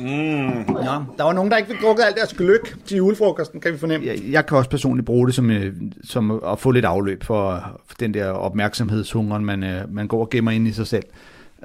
Mm. 0.00 0.76
Ja, 0.82 0.98
der 1.18 1.22
var 1.22 1.32
nogen, 1.32 1.50
der 1.50 1.56
ikke 1.56 1.70
fik 1.70 1.82
drukket 1.82 2.04
alt 2.04 2.16
deres 2.16 2.34
gløk 2.34 2.76
til 2.86 2.96
julefrokosten, 2.96 3.60
kan 3.60 3.72
vi 3.72 3.78
fornemme. 3.78 4.06
Jeg, 4.06 4.18
jeg 4.30 4.46
kan 4.46 4.58
også 4.58 4.70
personligt 4.70 5.06
bruge 5.06 5.26
det 5.26 5.34
som, 5.34 5.50
øh, 5.50 5.74
som 6.04 6.42
at 6.46 6.58
få 6.58 6.70
lidt 6.70 6.84
afløb 6.84 7.24
for, 7.24 7.64
for 7.86 7.96
den 8.00 8.14
der 8.14 8.30
opmærksomhedshunger, 8.30 9.38
man, 9.38 9.62
øh, 9.62 9.94
man 9.94 10.08
går 10.08 10.20
og 10.20 10.30
gemmer 10.30 10.50
ind 10.50 10.68
i 10.68 10.72
sig 10.72 10.86
selv. 10.86 11.04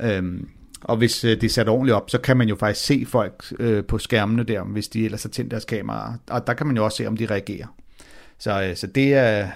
Øhm, 0.02 0.48
og 0.82 0.98
hvis 0.98 1.24
øh, 1.24 1.32
det 1.32 1.44
er 1.44 1.50
sat 1.50 1.70
ordentligt 1.70 1.96
op, 1.96 2.10
så 2.10 2.18
kan 2.18 2.38
man 2.38 2.48
jo 2.48 2.56
faktisk 2.56 2.86
se 2.86 3.06
folk 3.08 3.46
øh, 3.60 3.86
på 3.86 3.98
skærmene 3.98 4.44
der, 4.44 4.64
hvis 4.64 4.88
de 4.88 5.06
ellers 5.06 5.24
har 5.24 5.30
tændt 5.30 5.52
deres 5.52 5.66
kamera. 5.66 6.14
Og 6.30 6.48
der 6.48 6.54
kan 6.54 6.68
man 6.68 6.76
jo 6.76 6.86
også 6.86 6.98
se, 6.98 7.08
om 7.08 7.18
de 7.18 7.26
reagerer. 7.26 7.68
Så, 8.40 8.64
øh, 8.64 8.76
så 8.76 8.88
det 8.88 9.14
er, 9.14 9.48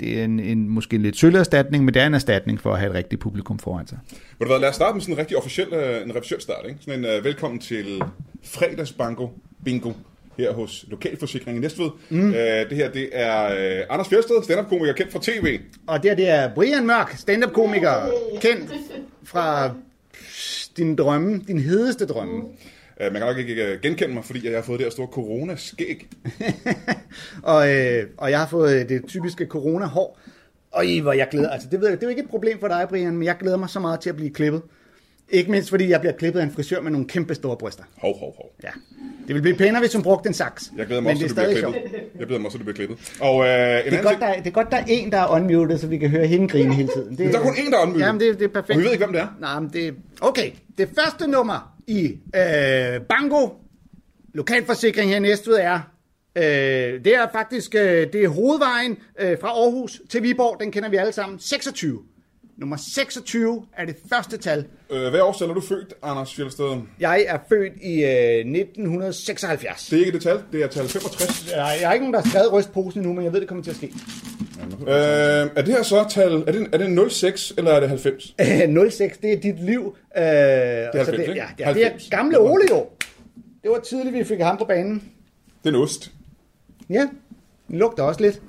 det 0.00 0.20
er 0.20 0.24
en, 0.24 0.40
en, 0.40 0.68
måske 0.68 0.96
en 0.96 1.02
lidt 1.02 1.16
sølle 1.16 1.38
erstatning, 1.38 1.84
men 1.84 1.94
det 1.94 2.02
er 2.02 2.06
en 2.06 2.14
erstatning 2.14 2.60
for 2.60 2.72
at 2.72 2.78
have 2.78 2.90
et 2.90 2.94
rigtigt 2.94 3.20
publikum 3.20 3.58
foran 3.58 3.86
sig. 3.86 3.98
Ved 4.10 4.46
du 4.46 4.46
hvad, 4.46 4.60
lad 4.60 4.68
os 4.68 4.74
starte 4.74 4.94
med 4.94 5.00
sådan 5.00 5.14
en 5.14 5.18
rigtig 5.18 5.36
officiel, 5.36 5.72
øh, 5.72 6.02
en 6.02 6.16
officiel 6.16 6.40
start. 6.40 6.66
Ikke? 6.68 6.78
Sådan 6.80 7.04
en 7.04 7.18
uh, 7.18 7.24
velkommen 7.24 7.60
til 7.60 8.02
fredagsbango 8.44 9.28
bingo 9.64 9.92
her 10.38 10.52
hos 10.52 10.84
Lokalforsikring 10.88 11.56
i 11.58 11.60
Næstved. 11.60 11.90
Mm. 12.08 12.28
Uh, 12.28 12.34
det 12.34 12.72
her, 12.72 12.90
det 12.90 13.08
er 13.12 13.46
uh, 13.46 13.94
Anders 13.94 14.08
Fjeldsted, 14.08 14.42
stand-up-komiker, 14.42 14.92
kendt 14.92 15.12
fra 15.12 15.20
tv. 15.22 15.60
Og 15.86 16.02
det 16.02 16.10
her, 16.10 16.16
det 16.16 16.28
er 16.28 16.54
Brian 16.54 16.86
Mørk, 16.86 17.14
stand-up-komiker, 17.16 18.10
kendt 18.40 18.72
fra 19.24 19.74
din 20.76 20.96
drømme, 20.96 21.40
din 21.48 21.58
hedeste 21.58 22.06
drømme. 22.06 22.44
Uh, 22.44 22.50
man 23.00 23.12
kan 23.12 23.20
nok 23.20 23.38
ikke 23.38 23.72
uh, 23.74 23.80
genkende 23.80 24.14
mig, 24.14 24.24
fordi 24.24 24.46
jeg 24.48 24.54
har 24.54 24.62
fået 24.62 24.78
det 24.78 24.86
her 24.86 24.90
store 24.90 25.06
corona-skæg. 25.06 26.08
og, 27.42 27.74
øh, 27.74 28.06
og 28.16 28.30
jeg 28.30 28.38
har 28.38 28.46
fået 28.46 28.88
det 28.88 29.06
typiske 29.06 29.46
corona-hår. 29.46 30.18
Og 30.72 30.86
I, 30.86 30.98
hvor 30.98 31.12
jeg 31.12 31.28
glæder, 31.30 31.50
altså 31.50 31.68
det 31.70 31.80
ved 31.80 31.88
jeg, 31.88 31.96
det 31.96 32.02
er 32.02 32.06
jo 32.06 32.10
ikke 32.10 32.22
et 32.22 32.30
problem 32.30 32.60
for 32.60 32.68
dig, 32.68 32.86
Brian, 32.88 33.12
men 33.16 33.22
jeg 33.22 33.36
glæder 33.40 33.56
mig 33.56 33.70
så 33.70 33.80
meget 33.80 34.00
til 34.00 34.10
at 34.10 34.16
blive 34.16 34.30
klippet. 34.30 34.62
Ikke 35.32 35.50
mindst 35.50 35.70
fordi 35.70 35.88
jeg 35.88 36.00
bliver 36.00 36.12
klippet 36.12 36.40
af 36.40 36.44
en 36.44 36.50
frisør 36.50 36.80
med 36.80 36.90
nogle 36.90 37.06
kæmpe 37.06 37.34
store 37.34 37.56
bryster. 37.56 37.84
Hov, 37.96 38.18
hov, 38.18 38.36
hov. 38.36 38.52
Ja. 38.62 38.68
Det 39.26 39.34
vil 39.34 39.42
blive 39.42 39.56
pænere, 39.56 39.80
hvis 39.80 39.94
hun 39.94 40.02
brugte 40.02 40.26
en 40.28 40.34
saks. 40.34 40.70
Jeg 40.76 40.86
glæder 40.86 41.02
mig 41.02 41.12
også, 41.12 41.22
det 41.22 41.30
til 41.30 41.38
er 41.38 41.44
bliver 41.44 41.70
klippet. 41.70 42.00
Jeg 42.18 42.26
glæder 42.26 42.40
mig 42.40 42.46
også, 42.46 42.58
til 42.58 42.66
det 42.66 42.74
bliver 42.74 42.86
klippet. 42.86 43.16
Og 43.20 43.46
øh, 43.46 43.50
en 43.50 43.52
Det 43.52 43.58
er, 43.58 43.76
anden 43.84 44.02
godt, 44.02 44.12
ting, 44.12 44.20
der, 44.20 44.26
er, 44.26 44.36
det 44.36 44.46
er 44.46 44.50
godt, 44.50 44.70
der 44.70 44.76
er 44.76 44.84
en, 44.88 45.12
der 45.12 45.18
er 45.18 45.26
unmuted, 45.30 45.78
så 45.78 45.86
vi 45.86 45.98
kan 45.98 46.08
høre 46.08 46.26
hende 46.26 46.48
grine 46.48 46.74
hele 46.74 46.88
tiden. 46.94 47.10
Det, 47.10 47.18
Men 47.18 47.32
der 47.32 47.38
er 47.38 47.42
kun 47.42 47.54
en, 47.66 47.72
der 47.72 47.78
er 47.78 47.82
unmuted. 47.82 48.06
Jamen, 48.06 48.20
det, 48.20 48.38
det 48.38 48.44
er 48.44 48.48
perfekt. 48.48 48.70
Og 48.70 48.78
vi 48.78 48.84
ved 48.84 48.92
ikke, 48.92 49.04
hvem 49.04 49.12
det 49.12 49.22
er. 49.22 49.28
Nej, 49.40 49.60
men 49.60 49.70
det 49.72 49.94
Okay, 50.20 50.50
det 50.78 50.88
første 50.98 51.30
nummer 51.30 51.79
i 51.90 52.18
øh, 52.36 53.00
Bango, 53.08 53.48
lokalforsikring 54.34 55.10
her 55.10 55.16
i 55.16 55.20
Næstved, 55.20 55.54
er... 55.54 55.80
Øh, 56.36 57.04
det 57.04 57.14
er 57.14 57.26
faktisk 57.32 57.74
øh, 57.74 58.12
det 58.12 58.14
er 58.14 58.28
hovedvejen 58.28 58.98
øh, 59.18 59.38
fra 59.40 59.48
Aarhus 59.48 60.02
til 60.10 60.22
Viborg. 60.22 60.60
Den 60.60 60.72
kender 60.72 60.88
vi 60.88 60.96
alle 60.96 61.12
sammen. 61.12 61.38
26. 61.38 62.02
Nummer 62.60 62.76
26 62.76 63.66
er 63.76 63.84
det 63.84 63.96
første 64.12 64.36
tal. 64.36 64.64
øh, 64.90 65.10
hvad 65.10 65.20
årstal 65.20 65.50
er 65.50 65.54
du 65.54 65.60
født, 65.60 65.94
Anders 66.02 66.34
Fjeldsted? 66.34 66.80
Jeg 67.00 67.24
er 67.28 67.38
født 67.48 67.72
i 67.82 68.04
øh, 68.04 68.10
1976. 68.10 69.86
Det 69.86 69.96
er 69.96 70.00
ikke 70.00 70.12
det 70.12 70.22
tal, 70.22 70.40
det 70.52 70.62
er 70.62 70.66
tal 70.66 70.88
65. 70.88 71.52
Jeg, 71.52 71.76
jeg 71.80 71.88
har 71.88 71.92
ikke 71.94 72.04
nogen, 72.04 72.14
der 72.14 72.20
har 72.20 72.28
skrevet 72.30 72.52
rystposen 72.52 73.00
endnu, 73.00 73.14
men 73.14 73.24
jeg 73.24 73.32
ved, 73.32 73.40
det 73.40 73.48
kommer 73.48 73.64
til 73.64 73.70
at 73.70 73.76
ske. 73.76 73.92
Øh, 74.82 75.50
er 75.56 75.62
det 75.62 75.74
her 75.74 75.82
så 75.82 76.06
tal, 76.10 76.32
er 76.32 76.52
det, 76.52 76.68
er 76.72 76.78
det 76.78 77.12
06 77.12 77.52
eller 77.58 77.70
er 77.70 77.80
det 77.80 77.88
90? 77.88 78.34
06, 78.92 79.18
det 79.22 79.32
er 79.32 79.40
dit 79.40 79.64
liv. 79.64 79.96
Øh, 80.16 80.22
det 80.22 80.30
er 80.32 80.90
90, 80.92 81.06
det, 81.16 81.18
ikke? 81.18 81.32
ja, 81.34 81.46
ja, 81.58 81.72
det 81.74 81.82
er 81.84 81.88
90. 81.88 82.10
gamle 82.10 82.38
Ole 82.38 82.64
jo. 82.70 82.86
Det 83.62 83.70
var 83.70 83.78
tidligt, 83.78 84.14
vi 84.14 84.24
fik 84.24 84.40
ham 84.40 84.56
på 84.58 84.64
banen. 84.64 84.94
Det 85.64 85.70
er 85.70 85.76
en 85.76 85.82
ost. 85.82 86.10
Ja, 86.90 87.08
den 87.68 87.78
lugter 87.78 88.02
også 88.02 88.20
lidt. 88.20 88.42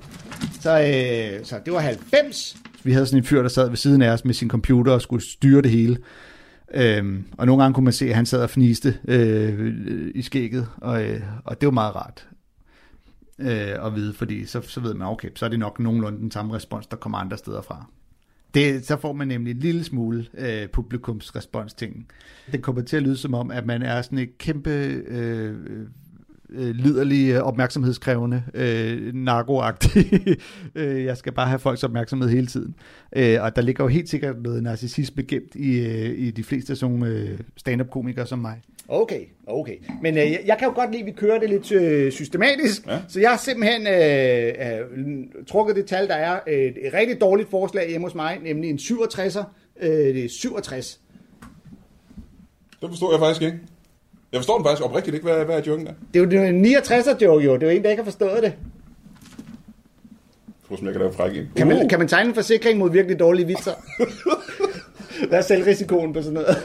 Så, 0.61 0.69
øh, 0.79 1.45
så 1.45 1.55
det 1.65 1.73
var 1.73 1.79
90. 1.79 2.55
Vi 2.83 2.91
havde 2.91 3.05
sådan 3.05 3.17
en 3.17 3.23
fyr, 3.23 3.41
der 3.41 3.49
sad 3.49 3.69
ved 3.69 3.77
siden 3.77 4.01
af 4.01 4.11
os 4.11 4.25
med 4.25 4.33
sin 4.33 4.49
computer 4.49 4.93
og 4.93 5.01
skulle 5.01 5.23
styre 5.23 5.61
det 5.61 5.71
hele. 5.71 5.97
Øhm, 6.73 7.23
og 7.37 7.45
nogle 7.45 7.63
gange 7.63 7.73
kunne 7.73 7.83
man 7.83 7.93
se, 7.93 8.09
at 8.09 8.15
han 8.15 8.25
sad 8.25 8.43
og 8.43 8.49
fniste 8.49 8.97
øh, 9.07 10.11
i 10.15 10.21
skægget, 10.21 10.67
og, 10.77 11.03
øh, 11.03 11.21
og 11.45 11.61
det 11.61 11.67
var 11.67 11.71
meget 11.71 11.95
rart 11.95 12.27
øh, 13.39 13.85
at 13.85 13.95
vide, 13.95 14.13
fordi 14.13 14.45
så, 14.45 14.61
så 14.61 14.79
ved 14.79 14.93
man, 14.93 15.07
okay, 15.07 15.29
så 15.35 15.45
er 15.45 15.49
det 15.49 15.59
nok 15.59 15.79
nogenlunde 15.79 16.19
den 16.19 16.31
samme 16.31 16.55
respons, 16.55 16.87
der 16.87 16.97
kommer 16.97 17.17
andre 17.17 17.37
steder 17.37 17.61
fra. 17.61 17.85
Det, 18.53 18.85
så 18.85 18.97
får 18.97 19.13
man 19.13 19.27
nemlig 19.27 19.51
en 19.51 19.59
lille 19.59 19.83
smule 19.83 20.25
øh, 20.37 20.67
publikumsrespons 20.67 21.73
ting. 21.73 22.07
Det 22.51 22.61
kommer 22.61 22.81
til 22.81 22.97
at 22.97 23.03
lyde 23.03 23.17
som 23.17 23.33
om, 23.33 23.51
at 23.51 23.65
man 23.65 23.81
er 23.81 24.01
sådan 24.01 24.17
et 24.17 24.37
kæmpe 24.37 24.69
øh, 25.07 25.55
øh, 26.51 26.75
liderlig, 26.75 27.31
øh, 27.31 27.41
opmærksomhedskrævende, 27.41 28.43
øh, 28.53 29.13
narkoagtig. 29.13 30.05
øh, 30.75 31.05
jeg 31.05 31.17
skal 31.17 31.33
bare 31.33 31.47
have 31.47 31.59
folks 31.59 31.83
opmærksomhed 31.83 32.29
hele 32.29 32.47
tiden. 32.47 32.75
Øh, 33.15 33.43
og 33.43 33.55
der 33.55 33.61
ligger 33.61 33.83
jo 33.83 33.87
helt 33.87 34.09
sikkert 34.09 34.41
noget 34.41 34.63
narcissisme 34.63 35.23
gemt 35.23 35.55
i, 35.55 35.79
øh, 35.79 36.19
i 36.19 36.31
de 36.31 36.43
fleste 36.43 36.73
af 36.73 36.77
sådan 36.77 37.03
øh, 37.03 37.39
stand-up-komikere 37.57 38.25
som 38.25 38.39
mig. 38.39 38.61
Okay, 38.87 39.21
okay. 39.47 39.75
Men 40.01 40.17
øh, 40.17 40.31
jeg, 40.31 40.41
jeg 40.45 40.57
kan 40.57 40.67
jo 40.67 40.73
godt 40.73 40.91
lide, 40.91 41.01
at 41.01 41.05
vi 41.05 41.11
kører 41.11 41.39
det 41.39 41.49
lidt 41.49 41.71
øh, 41.71 42.11
systematisk. 42.11 42.87
Ja. 42.87 42.99
Så 43.07 43.19
jeg 43.19 43.29
har 43.29 43.37
simpelthen 43.37 43.87
øh, 43.87 44.47
øh, 44.47 45.45
trukket 45.47 45.75
det 45.75 45.85
tal, 45.85 46.07
der 46.07 46.15
er 46.15 46.39
øh, 46.47 46.53
et, 46.53 46.87
et 46.87 46.93
rigtig 46.93 47.21
dårligt 47.21 47.49
forslag 47.49 47.89
hjemme 47.89 48.07
hos 48.07 48.15
mig, 48.15 48.39
nemlig 48.43 48.69
en 48.69 48.77
67'er. 48.77 49.43
Øh, 49.81 49.89
det 49.89 50.25
er 50.25 50.29
67. 50.29 50.99
Det 52.81 52.89
forstår 52.89 53.11
jeg 53.11 53.19
faktisk 53.19 53.41
ikke. 53.41 53.59
Jeg 54.31 54.37
forstår 54.37 54.57
den 54.57 54.65
faktisk 54.65 54.85
oprigtigt 54.85 55.13
ikke. 55.13 55.27
Hvad, 55.27 55.45
hvad 55.45 55.57
er 55.57 55.63
joken 55.67 55.85
der? 55.85 55.93
Det 56.13 56.19
er 56.19 56.23
jo 56.23 56.29
det 56.29 56.39
er 56.39 56.41
jo 56.41 56.47
en 56.47 56.65
69'er 56.65 57.17
joke 57.21 57.45
jo. 57.45 57.53
Det 57.53 57.63
er 57.63 57.71
jo 57.71 57.77
en, 57.77 57.83
der 57.83 57.89
ikke 57.89 58.03
har 58.03 58.11
forstået 58.11 58.43
det. 58.43 58.53
Jeg 60.71 60.77
tror, 60.77 60.85
jeg 60.85 60.93
kan 60.93 61.01
lave 61.01 61.13
fræk 61.13 61.37
en. 61.37 61.49
Kan 61.55 61.67
man, 61.67 61.89
kan 61.89 61.99
man 61.99 62.07
tegne 62.07 62.29
en 62.29 62.35
forsikring 62.35 62.79
mod 62.79 62.91
virkelig 62.91 63.19
dårlige 63.19 63.47
vitser? 63.47 63.71
Hvad 65.29 65.37
er 65.37 65.41
selvrisikoen 65.41 66.13
på 66.13 66.21
sådan 66.21 66.33
noget? 66.33 66.57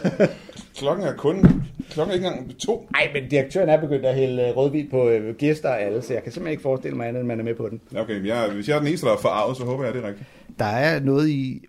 Klokken 0.76 1.06
er 1.06 1.16
kun... 1.16 1.62
Klokken 1.90 2.10
er 2.10 2.14
ikke 2.14 2.26
engang 2.26 2.58
to. 2.58 2.88
Nej, 2.92 3.10
men 3.14 3.30
direktøren 3.30 3.68
er 3.68 3.80
begyndt 3.80 4.06
at 4.06 4.14
hælde 4.14 4.42
øh, 4.42 4.56
rødvin 4.56 4.88
på 4.90 5.08
øh, 5.08 5.34
gæster 5.34 5.68
og 5.68 5.82
alle, 5.82 6.02
så 6.02 6.12
jeg 6.12 6.22
kan 6.22 6.32
simpelthen 6.32 6.50
ikke 6.50 6.62
forestille 6.62 6.96
mig 6.96 7.08
andet, 7.08 7.20
end 7.20 7.28
man 7.28 7.40
er 7.40 7.44
med 7.44 7.54
på 7.54 7.68
den. 7.68 7.80
Okay, 7.96 8.16
men 8.16 8.26
jeg, 8.26 8.50
hvis 8.54 8.68
jeg 8.68 8.74
er 8.74 8.78
den 8.78 8.88
eneste, 8.88 9.06
der 9.06 9.12
er 9.12 9.18
forarvet, 9.18 9.56
så 9.56 9.64
håber 9.64 9.84
jeg, 9.84 9.94
det 9.94 10.04
er 10.04 10.08
rigtigt. 10.08 10.28
Der 10.58 10.64
er 10.64 11.00
noget 11.00 11.28
i 11.28 11.64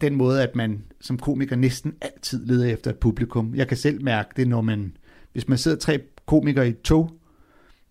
den 0.00 0.14
måde, 0.14 0.42
at 0.42 0.56
man 0.56 0.82
som 1.00 1.18
komiker 1.18 1.56
næsten 1.56 1.94
altid 2.00 2.46
leder 2.46 2.72
efter 2.72 2.90
et 2.90 2.98
publikum. 2.98 3.52
Jeg 3.54 3.68
kan 3.68 3.76
selv 3.76 4.02
mærke 4.04 4.28
det, 4.36 4.48
når 4.48 4.60
man... 4.60 4.96
Hvis 5.36 5.48
man 5.48 5.58
sidder 5.58 5.76
tre 5.76 6.00
komikere 6.26 6.66
i 6.66 6.70
et 6.70 6.80
tog, 6.80 7.10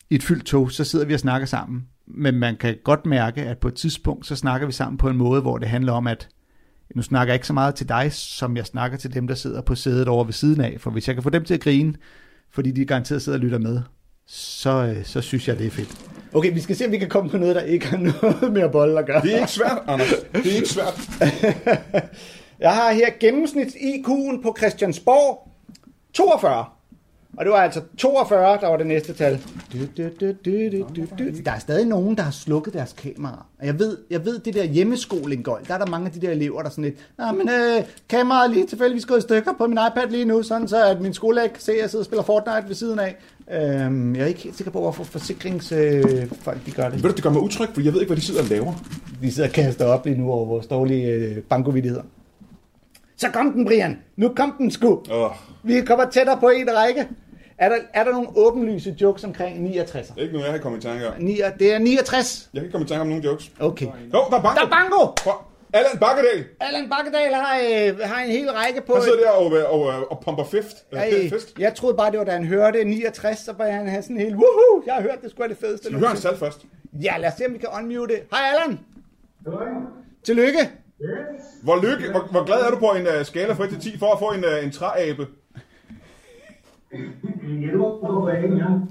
i 0.10 0.16
et 0.16 0.24
fyldt 0.24 0.46
tog, 0.46 0.72
så 0.72 0.84
sidder 0.84 1.06
vi 1.06 1.14
og 1.14 1.20
snakker 1.20 1.48
sammen. 1.48 1.88
Men 2.08 2.36
man 2.36 2.56
kan 2.56 2.78
godt 2.84 3.06
mærke, 3.06 3.42
at 3.42 3.58
på 3.58 3.68
et 3.68 3.74
tidspunkt, 3.74 4.26
så 4.26 4.36
snakker 4.36 4.68
vi 4.68 4.74
sammen 4.74 4.98
på 4.98 5.10
en 5.10 5.18
måde, 5.18 5.42
hvor 5.42 5.58
det 5.58 5.68
handler 5.68 5.94
om, 5.94 6.08
at 6.08 6.30
nu 6.96 7.02
snakker 7.02 7.32
jeg 7.32 7.36
ikke 7.36 7.48
så 7.48 7.54
meget 7.54 7.76
til 7.76 7.90
dig, 7.90 8.14
som 8.14 8.58
jeg 8.58 8.66
snakker 8.66 8.98
til 8.98 9.14
dem, 9.14 9.28
der 9.28 9.36
sidder 9.36 9.62
på 9.62 9.76
sædet 9.76 10.08
over 10.08 10.24
ved 10.24 10.34
siden 10.34 10.62
af. 10.62 10.76
For 10.80 10.92
hvis 10.92 11.08
jeg 11.08 11.16
kan 11.16 11.24
få 11.24 11.30
dem 11.30 11.44
til 11.44 11.54
at 11.54 11.62
grine, 11.62 11.94
fordi 12.52 12.72
de 12.72 12.86
garanteret 12.86 13.22
sidder 13.22 13.38
og 13.38 13.44
lytter 13.44 13.60
med, 13.60 13.82
så, 14.28 14.70
øh, 14.70 15.06
så 15.06 15.22
synes 15.22 15.48
jeg, 15.48 15.60
det 15.60 15.68
er 15.68 15.72
fedt. 15.72 16.10
Okay, 16.34 16.54
vi 16.54 16.60
skal 16.60 16.76
se, 16.76 16.86
om 16.86 16.92
vi 16.92 16.98
kan 16.98 17.10
komme 17.10 17.30
på 17.30 17.38
noget, 17.38 17.56
der 17.56 17.62
ikke 17.62 17.88
har 17.88 17.98
noget 18.22 18.54
med 18.54 18.62
at 18.62 18.72
bolle 18.72 19.00
at 19.00 19.06
gøre. 19.06 19.22
Det 19.22 19.34
er 19.34 19.38
ikke 19.38 19.52
svært, 19.52 19.80
Anders. 19.88 20.10
Det 20.34 20.52
er 20.52 20.56
ikke 20.56 20.70
svært. 20.70 21.10
Jeg 22.60 22.74
har 22.74 22.94
her 22.94 23.10
gennemsnits 23.20 23.76
IQ'en 23.76 24.42
på 24.44 24.56
Christiansborg 24.58 25.52
42. 26.14 26.66
Og 27.38 27.46
det 27.46 27.52
var 27.52 27.58
altså 27.58 27.82
42, 27.98 28.58
der 28.62 28.68
var 28.68 28.78
det 28.78 28.88
næste 28.88 29.14
tal. 29.14 29.40
Du, 29.74 29.78
du, 29.98 30.10
du. 31.20 31.24
Der 31.46 31.52
er 31.52 31.60
stadig 31.60 31.86
nogen, 31.86 32.18
der 32.18 32.24
har 32.24 32.32
slukket 32.32 32.74
deres 32.74 32.94
kamera. 32.94 33.46
Og 33.60 33.66
jeg 33.66 33.80
ved, 33.80 33.98
jeg 34.10 34.26
ved 34.26 34.40
det 34.40 34.54
der 34.54 34.64
hjemmeskoling 34.64 35.46
der 35.46 35.54
er 35.70 35.78
der 35.78 35.86
mange 35.86 36.06
af 36.06 36.12
de 36.12 36.22
der 36.22 36.32
elever, 36.32 36.60
der 36.60 36.66
er 36.66 36.70
sådan 36.70 36.84
lidt, 36.84 36.96
nej, 37.18 37.32
men 37.32 37.50
øh, 37.50 37.84
kameraet 38.10 38.50
er 38.50 38.54
lige 38.54 38.68
tilfældigvis 38.68 39.06
gået 39.06 39.18
i 39.18 39.22
stykker 39.22 39.54
på 39.58 39.68
min 39.68 39.78
iPad 39.92 40.10
lige 40.10 40.26
nu, 40.26 40.44
sådan 40.44 40.68
så 40.68 40.86
at 40.86 41.02
min 41.02 41.14
skolelæg 41.14 41.52
kan 41.52 41.62
se, 41.62 41.72
at 41.72 41.82
jeg 41.82 41.90
sidder 41.90 42.02
og 42.02 42.06
spiller 42.06 42.24
Fortnite 42.24 42.68
ved 42.68 42.76
siden 42.76 43.00
af. 43.00 43.16
Øhm, 43.52 44.16
jeg 44.16 44.24
er 44.24 44.28
ikke 44.28 44.40
helt 44.40 44.56
sikker 44.58 44.72
på, 44.72 44.80
hvorfor 44.80 45.04
forsikringsfolk 45.04 46.58
øh, 46.58 46.66
de 46.66 46.72
gør 46.76 46.90
det. 46.90 47.04
Ved 47.04 47.10
du, 47.10 47.16
det 47.16 47.24
gør 47.24 47.30
mig 47.30 47.42
utryg, 47.42 47.70
for 47.74 47.82
jeg 47.82 47.94
ved 47.94 48.02
ikke, 48.02 48.10
hvad 48.10 48.18
de 48.18 48.22
sidder 48.22 48.42
og 48.42 48.48
laver. 48.48 48.74
Vi 49.22 49.32
sidder 49.32 49.50
og 49.50 49.54
kaster 49.54 49.86
op 49.86 50.06
lige 50.06 50.18
nu 50.18 50.32
over 50.32 50.46
vores 50.46 50.68
dårlige 50.68 51.08
øh, 51.08 51.38
bankovidigheder. 51.38 52.04
Så 53.18 53.32
kom 53.32 53.52
den, 53.52 53.66
Brian. 53.66 53.98
Nu 54.18 54.30
kom 54.36 54.56
den 54.58 54.72
sgu. 54.72 55.02
Oh. 55.12 55.32
Vi 55.64 55.82
kommer 55.82 56.06
tættere 56.06 56.38
på 56.40 56.50
en 56.50 56.70
række. 56.76 57.08
Er 57.58 57.70
der, 57.70 57.78
er 57.94 58.04
der 58.04 58.12
nogle 58.12 58.28
åbenlyse 58.36 58.96
jokes 59.02 59.24
omkring 59.24 59.62
69? 59.62 60.14
Ikke 60.18 60.34
nu, 60.34 60.44
jeg 60.44 60.52
har 60.52 60.58
kommet 60.58 60.80
i 60.84 60.88
tanke 60.88 61.08
om. 61.08 61.14
Ni, 61.20 61.40
det 61.60 61.74
er 61.74 61.80
69. 61.80 62.50
Jeg 62.54 62.60
kan 62.60 62.66
ikke 62.66 62.72
komme 62.72 62.86
i 62.86 62.88
tanke 62.88 63.02
om 63.02 63.08
nogen 63.08 63.24
jokes. 63.24 63.52
Okay. 63.60 63.86
Jo, 63.86 63.92
der 64.30 64.38
er 64.38 64.42
banko. 64.42 64.60
Der 64.60 64.66
er 64.66 64.70
banko! 64.70 65.32
Allan 65.74 65.98
Bakkedal. 66.00 66.46
Allan 66.60 66.90
Bakkedal 66.90 67.34
har, 67.34 67.60
øh, 67.60 68.00
har 68.00 68.24
en 68.24 68.32
hel 68.32 68.52
række 68.52 68.82
på... 68.82 68.94
Han 68.94 69.04
sidder 69.04 69.20
der 69.20 69.30
og, 69.30 69.46
og, 69.46 69.82
og, 69.82 70.12
og 70.12 70.22
pumper 70.26 70.44
fift. 70.44 70.76
Ej, 70.92 71.32
jeg 71.60 71.76
troede 71.76 71.98
bare, 71.98 72.12
det 72.12 72.20
var 72.20 72.26
da 72.26 72.32
han 72.32 72.46
hørte 72.46 72.84
69, 72.84 73.40
så 73.40 73.54
var 73.54 73.66
han 73.66 73.88
have 73.88 74.02
sådan 74.02 74.18
helt, 74.18 74.36
woohoo, 74.36 74.84
jeg 74.86 74.94
har 74.94 75.02
hørt, 75.02 75.22
det 75.22 75.32
skulle 75.32 75.42
være 75.42 75.50
det 75.50 75.58
fedeste. 75.58 75.86
Så 75.86 75.92
vi 75.92 75.98
hører 75.98 76.10
hans 76.10 76.22
tal 76.22 76.38
først. 76.38 76.66
Ja, 77.02 77.18
lad 77.18 77.30
os 77.30 77.34
se, 77.38 77.46
om 77.46 77.54
vi 77.54 77.58
kan 77.58 77.70
unmute 77.78 78.14
det. 78.14 78.22
Hej 78.32 78.42
Allan. 78.54 78.80
Tillykke. 80.24 80.70
Hvor, 81.64 81.82
lykke, 81.82 82.12
hvor, 82.12 82.28
hvor 82.32 82.46
glad 82.46 82.58
er 82.58 82.70
du 82.70 82.80
på 82.80 82.86
en 82.86 83.08
uh, 83.08 83.26
skala 83.26 83.54
fra 83.54 83.64
1 83.64 83.70
til 83.70 83.80
10 83.80 84.00
for 84.00 84.14
at 84.14 84.20
få 84.20 84.32
en, 84.32 84.46
uh, 84.46 84.64
en 84.64 84.72
træabe? 84.72 85.28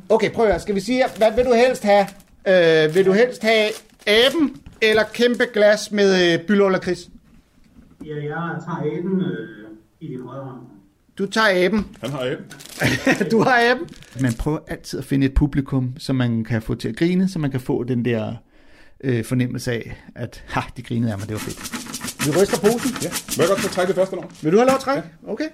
Okay, 0.09 0.31
prøv 0.33 0.45
at 0.45 0.51
høre. 0.51 0.61
Skal 0.61 0.75
vi 0.75 0.81
sige, 0.81 1.05
hvad 1.17 1.37
vil 1.37 1.45
du 1.45 1.53
helst 1.53 1.85
have? 1.85 2.07
Øh, 2.49 2.95
vil 2.95 3.07
du 3.07 3.13
helst 3.13 3.43
have 3.43 3.71
aben 4.07 4.57
eller 4.83 5.03
kæmpe 5.15 5.45
glas 5.53 5.93
med 5.93 6.33
øh, 6.33 6.47
byld 6.47 6.71
lakrids? 6.71 7.11
Ja, 8.05 8.15
jeg 8.15 8.57
tager 8.67 8.99
aben 8.99 9.21
øh, 9.21 9.69
i 10.01 10.07
din 10.07 10.21
højre 10.27 10.45
hånd. 10.45 10.61
Du 11.19 11.27
tager 11.27 11.67
aben. 11.67 11.97
Han 12.01 12.11
har 12.11 12.19
aben. 12.33 12.45
du 13.33 13.41
har 13.43 13.71
aben. 13.71 13.89
Man 14.21 14.33
prøver 14.33 14.59
altid 14.69 14.99
at 14.99 15.05
finde 15.05 15.27
et 15.27 15.35
publikum, 15.35 15.95
som 15.99 16.17
man 16.17 16.45
kan 16.45 16.63
få 16.63 16.75
til 16.75 16.89
at 16.89 16.97
grine, 16.97 17.29
så 17.29 17.39
man 17.39 17.51
kan 17.51 17.61
få 17.61 17.85
den 17.85 18.05
der 18.05 18.35
øh, 19.05 19.25
fornemmelse 19.25 19.73
af, 19.73 20.05
at 20.15 20.45
ha, 20.47 20.61
de 20.77 20.83
grinede 20.83 21.13
af 21.13 21.19
mig, 21.19 21.29
det 21.29 21.35
var 21.35 21.41
fedt. 21.41 22.27
Vi 22.27 22.43
ryster 22.43 22.59
posen. 22.61 22.91
Ja. 23.03 23.11
Må 23.37 23.43
jeg 23.43 23.49
godt 23.49 23.61
få 23.61 23.69
trække 23.69 23.89
det 23.89 23.97
første 23.97 24.15
nummer? 24.15 24.31
Vil 24.43 24.53
du 24.53 24.57
have 24.59 24.67
lov 24.67 24.75
at 24.75 24.81
trække? 24.81 25.09
Ja. 25.27 25.33
Okay. 25.33 25.49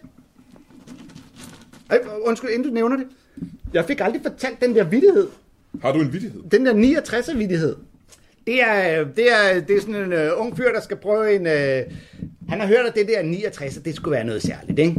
Ej, 1.90 1.98
undskyld, 2.22 2.50
inden 2.50 2.68
du 2.68 2.74
nævner 2.74 2.96
det. 2.96 3.06
Jeg 3.72 3.84
fik 3.84 4.00
aldrig 4.00 4.22
fortalt 4.22 4.60
den 4.60 4.74
der 4.74 4.84
vittighed. 4.84 5.28
Har 5.82 5.92
du 5.92 6.00
en 6.00 6.12
vittighed? 6.12 6.42
Den 6.50 6.66
der 6.66 7.00
69'er 7.00 7.36
vittighed. 7.36 7.76
Det 8.46 8.62
er, 8.62 9.04
det, 9.04 9.32
er, 9.32 9.60
det 9.60 9.76
er 9.76 9.80
sådan 9.80 9.94
en 9.94 10.12
uh, 10.12 10.40
ung 10.40 10.56
fyr, 10.56 10.72
der 10.72 10.80
skal 10.80 10.96
prøve 10.96 11.34
en... 11.34 11.40
Uh, 11.46 11.92
han 12.48 12.60
har 12.60 12.66
hørt, 12.66 12.86
at 12.86 12.94
det 12.94 13.08
der 13.08 13.22
69'er, 13.50 13.82
det 13.82 13.94
skulle 13.94 14.12
være 14.14 14.24
noget 14.24 14.42
særligt, 14.42 14.78
ikke? 14.78 14.94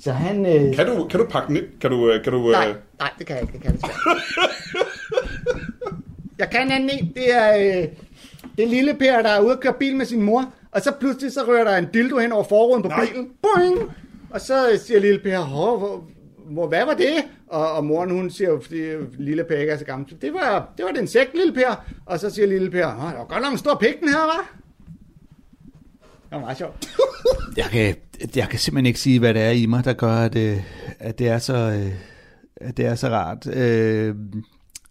Så 0.00 0.12
han... 0.12 0.40
Uh, 0.40 0.74
Kan 0.76 0.86
du, 0.86 1.06
kan 1.10 1.20
du 1.20 1.26
pakke 1.26 1.48
den 1.48 1.56
ind? 1.56 1.64
Kan 1.80 1.90
du... 1.90 2.10
øh, 2.12 2.24
Kan 2.24 2.32
du 2.32 2.50
Nej, 2.50 2.68
øh, 2.68 2.74
nej, 2.98 3.10
det 3.18 3.26
kan 3.26 3.36
jeg 3.36 3.42
ikke. 3.42 3.52
Det 3.52 3.62
kan 3.62 3.78
jeg 3.82 3.90
jeg 6.38 6.50
kan 6.50 6.62
en 6.66 6.72
anden 6.72 6.90
en. 6.90 7.12
Det 7.16 7.34
er, 7.34 7.56
øh, 7.56 7.88
det 8.56 8.64
er 8.64 8.68
lille 8.68 8.94
Per, 8.94 9.22
der 9.22 9.28
er 9.28 9.40
ude 9.40 9.52
og 9.52 9.60
køre 9.60 9.74
bil 9.78 9.96
med 9.96 10.06
sin 10.06 10.22
mor. 10.22 10.52
Og 10.70 10.80
så 10.82 10.92
pludselig 11.00 11.32
så 11.32 11.40
rører 11.48 11.64
der 11.64 11.76
en 11.76 11.86
dildo 11.94 12.18
hen 12.18 12.32
over 12.32 12.44
forruden 12.44 12.82
på 12.82 12.88
Nej. 12.88 13.06
bilen. 13.06 13.28
Boing! 13.42 13.92
Og 14.30 14.40
så 14.40 14.70
øh, 14.72 14.78
siger 14.78 15.00
lille 15.00 15.18
Per, 15.18 15.44
hvor, 15.44 16.04
hvor, 16.50 16.68
hvad 16.68 16.84
var 16.84 16.94
det? 16.94 17.24
Og, 17.46 17.72
og 17.72 17.84
moren 17.84 18.10
hun 18.10 18.30
siger 18.30 18.50
jo, 18.50 18.60
fordi 18.60 18.82
lille 19.18 19.44
Per 19.44 19.56
ikke 19.56 19.72
er 19.72 19.78
så 19.78 19.84
gammel. 19.84 20.16
Det 20.22 20.32
var, 20.32 20.72
det 20.76 20.84
var 20.84 20.92
den 20.92 21.06
sæk, 21.06 21.26
lille 21.34 21.52
Per. 21.52 21.84
Og 22.06 22.20
så 22.20 22.30
siger 22.30 22.46
lille 22.46 22.70
Per, 22.70 22.86
det 22.86 22.96
der 22.96 23.18
var 23.18 23.26
godt 23.28 23.42
nok 23.42 23.52
en 23.52 23.58
stor 23.58 23.74
pik, 23.74 24.00
den 24.00 24.08
her, 24.08 24.18
var. 24.18 24.56
Det 26.02 26.32
var 26.32 26.40
meget 26.40 26.58
sjovt. 26.58 26.88
Jeg 27.56 27.64
kan, 27.64 27.94
jeg 28.36 28.48
kan 28.48 28.58
simpelthen 28.58 28.86
ikke 28.86 29.00
sige, 29.00 29.18
hvad 29.18 29.34
det 29.34 29.42
er 29.42 29.50
i 29.50 29.66
mig, 29.66 29.84
der 29.84 29.92
gør, 29.92 30.12
at, 30.12 30.36
øh, 30.36 30.58
at, 30.98 31.18
det, 31.18 31.28
er 31.28 31.38
så, 31.38 31.54
øh, 31.56 31.92
at 32.56 32.76
det 32.76 32.86
er 32.86 32.94
så 32.94 33.08
rart. 33.08 33.46
Øh, 33.46 34.14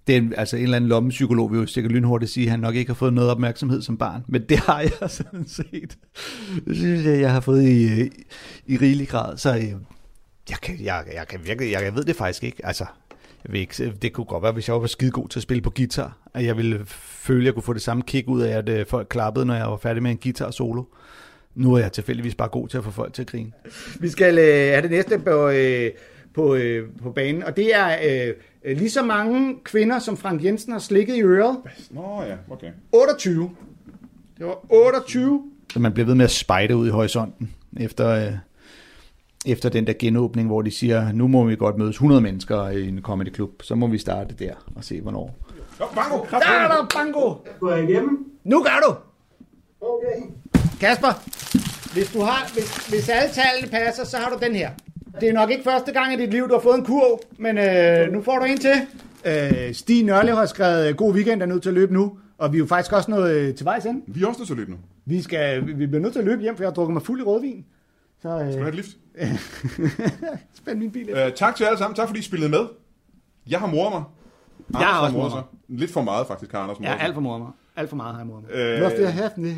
det 0.07 0.13
er 0.15 0.17
en, 0.17 0.33
altså 0.37 0.57
en 0.57 0.63
eller 0.63 0.75
anden 0.75 0.89
lommepsykolog 0.89 1.51
vil 1.51 1.59
jo 1.59 1.65
sikkert 1.65 1.93
lynhurtigt 1.93 2.31
sige, 2.31 2.45
at 2.45 2.51
han 2.51 2.59
nok 2.59 2.75
ikke 2.75 2.89
har 2.89 2.95
fået 2.95 3.13
noget 3.13 3.31
opmærksomhed 3.31 3.81
som 3.81 3.97
barn, 3.97 4.23
men 4.27 4.41
det 4.49 4.57
har 4.57 4.79
jeg 4.79 5.09
sådan 5.21 5.47
set. 5.47 5.97
Det 6.67 6.75
synes 6.75 7.05
jeg, 7.05 7.19
jeg 7.19 7.31
har 7.31 7.39
fået 7.39 7.63
i, 7.63 8.01
øh, 8.01 8.07
i 8.65 8.77
rigelig 8.77 9.07
grad. 9.07 9.37
Så 9.37 9.63
jeg, 10.49 10.57
kan, 10.61 10.75
jeg, 10.83 11.03
jeg, 11.13 11.27
kan 11.27 11.39
virkelig, 11.45 11.71
jeg, 11.71 11.83
jeg 11.83 11.95
ved 11.95 12.03
det 12.03 12.15
faktisk 12.15 12.43
ikke. 12.43 12.65
Altså, 12.65 12.85
jeg 13.43 13.53
ved 13.53 13.59
ikke, 13.59 13.93
det 14.01 14.13
kunne 14.13 14.25
godt 14.25 14.43
være, 14.43 14.51
hvis 14.51 14.67
jeg 14.67 14.81
var 14.81 14.87
skide 14.87 15.11
god 15.11 15.29
til 15.29 15.39
at 15.39 15.43
spille 15.43 15.61
på 15.61 15.69
guitar, 15.69 16.17
at 16.33 16.45
jeg 16.45 16.57
ville 16.57 16.85
føle, 16.85 17.39
at 17.39 17.45
jeg 17.45 17.53
kunne 17.53 17.63
få 17.63 17.73
det 17.73 17.81
samme 17.81 18.03
kick 18.03 18.27
ud 18.27 18.41
af, 18.41 18.57
at 18.57 18.69
øh, 18.69 18.85
folk 18.85 19.07
klappede, 19.09 19.45
når 19.45 19.55
jeg 19.55 19.67
var 19.67 19.77
færdig 19.77 20.03
med 20.03 20.11
en 20.11 20.17
guitar 20.17 20.51
solo. 20.51 20.83
Nu 21.55 21.73
er 21.73 21.79
jeg 21.79 21.91
tilfældigvis 21.91 22.35
bare 22.35 22.49
god 22.49 22.67
til 22.67 22.77
at 22.77 22.83
få 22.83 22.91
folk 22.91 23.13
til 23.13 23.21
at 23.21 23.27
grine. 23.27 23.51
Vi 23.99 24.09
skal 24.09 24.37
øh, 24.37 24.43
have 24.45 24.81
det 24.81 24.91
næste 24.91 25.19
på, 25.19 25.49
øh, 25.49 25.91
på, 26.33 26.55
øh, 26.55 26.89
på 27.03 27.11
banen, 27.11 27.43
og 27.43 27.57
det 27.57 27.75
er 27.75 27.97
øh, 28.27 28.33
øh, 28.65 28.77
lige 28.77 28.89
så 28.89 29.03
mange 29.03 29.55
kvinder, 29.63 29.99
som 29.99 30.17
Frank 30.17 30.43
Jensen 30.43 30.71
har 30.71 30.79
slikket 30.79 31.15
i 31.15 31.21
øret. 31.21 31.57
Nå 31.91 32.21
ja, 32.21 32.35
okay. 32.49 32.71
28. 32.91 33.49
Det 34.37 34.45
var 34.45 34.71
28. 34.71 35.43
Så 35.73 35.79
man 35.79 35.93
bliver 35.93 36.05
ved 36.05 36.15
med 36.15 36.25
at 36.25 36.31
spejde 36.31 36.75
ud 36.75 36.87
i 36.87 36.89
horisonten 36.89 37.53
efter, 37.79 38.09
øh, 38.09 38.33
efter 39.45 39.69
den 39.69 39.87
der 39.87 39.93
genåbning, 39.99 40.47
hvor 40.47 40.61
de 40.61 40.71
siger, 40.71 41.11
nu 41.11 41.27
må 41.27 41.43
vi 41.43 41.55
godt 41.55 41.77
mødes 41.77 41.95
100 41.95 42.21
mennesker 42.21 42.67
i 42.69 42.87
en 42.87 42.99
comedy 43.01 43.35
club. 43.35 43.63
Så 43.63 43.75
må 43.75 43.87
vi 43.87 43.97
starte 43.97 44.35
der 44.39 44.53
og 44.75 44.83
se, 44.83 45.01
hvornår. 45.01 45.37
Nå, 45.79 45.85
bango! 45.95 46.17
Der 46.31 46.37
er 46.37 46.67
der 46.67 46.87
bango! 46.95 47.33
Du 47.59 47.65
er 47.65 47.81
hjemme? 47.87 48.09
Nu 48.43 48.63
gør 48.63 48.83
du! 48.87 48.93
Okay. 49.81 50.21
Kasper, 50.79 51.13
hvis, 51.93 52.11
du 52.13 52.21
har, 52.21 52.49
hvis, 52.53 52.87
hvis 52.89 53.09
alle 53.09 53.29
tallene 53.33 53.67
passer, 53.71 54.05
så 54.05 54.17
har 54.17 54.29
du 54.29 54.45
den 54.45 54.55
her. 54.55 54.69
Det 55.19 55.29
er 55.29 55.33
nok 55.33 55.51
ikke 55.51 55.63
første 55.63 55.91
gang 55.91 56.13
i 56.13 56.15
dit 56.17 56.31
liv, 56.31 56.47
du 56.47 56.53
har 56.53 56.61
fået 56.61 56.77
en 56.77 56.85
kurv, 56.85 57.19
men 57.37 57.57
øh, 57.57 58.11
nu 58.13 58.21
får 58.21 58.39
du 58.39 58.45
en 58.45 58.57
til. 58.57 58.73
Øh, 59.25 59.73
Stig 59.73 60.03
Nørlev 60.03 60.35
har 60.35 60.45
skrevet, 60.45 60.89
øh, 60.89 60.95
god 60.95 61.13
weekend 61.13 61.41
er 61.41 61.45
nødt 61.45 61.61
til 61.61 61.69
at 61.69 61.75
løbe 61.75 61.93
nu, 61.93 62.17
og 62.37 62.51
vi 62.53 62.57
er 62.57 62.59
jo 62.59 62.65
faktisk 62.65 62.93
også 62.93 63.11
nået 63.11 63.31
øh, 63.31 63.55
til 63.55 63.65
vejs 63.65 63.85
ende. 63.85 64.01
Vi 64.07 64.23
er 64.23 64.27
også 64.27 64.39
nødt 64.39 64.47
til 64.47 64.53
at 64.53 64.57
løbe 64.57 64.71
nu. 64.71 64.77
Vi, 65.05 65.21
skal, 65.21 65.67
vi- 65.67 65.73
vi 65.73 65.85
bliver 65.87 66.01
nødt 66.01 66.13
til 66.13 66.19
at 66.19 66.25
løbe 66.25 66.41
hjem, 66.41 66.55
for 66.55 66.63
jeg 66.63 66.69
har 66.69 66.73
drukket 66.73 66.93
mig 66.93 67.01
fuld 67.03 67.19
i 67.19 67.23
rødvin. 67.23 67.65
Så, 68.21 68.29
øh, 68.29 68.39
Skal 68.39 68.53
du 68.53 68.57
have 68.59 68.69
et 68.69 68.75
lift? 68.75 68.89
Spænd 70.57 70.79
min 70.79 70.91
bil. 70.91 71.09
Øh, 71.09 71.31
tak 71.33 71.55
til 71.55 71.63
jer 71.63 71.69
alle 71.69 71.77
sammen. 71.77 71.95
Tak 71.95 72.07
fordi 72.07 72.19
I 72.19 72.23
spillede 72.23 72.51
med. 72.51 72.65
Jeg 73.49 73.59
har 73.59 73.67
moret 73.67 73.91
mig. 73.93 74.03
Jeg 74.79 74.87
har 74.87 75.01
også 75.01 75.17
moret 75.17 75.31
sig. 75.31 75.43
Lidt 75.67 75.91
for 75.93 76.01
meget 76.01 76.27
faktisk, 76.27 76.51
har 76.51 76.59
Anders 76.59 76.77
Ja, 76.79 76.83
moret 76.83 76.97
sig. 76.99 77.05
alt 77.05 77.13
for 77.13 77.21
mor 77.21 77.37
mig. 77.37 77.47
Alt 77.75 77.89
for 77.89 77.95
meget 77.95 78.11
har 78.13 78.19
jeg 78.21 78.27
mor 78.27 78.39
mig. 78.41 78.49
Øh, 78.51 78.81
Det 78.81 78.91
det, 78.91 78.99
jeg 79.03 79.13
har 79.13 79.21
haft 79.21 79.37
med. 79.37 79.53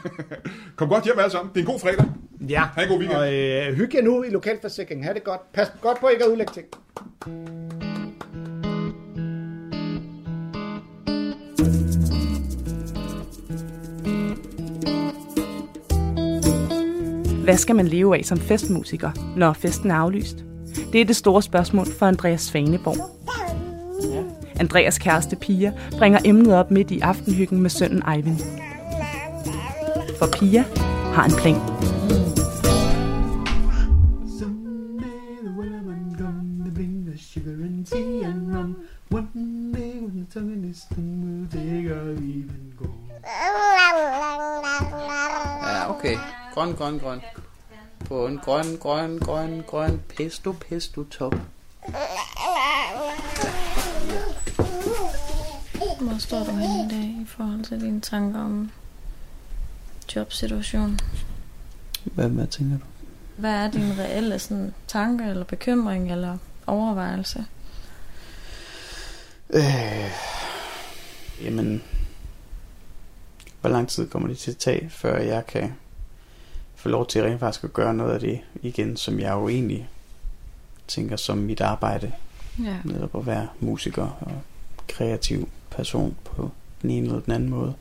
Kom 0.76 0.88
godt 0.88 1.04
hjem 1.04 1.18
alle 1.18 1.30
sammen. 1.30 1.50
Det 1.54 1.60
er 1.60 1.64
en 1.66 1.70
god 1.72 1.80
fredag. 1.80 2.04
Ja, 2.48 2.64
Ha' 2.74 2.82
en 2.82 2.88
god 2.88 2.98
weekend. 2.98 3.18
og 3.18 3.34
øh, 3.34 3.74
hygge 3.74 3.96
jer 3.98 4.04
nu 4.04 4.22
i 4.22 4.30
lokalforsikringen. 4.30 5.04
Ha' 5.04 5.12
det 5.12 5.24
godt. 5.24 5.52
Pas 5.52 5.72
godt 5.80 6.00
på 6.00 6.08
ikke 6.08 6.24
at 6.24 6.30
udlægge 6.30 6.52
ting. 6.52 6.66
Hvad 17.44 17.56
skal 17.56 17.76
man 17.76 17.88
leve 17.88 18.18
af 18.18 18.24
som 18.24 18.38
festmusiker, 18.38 19.10
når 19.36 19.52
festen 19.52 19.90
er 19.90 19.94
aflyst? 19.94 20.44
Det 20.92 21.00
er 21.00 21.04
det 21.04 21.16
store 21.16 21.42
spørgsmål 21.42 21.86
for 21.98 22.06
Andreas 22.06 22.40
Svaneborg. 22.40 22.96
Andreas 24.60 24.98
kæreste 24.98 25.36
Pia 25.36 25.72
bringer 25.98 26.18
emnet 26.24 26.54
op 26.54 26.70
midt 26.70 26.90
i 26.90 27.00
aftenhyggen 27.00 27.62
med 27.62 27.70
sønnen 27.70 28.02
Eivind. 28.08 28.38
For 30.18 30.26
Pia 30.26 30.64
har 31.14 31.24
en 31.24 31.32
plan. 31.32 31.56
Ja, 45.66 45.90
okay. 45.90 46.16
Grøn, 46.54 46.72
grøn, 46.72 46.98
grøn. 46.98 47.20
På 48.04 48.26
en 48.26 48.38
grøn, 48.38 48.76
grøn, 48.76 49.18
grøn, 49.18 49.62
grøn 49.66 50.02
pesto, 50.16 50.52
pesto 50.52 51.04
top. 51.04 51.34
Hvor 56.00 56.18
står 56.18 56.44
du 56.44 56.50
henne 56.50 56.86
i 56.86 56.88
dag 56.90 57.22
i 57.22 57.26
forhold 57.26 57.64
til 57.64 57.80
dine 57.80 58.00
tanker 58.00 58.40
om 58.40 58.70
jobsituationen? 60.16 61.00
Hvad, 62.04 62.28
hvad 62.28 62.46
tænker 62.46 62.78
du? 62.78 62.84
Hvad 63.36 63.54
er 63.54 63.70
din 63.70 63.98
reelle 63.98 64.38
sådan, 64.38 64.74
tanke 64.88 65.24
eller 65.24 65.44
bekymring 65.44 66.12
eller 66.12 66.38
overvejelse? 66.66 67.44
Øh, 69.50 70.10
jamen, 71.42 71.82
hvor 73.60 73.70
lang 73.70 73.88
tid 73.88 74.08
kommer 74.08 74.28
det 74.28 74.38
til 74.38 74.50
at 74.50 74.56
tage, 74.56 74.90
før 74.90 75.18
jeg 75.18 75.46
kan 75.46 75.72
få 76.82 76.88
lov 76.88 77.06
til 77.06 77.22
rent 77.22 77.40
faktisk 77.40 77.64
at 77.64 77.72
gøre 77.72 77.94
noget 77.94 78.14
af 78.14 78.20
det 78.20 78.40
igen, 78.62 78.96
som 78.96 79.20
jeg 79.20 79.32
jo 79.32 79.48
egentlig 79.48 79.88
tænker 80.88 81.16
som 81.16 81.38
mit 81.38 81.60
arbejde. 81.60 82.12
Ja. 82.64 82.76
Netop 82.84 83.16
at 83.16 83.26
være 83.26 83.48
musiker 83.60 84.18
og 84.20 84.32
kreativ 84.88 85.48
person 85.70 86.16
på 86.24 86.50
den 86.82 86.90
ene 86.90 87.06
eller 87.06 87.20
den 87.20 87.32
anden 87.32 87.48
måde. 87.48 87.74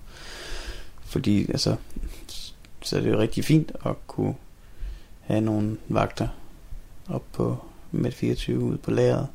Fordi 1.05 1.51
altså, 1.51 1.75
så 2.81 2.97
er 2.97 3.01
det 3.01 3.11
jo 3.11 3.19
rigtig 3.19 3.45
fint 3.45 3.71
at 3.85 3.95
kunne 4.07 4.35
have 5.21 5.41
nogle 5.41 5.77
vagter 5.87 6.27
op 7.09 7.23
på 7.33 7.57
Med 7.91 8.11
24 8.11 8.59
ude 8.59 8.77
på 8.77 8.91
lageret. 8.91 9.27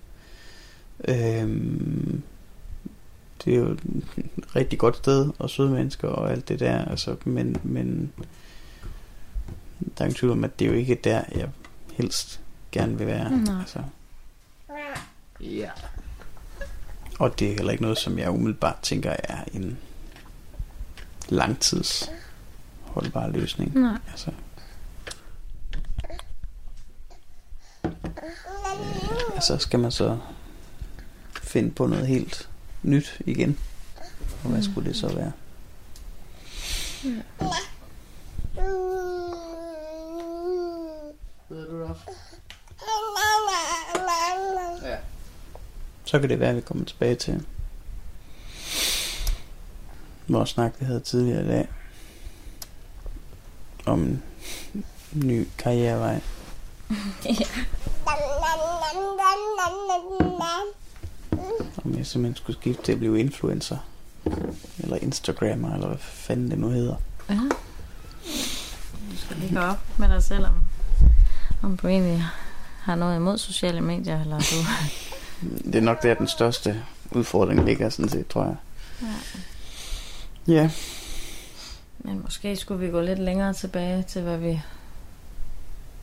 Øhm, 1.08 2.22
det 3.44 3.54
er 3.54 3.58
jo 3.58 3.66
et 3.66 3.80
rigtig 4.56 4.78
godt 4.78 4.96
sted, 4.96 5.30
og 5.38 5.50
søde 5.50 5.70
mennesker 5.70 6.08
og 6.08 6.32
alt 6.32 6.48
det 6.48 6.60
der, 6.60 6.84
altså, 6.84 7.16
men, 7.24 7.56
men 7.62 8.12
der 9.80 10.00
er 10.00 10.04
ingen 10.04 10.14
tvivl 10.14 10.32
om, 10.32 10.44
at 10.44 10.58
det 10.58 10.64
er 10.64 10.68
jo 10.70 10.76
ikke 10.76 10.94
der, 11.04 11.22
jeg 11.34 11.48
helst 11.94 12.40
gerne 12.72 12.98
vil 12.98 13.06
være. 13.06 13.30
Nej. 13.30 13.60
Altså, 13.60 13.82
Ja. 15.40 15.70
og 17.18 17.38
det 17.38 17.48
er 17.50 17.54
heller 17.54 17.72
ikke 17.72 17.82
noget, 17.82 17.98
som 17.98 18.18
jeg 18.18 18.30
umiddelbart 18.30 18.78
tænker 18.82 19.16
er 19.24 19.44
en 19.52 19.78
langtids 21.28 22.10
holdbar 22.82 23.28
løsning. 23.28 23.74
Nej. 23.78 23.98
Altså, 24.10 24.30
altså 29.34 29.58
skal 29.58 29.78
man 29.80 29.90
så 29.92 30.18
finde 31.42 31.70
på 31.70 31.86
noget 31.86 32.06
helt 32.06 32.48
nyt 32.82 33.20
igen. 33.26 33.58
Og 34.44 34.50
hvad 34.50 34.62
skulle 34.62 34.88
det 34.88 34.96
så 34.96 35.14
være? 35.14 35.32
Ja. 37.04 37.46
Ja. 44.82 44.96
Så 46.04 46.18
kan 46.18 46.28
det 46.28 46.40
være, 46.40 46.50
at 46.50 46.56
vi 46.56 46.60
kommer 46.60 46.84
tilbage 46.84 47.14
til 47.14 47.46
vores 50.28 50.50
snak, 50.50 50.72
vi 50.78 50.84
havde 50.84 51.00
tidligere 51.00 51.44
i 51.44 51.46
dag. 51.46 51.68
Om 53.86 54.00
en 54.02 54.22
ny 55.12 55.48
karrierevej. 55.58 56.20
Om 61.84 61.96
jeg 61.96 62.06
simpelthen 62.06 62.36
skulle 62.36 62.58
skifte 62.60 62.82
til 62.82 62.92
at 62.92 62.98
blive 62.98 63.20
influencer. 63.20 63.78
Eller 64.78 64.96
Instagrammer, 64.96 65.74
eller 65.74 65.86
hvad 65.86 65.98
fanden 65.98 66.50
det 66.50 66.58
nu 66.58 66.68
hedder. 66.68 66.96
Ja. 67.28 67.40
Du 69.10 69.16
skal 69.16 69.36
lige 69.36 69.54
gå 69.54 69.60
op 69.60 69.98
med 69.98 70.08
dig 70.08 70.22
selv, 70.22 70.46
om, 70.46 70.65
om 71.62 71.76
du 71.76 71.86
egentlig 71.86 72.24
har 72.80 72.94
noget 72.94 73.16
imod 73.16 73.38
sociale 73.38 73.80
medier, 73.80 74.20
eller 74.20 74.38
du... 74.38 74.56
Det 75.72 75.74
er 75.74 75.80
nok 75.80 76.02
der, 76.02 76.14
den 76.14 76.28
største 76.28 76.82
udfordring 77.10 77.64
ligger, 77.64 77.88
sådan 77.88 78.08
set, 78.08 78.28
tror 78.28 78.44
jeg. 78.44 78.56
Ja. 79.02 79.42
Ja. 80.46 80.70
Men 81.98 82.22
måske 82.22 82.56
skulle 82.56 82.86
vi 82.86 82.90
gå 82.90 83.00
lidt 83.00 83.18
længere 83.18 83.52
tilbage 83.52 84.02
til, 84.02 84.22
hvad 84.22 84.38
vi 84.38 84.62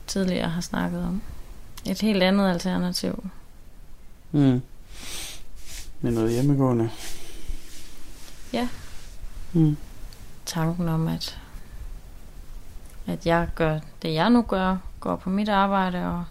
tidligere 0.06 0.48
har 0.48 0.60
snakket 0.60 1.04
om. 1.04 1.22
Et 1.86 2.00
helt 2.00 2.22
andet 2.22 2.50
alternativ. 2.50 3.30
Mm. 4.32 4.62
Med 6.00 6.12
noget 6.12 6.32
hjemmegående. 6.32 6.90
Ja. 8.52 8.68
Mm. 9.52 9.76
Tanken 10.46 10.88
om, 10.88 11.08
at, 11.08 11.38
at 13.06 13.26
jeg 13.26 13.48
gør 13.54 13.78
det, 14.02 14.14
jeg 14.14 14.30
nu 14.30 14.42
gør, 14.42 14.76
går 15.04 15.16
på 15.16 15.30
mit 15.30 15.48
arbejde 15.48 16.06
og 16.06 16.24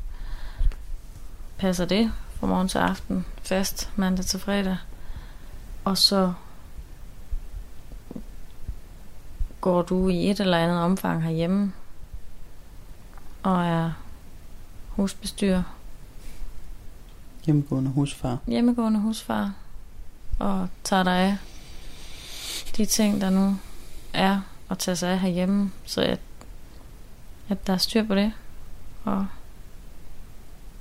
passer 1.57 1.85
det 1.85 2.11
fra 2.35 2.47
morgen 2.47 2.67
til 2.67 2.77
aften, 2.77 3.25
fast 3.43 3.91
mandag 3.95 4.25
til 4.25 4.39
fredag. 4.39 4.77
Og 5.83 5.97
så 5.97 6.33
går 9.61 9.81
du 9.81 10.09
i 10.09 10.29
et 10.29 10.39
eller 10.39 10.57
andet 10.57 10.79
omfang 10.79 11.23
herhjemme 11.23 11.73
og 13.43 13.65
er 13.65 13.91
husbestyrer, 14.89 15.63
Hjemmegående 17.45 17.91
husfar. 17.91 18.37
hjemmegående 18.47 18.99
husfar, 18.99 19.53
og 20.39 20.67
tager 20.83 21.03
dig 21.03 21.17
af 21.17 21.37
de 22.77 22.85
ting, 22.85 23.21
der 23.21 23.29
nu 23.29 23.57
er 24.13 24.41
at 24.69 24.77
tage 24.77 24.95
sig 24.95 25.11
af 25.11 25.19
herhjemme, 25.19 25.71
så 25.85 26.01
at, 26.01 26.19
at 27.49 27.67
der 27.67 27.73
er 27.73 27.77
styr 27.77 28.03
på 28.03 28.15
det. 28.15 28.33
Og 29.03 29.25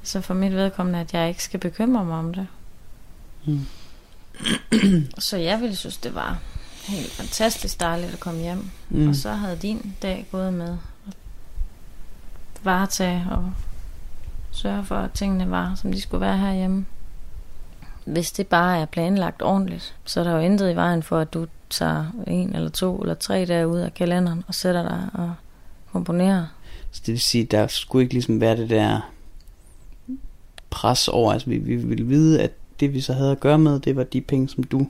så 0.03 0.21
for 0.21 0.35
mit 0.35 0.53
vedkommende, 0.53 1.01
at 1.01 1.15
jeg 1.15 1.29
ikke 1.29 1.45
skal 1.45 1.61
bekymre 1.61 2.05
mig 2.05 2.19
om 2.19 2.35
det. 2.35 2.47
Mm. 3.45 3.67
Så 5.19 5.37
jeg 5.37 5.61
ville 5.61 5.77
synes, 5.77 5.97
det 5.97 6.15
var 6.15 6.39
helt 6.89 7.13
fantastisk 7.13 7.81
dejligt 7.81 8.13
at 8.13 8.21
komme 8.21 8.41
hjem. 8.41 8.71
Mm. 8.89 9.09
Og 9.09 9.15
så 9.15 9.33
havde 9.33 9.57
din 9.57 9.97
dag 10.03 10.27
gået 10.33 10.53
med 10.53 10.77
at 11.09 11.15
varetage 12.63 13.27
og 13.31 13.53
sørge 14.51 14.85
for, 14.85 14.97
at 14.97 15.13
tingene 15.13 15.51
var, 15.51 15.75
som 15.75 15.93
de 15.93 16.01
skulle 16.01 16.21
være 16.21 16.39
herhjemme. 16.39 16.87
Hvis 18.05 18.33
det 18.33 18.47
bare 18.47 18.79
er 18.79 18.87
planlagt 18.87 19.43
ordentligt, 19.43 19.97
så 20.05 20.21
er 20.21 20.25
der 20.25 20.33
jo 20.33 20.39
intet 20.39 20.73
i 20.73 20.77
vejen 20.77 21.03
for, 21.03 21.19
at 21.19 21.35
du 21.35 21.47
tager 21.71 22.07
en 22.27 22.55
eller 22.55 22.71
to 22.71 22.99
eller 22.99 23.15
tre 23.15 23.45
dage 23.45 23.69
ud 23.69 23.79
af 23.79 23.95
kalenderen 23.95 24.45
og 24.49 24.55
sætter 24.55 24.83
dig 24.83 25.09
og 25.15 25.35
komponerer. 25.93 26.47
Så 26.93 27.03
det 27.07 27.13
vil 27.13 27.21
sige, 27.21 27.45
der 27.45 27.67
skulle 27.67 28.03
ikke 28.03 28.15
ligesom 28.15 28.41
være 28.41 28.57
det 28.57 28.71
der 28.71 29.13
pres 30.71 31.09
over. 31.09 31.33
Altså 31.33 31.51
vi, 31.51 31.59
vi 31.59 31.77
ville 31.77 32.07
vide, 32.07 32.43
at 32.43 32.53
det 32.81 32.95
vi 32.95 33.01
så 33.01 33.13
havde 33.13 33.31
at 33.31 33.41
gøre 33.41 33.59
med, 33.59 33.81
det 33.81 33.97
var 33.97 34.05
de 34.05 34.21
penge, 34.21 34.49
som 34.49 34.65
du 34.65 34.87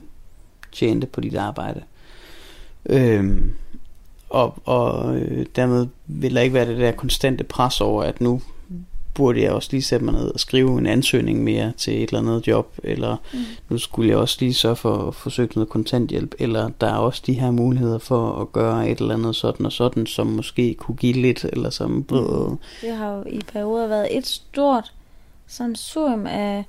tjente 0.71 1.07
på 1.07 1.21
dit 1.21 1.35
arbejde. 1.35 1.83
Øhm, 2.85 3.53
og 4.29 4.57
og 4.65 5.15
øh, 5.17 5.45
dermed 5.55 5.87
vil 6.07 6.35
der 6.35 6.41
ikke 6.41 6.53
være 6.53 6.67
det 6.67 6.77
der 6.77 6.91
konstante 6.91 7.43
pres 7.43 7.81
over, 7.81 8.03
at 8.03 8.21
nu 8.21 8.41
burde 9.13 9.41
jeg 9.41 9.51
også 9.51 9.69
lige 9.71 9.81
sætte 9.81 10.05
mig 10.05 10.13
ned 10.13 10.33
og 10.33 10.39
skrive 10.39 10.79
en 10.79 10.85
ansøgning 10.85 11.43
mere 11.43 11.73
til 11.77 12.03
et 12.03 12.09
eller 12.09 12.19
andet 12.19 12.47
job, 12.47 12.77
eller 12.83 13.17
mm. 13.33 13.39
nu 13.69 13.77
skulle 13.77 14.09
jeg 14.09 14.17
også 14.17 14.37
lige 14.39 14.53
sørge 14.53 14.75
for 14.75 15.07
at 15.07 15.15
forsøge 15.15 15.49
noget 15.55 15.69
kontanthjælp, 15.69 16.35
eller 16.39 16.69
der 16.81 16.87
er 16.87 16.97
også 16.97 17.23
de 17.25 17.33
her 17.33 17.51
muligheder 17.51 17.97
for 17.97 18.41
at 18.41 18.51
gøre 18.51 18.89
et 18.89 18.99
eller 18.99 19.13
andet 19.13 19.35
sådan 19.35 19.65
og 19.65 19.71
sådan, 19.71 20.05
som 20.05 20.27
måske 20.27 20.73
kunne 20.73 20.95
give 20.95 21.13
lidt, 21.13 21.43
eller 21.43 21.69
som... 21.69 21.91
Mm. 21.91 22.07
Det 22.81 22.95
har 22.95 23.11
jo 23.11 23.23
i 23.29 23.41
perioder 23.53 23.87
været 23.87 24.17
et 24.17 24.27
stort 24.27 24.93
sammensurium 25.47 26.27
af, 26.27 26.65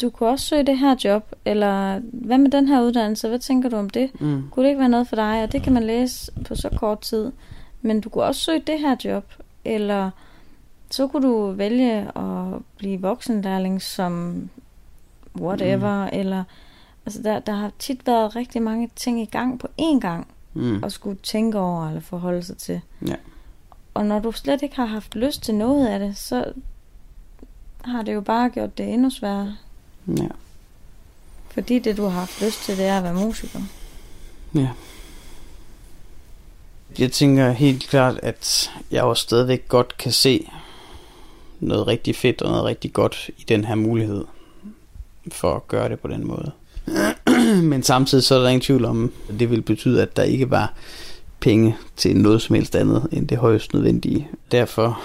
du 0.00 0.10
kunne 0.10 0.28
også 0.28 0.46
søge 0.46 0.62
det 0.62 0.78
her 0.78 0.96
job, 1.04 1.32
eller 1.44 2.00
hvad 2.12 2.38
med 2.38 2.50
den 2.50 2.68
her 2.68 2.82
uddannelse, 2.82 3.28
hvad 3.28 3.38
tænker 3.38 3.68
du 3.68 3.76
om 3.76 3.90
det? 3.90 4.10
Mm. 4.20 4.42
Kunne 4.50 4.64
det 4.64 4.70
ikke 4.70 4.80
være 4.80 4.88
noget 4.88 5.08
for 5.08 5.16
dig? 5.16 5.42
Og 5.42 5.52
det 5.52 5.62
kan 5.62 5.72
man 5.72 5.82
læse 5.82 6.32
på 6.44 6.54
så 6.54 6.68
kort 6.76 7.00
tid. 7.00 7.32
Men 7.82 8.00
du 8.00 8.08
kunne 8.08 8.24
også 8.24 8.40
søge 8.40 8.62
det 8.66 8.78
her 8.78 8.96
job, 9.04 9.24
eller 9.64 10.10
så 10.90 11.06
kunne 11.06 11.28
du 11.28 11.52
vælge 11.52 12.18
at 12.18 12.62
blive 12.76 13.00
voksenlærling 13.00 13.82
som 13.82 14.48
whatever, 15.40 16.04
mm. 16.04 16.10
eller 16.12 16.44
altså 17.06 17.22
der, 17.22 17.38
der 17.38 17.52
har 17.52 17.70
tit 17.78 18.06
været 18.06 18.36
rigtig 18.36 18.62
mange 18.62 18.90
ting 18.96 19.20
i 19.22 19.24
gang 19.24 19.58
på 19.60 19.68
én 19.80 20.00
gang, 20.00 20.26
Mm. 20.54 20.82
og 20.82 20.92
skulle 20.92 21.18
tænke 21.22 21.58
over 21.58 21.88
eller 21.88 22.00
forholde 22.00 22.42
sig 22.42 22.56
til. 22.56 22.80
Ja. 23.06 23.14
Og 23.94 24.06
når 24.06 24.18
du 24.18 24.32
slet 24.32 24.62
ikke 24.62 24.76
har 24.76 24.86
haft 24.86 25.14
lyst 25.14 25.42
til 25.42 25.54
noget 25.54 25.86
af 25.86 25.98
det, 25.98 26.16
så 26.16 26.52
har 27.84 28.02
det 28.02 28.14
jo 28.14 28.20
bare 28.20 28.50
gjort 28.50 28.78
det 28.78 28.92
endnu 28.92 29.10
sværere. 29.10 29.56
Ja. 30.08 30.26
Fordi 31.50 31.78
det, 31.78 31.96
du 31.96 32.02
har 32.02 32.10
haft 32.10 32.42
lyst 32.42 32.64
til, 32.64 32.76
det 32.76 32.86
er 32.86 32.96
at 32.96 33.02
være 33.04 33.14
musiker. 33.14 33.60
Ja. 34.54 34.68
Jeg 36.98 37.12
tænker 37.12 37.50
helt 37.50 37.82
klart, 37.88 38.18
at 38.22 38.70
jeg 38.90 39.02
også 39.02 39.22
stadigvæk 39.22 39.68
godt 39.68 39.96
kan 39.98 40.12
se 40.12 40.50
noget 41.60 41.86
rigtig 41.86 42.16
fedt 42.16 42.42
og 42.42 42.50
noget 42.50 42.64
rigtig 42.64 42.92
godt 42.92 43.30
i 43.38 43.44
den 43.48 43.64
her 43.64 43.74
mulighed 43.74 44.24
for 45.32 45.54
at 45.54 45.68
gøre 45.68 45.88
det 45.88 46.00
på 46.00 46.08
den 46.08 46.26
måde. 46.26 46.50
Men 47.70 47.82
samtidig 47.82 48.24
så 48.24 48.34
er 48.34 48.42
der 48.42 48.48
ingen 48.48 48.60
tvivl 48.60 48.84
om, 48.84 49.12
at 49.28 49.40
det 49.40 49.50
vil 49.50 49.62
betyde, 49.62 50.02
at 50.02 50.16
der 50.16 50.22
ikke 50.22 50.50
var 50.50 50.74
penge 51.40 51.76
til 51.96 52.16
noget 52.16 52.42
som 52.42 52.54
helst 52.54 52.76
andet 52.76 53.08
end 53.12 53.28
det 53.28 53.38
højst 53.38 53.74
nødvendige. 53.74 54.28
Derfor 54.52 55.00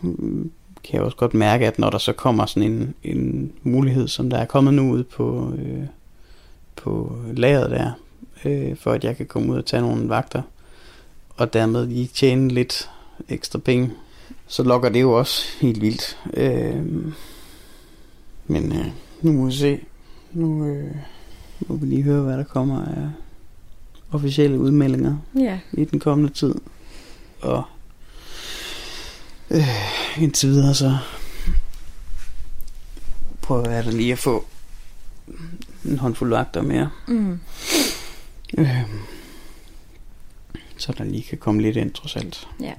mm, 0.00 0.50
kan 0.84 0.94
jeg 0.94 1.02
også 1.02 1.16
godt 1.16 1.34
mærke, 1.34 1.66
at 1.66 1.78
når 1.78 1.90
der 1.90 1.98
så 1.98 2.12
kommer 2.12 2.46
sådan 2.46 2.72
en, 2.72 2.94
en 3.04 3.52
mulighed, 3.62 4.08
som 4.08 4.30
der 4.30 4.38
er 4.38 4.44
kommet 4.44 4.74
nu 4.74 4.92
ud 4.92 5.04
på, 5.04 5.52
øh, 5.58 5.84
på 6.76 7.16
lageret 7.34 7.70
der, 7.70 7.90
øh, 8.44 8.76
for 8.76 8.92
at 8.92 9.04
jeg 9.04 9.16
kan 9.16 9.26
komme 9.26 9.52
ud 9.52 9.58
og 9.58 9.66
tage 9.66 9.82
nogle 9.82 10.08
vagter, 10.08 10.42
og 11.36 11.52
dermed 11.52 11.86
lige 11.86 12.06
tjene 12.06 12.48
lidt 12.48 12.90
ekstra 13.28 13.58
penge, 13.58 13.90
så 14.52 14.62
lokker 14.62 14.88
det 14.88 15.00
jo 15.00 15.12
også 15.12 15.44
helt 15.60 15.80
vildt. 15.80 16.18
Øh, 16.34 16.84
men 18.46 18.72
øh, 18.72 18.86
nu 19.22 19.32
må 19.32 19.46
vi 19.46 19.52
se. 19.52 19.80
Nu 20.32 20.66
øh, 20.66 20.94
må 21.60 21.76
vi 21.76 21.86
lige 21.86 22.02
høre, 22.02 22.22
hvad 22.22 22.36
der 22.38 22.44
kommer 22.44 22.84
af 22.86 23.08
officielle 24.10 24.58
udmeldinger 24.58 25.16
Ja. 25.38 25.58
i 25.72 25.84
den 25.84 26.00
kommende 26.00 26.32
tid. 26.32 26.54
Og 27.40 27.62
øh, 29.50 30.22
indtil 30.22 30.48
videre 30.48 30.74
så 30.74 30.98
prøver 33.42 33.70
jeg 33.70 33.84
da 33.84 33.90
lige 33.90 34.12
at 34.12 34.18
få 34.18 34.44
en 35.84 35.98
håndfuld 35.98 36.30
vagter 36.30 36.62
mere. 36.62 36.90
Mm. 37.08 37.38
Øh, 38.58 38.82
så 40.76 40.92
der 40.98 41.04
lige 41.04 41.22
kan 41.22 41.38
komme 41.38 41.62
lidt 41.62 41.76
ind 41.76 41.90
trods 41.92 42.16
alt. 42.16 42.48
Ja. 42.60 42.72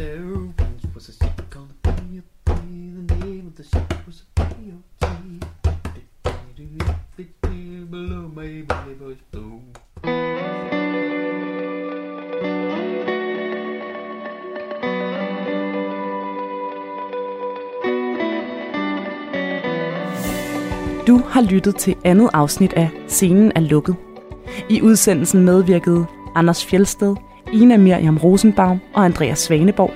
There 0.00 0.32
once 0.58 0.86
was 0.94 1.08
a 1.10 1.12
ship 1.12 1.50
called 1.50 1.68
the 1.68 1.92
Coyote. 1.92 2.22
The 2.46 3.16
name 3.16 3.46
of 3.48 3.54
the 3.56 3.64
ship 3.64 4.06
was 4.06 4.22
a 4.22 4.44
P.O.T. 4.54 5.06
Below 7.90 8.30
my 8.34 8.62
belly 8.68 8.94
was 9.00 9.18
blue. 9.30 9.60
Du 21.06 21.16
har 21.28 21.40
lyttet 21.40 21.76
til 21.76 21.96
andet 22.04 22.30
afsnit 22.32 22.72
af 22.72 22.90
Scenen 23.08 23.52
er 23.54 23.60
lukket. 23.60 23.96
I 24.68 24.82
udsendelsen 24.82 25.44
medvirkede 25.44 26.06
Anders 26.34 26.66
Fjelsted, 26.66 27.16
Ina 27.52 27.76
Miriam 27.76 28.16
Rosenbaum 28.16 28.80
og 28.94 29.04
Andreas 29.04 29.38
Svaneborg. 29.38 29.92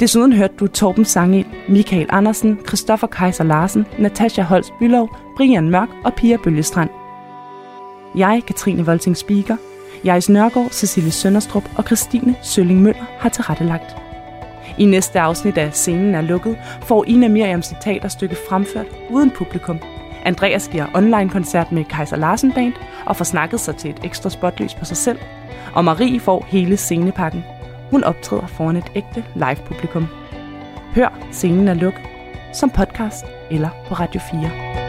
Desuden 0.00 0.32
hørte 0.32 0.54
du 0.60 0.66
Torben 0.66 1.04
Sangel, 1.04 1.46
Michael 1.68 2.06
Andersen, 2.08 2.58
Christoffer 2.66 3.06
Kaiser 3.06 3.44
Larsen, 3.44 3.86
Natasha 3.98 4.42
Holst 4.42 4.72
Bylov, 4.78 5.16
Brian 5.36 5.70
Mørk 5.70 5.88
og 6.04 6.14
Pia 6.14 6.36
Bøllestrand. 6.36 6.90
Jeg, 8.16 8.42
Katrine 8.46 8.86
Volting 8.86 9.16
Spiker, 9.16 9.56
Jais 10.04 10.28
Nørgaard, 10.28 10.70
Cecilie 10.70 11.10
Sønderstrup 11.10 11.64
og 11.76 11.84
Christine 11.84 12.36
Sølling 12.42 12.82
Møller 12.82 13.04
har 13.18 13.28
tilrettelagt. 13.28 13.96
I 14.78 14.84
næste 14.84 15.20
afsnit 15.20 15.58
af 15.58 15.72
Scenen 15.72 16.14
er 16.14 16.20
lukket 16.20 16.56
får 16.82 17.04
Ina 17.04 17.28
Miriam 17.28 17.62
sit 17.62 17.76
teaterstykke 17.80 18.36
fremført 18.48 18.86
uden 19.10 19.30
publikum. 19.30 19.78
Andreas 20.24 20.68
giver 20.68 20.86
online-koncert 20.94 21.72
med 21.72 21.84
Kaiser 21.84 22.16
Larsen 22.16 22.52
Band 22.52 22.72
og 23.06 23.16
får 23.16 23.24
snakket 23.24 23.60
sig 23.60 23.76
til 23.76 23.90
et 23.90 24.00
ekstra 24.04 24.30
spotlys 24.30 24.74
på 24.74 24.84
sig 24.84 24.96
selv. 24.96 25.18
Og 25.76 25.84
Marie 25.84 26.20
får 26.20 26.44
hele 26.48 26.76
scenepakken. 26.76 27.44
Hun 27.90 28.04
optræder 28.04 28.46
foran 28.46 28.76
et 28.76 28.92
ægte 28.94 29.24
live-publikum. 29.34 30.06
Hør 30.94 31.18
Scenen 31.32 31.68
er 31.68 31.74
luk 31.74 31.94
som 32.52 32.70
podcast 32.70 33.24
eller 33.50 33.68
på 33.88 33.94
Radio 33.94 34.20
4. 34.30 34.85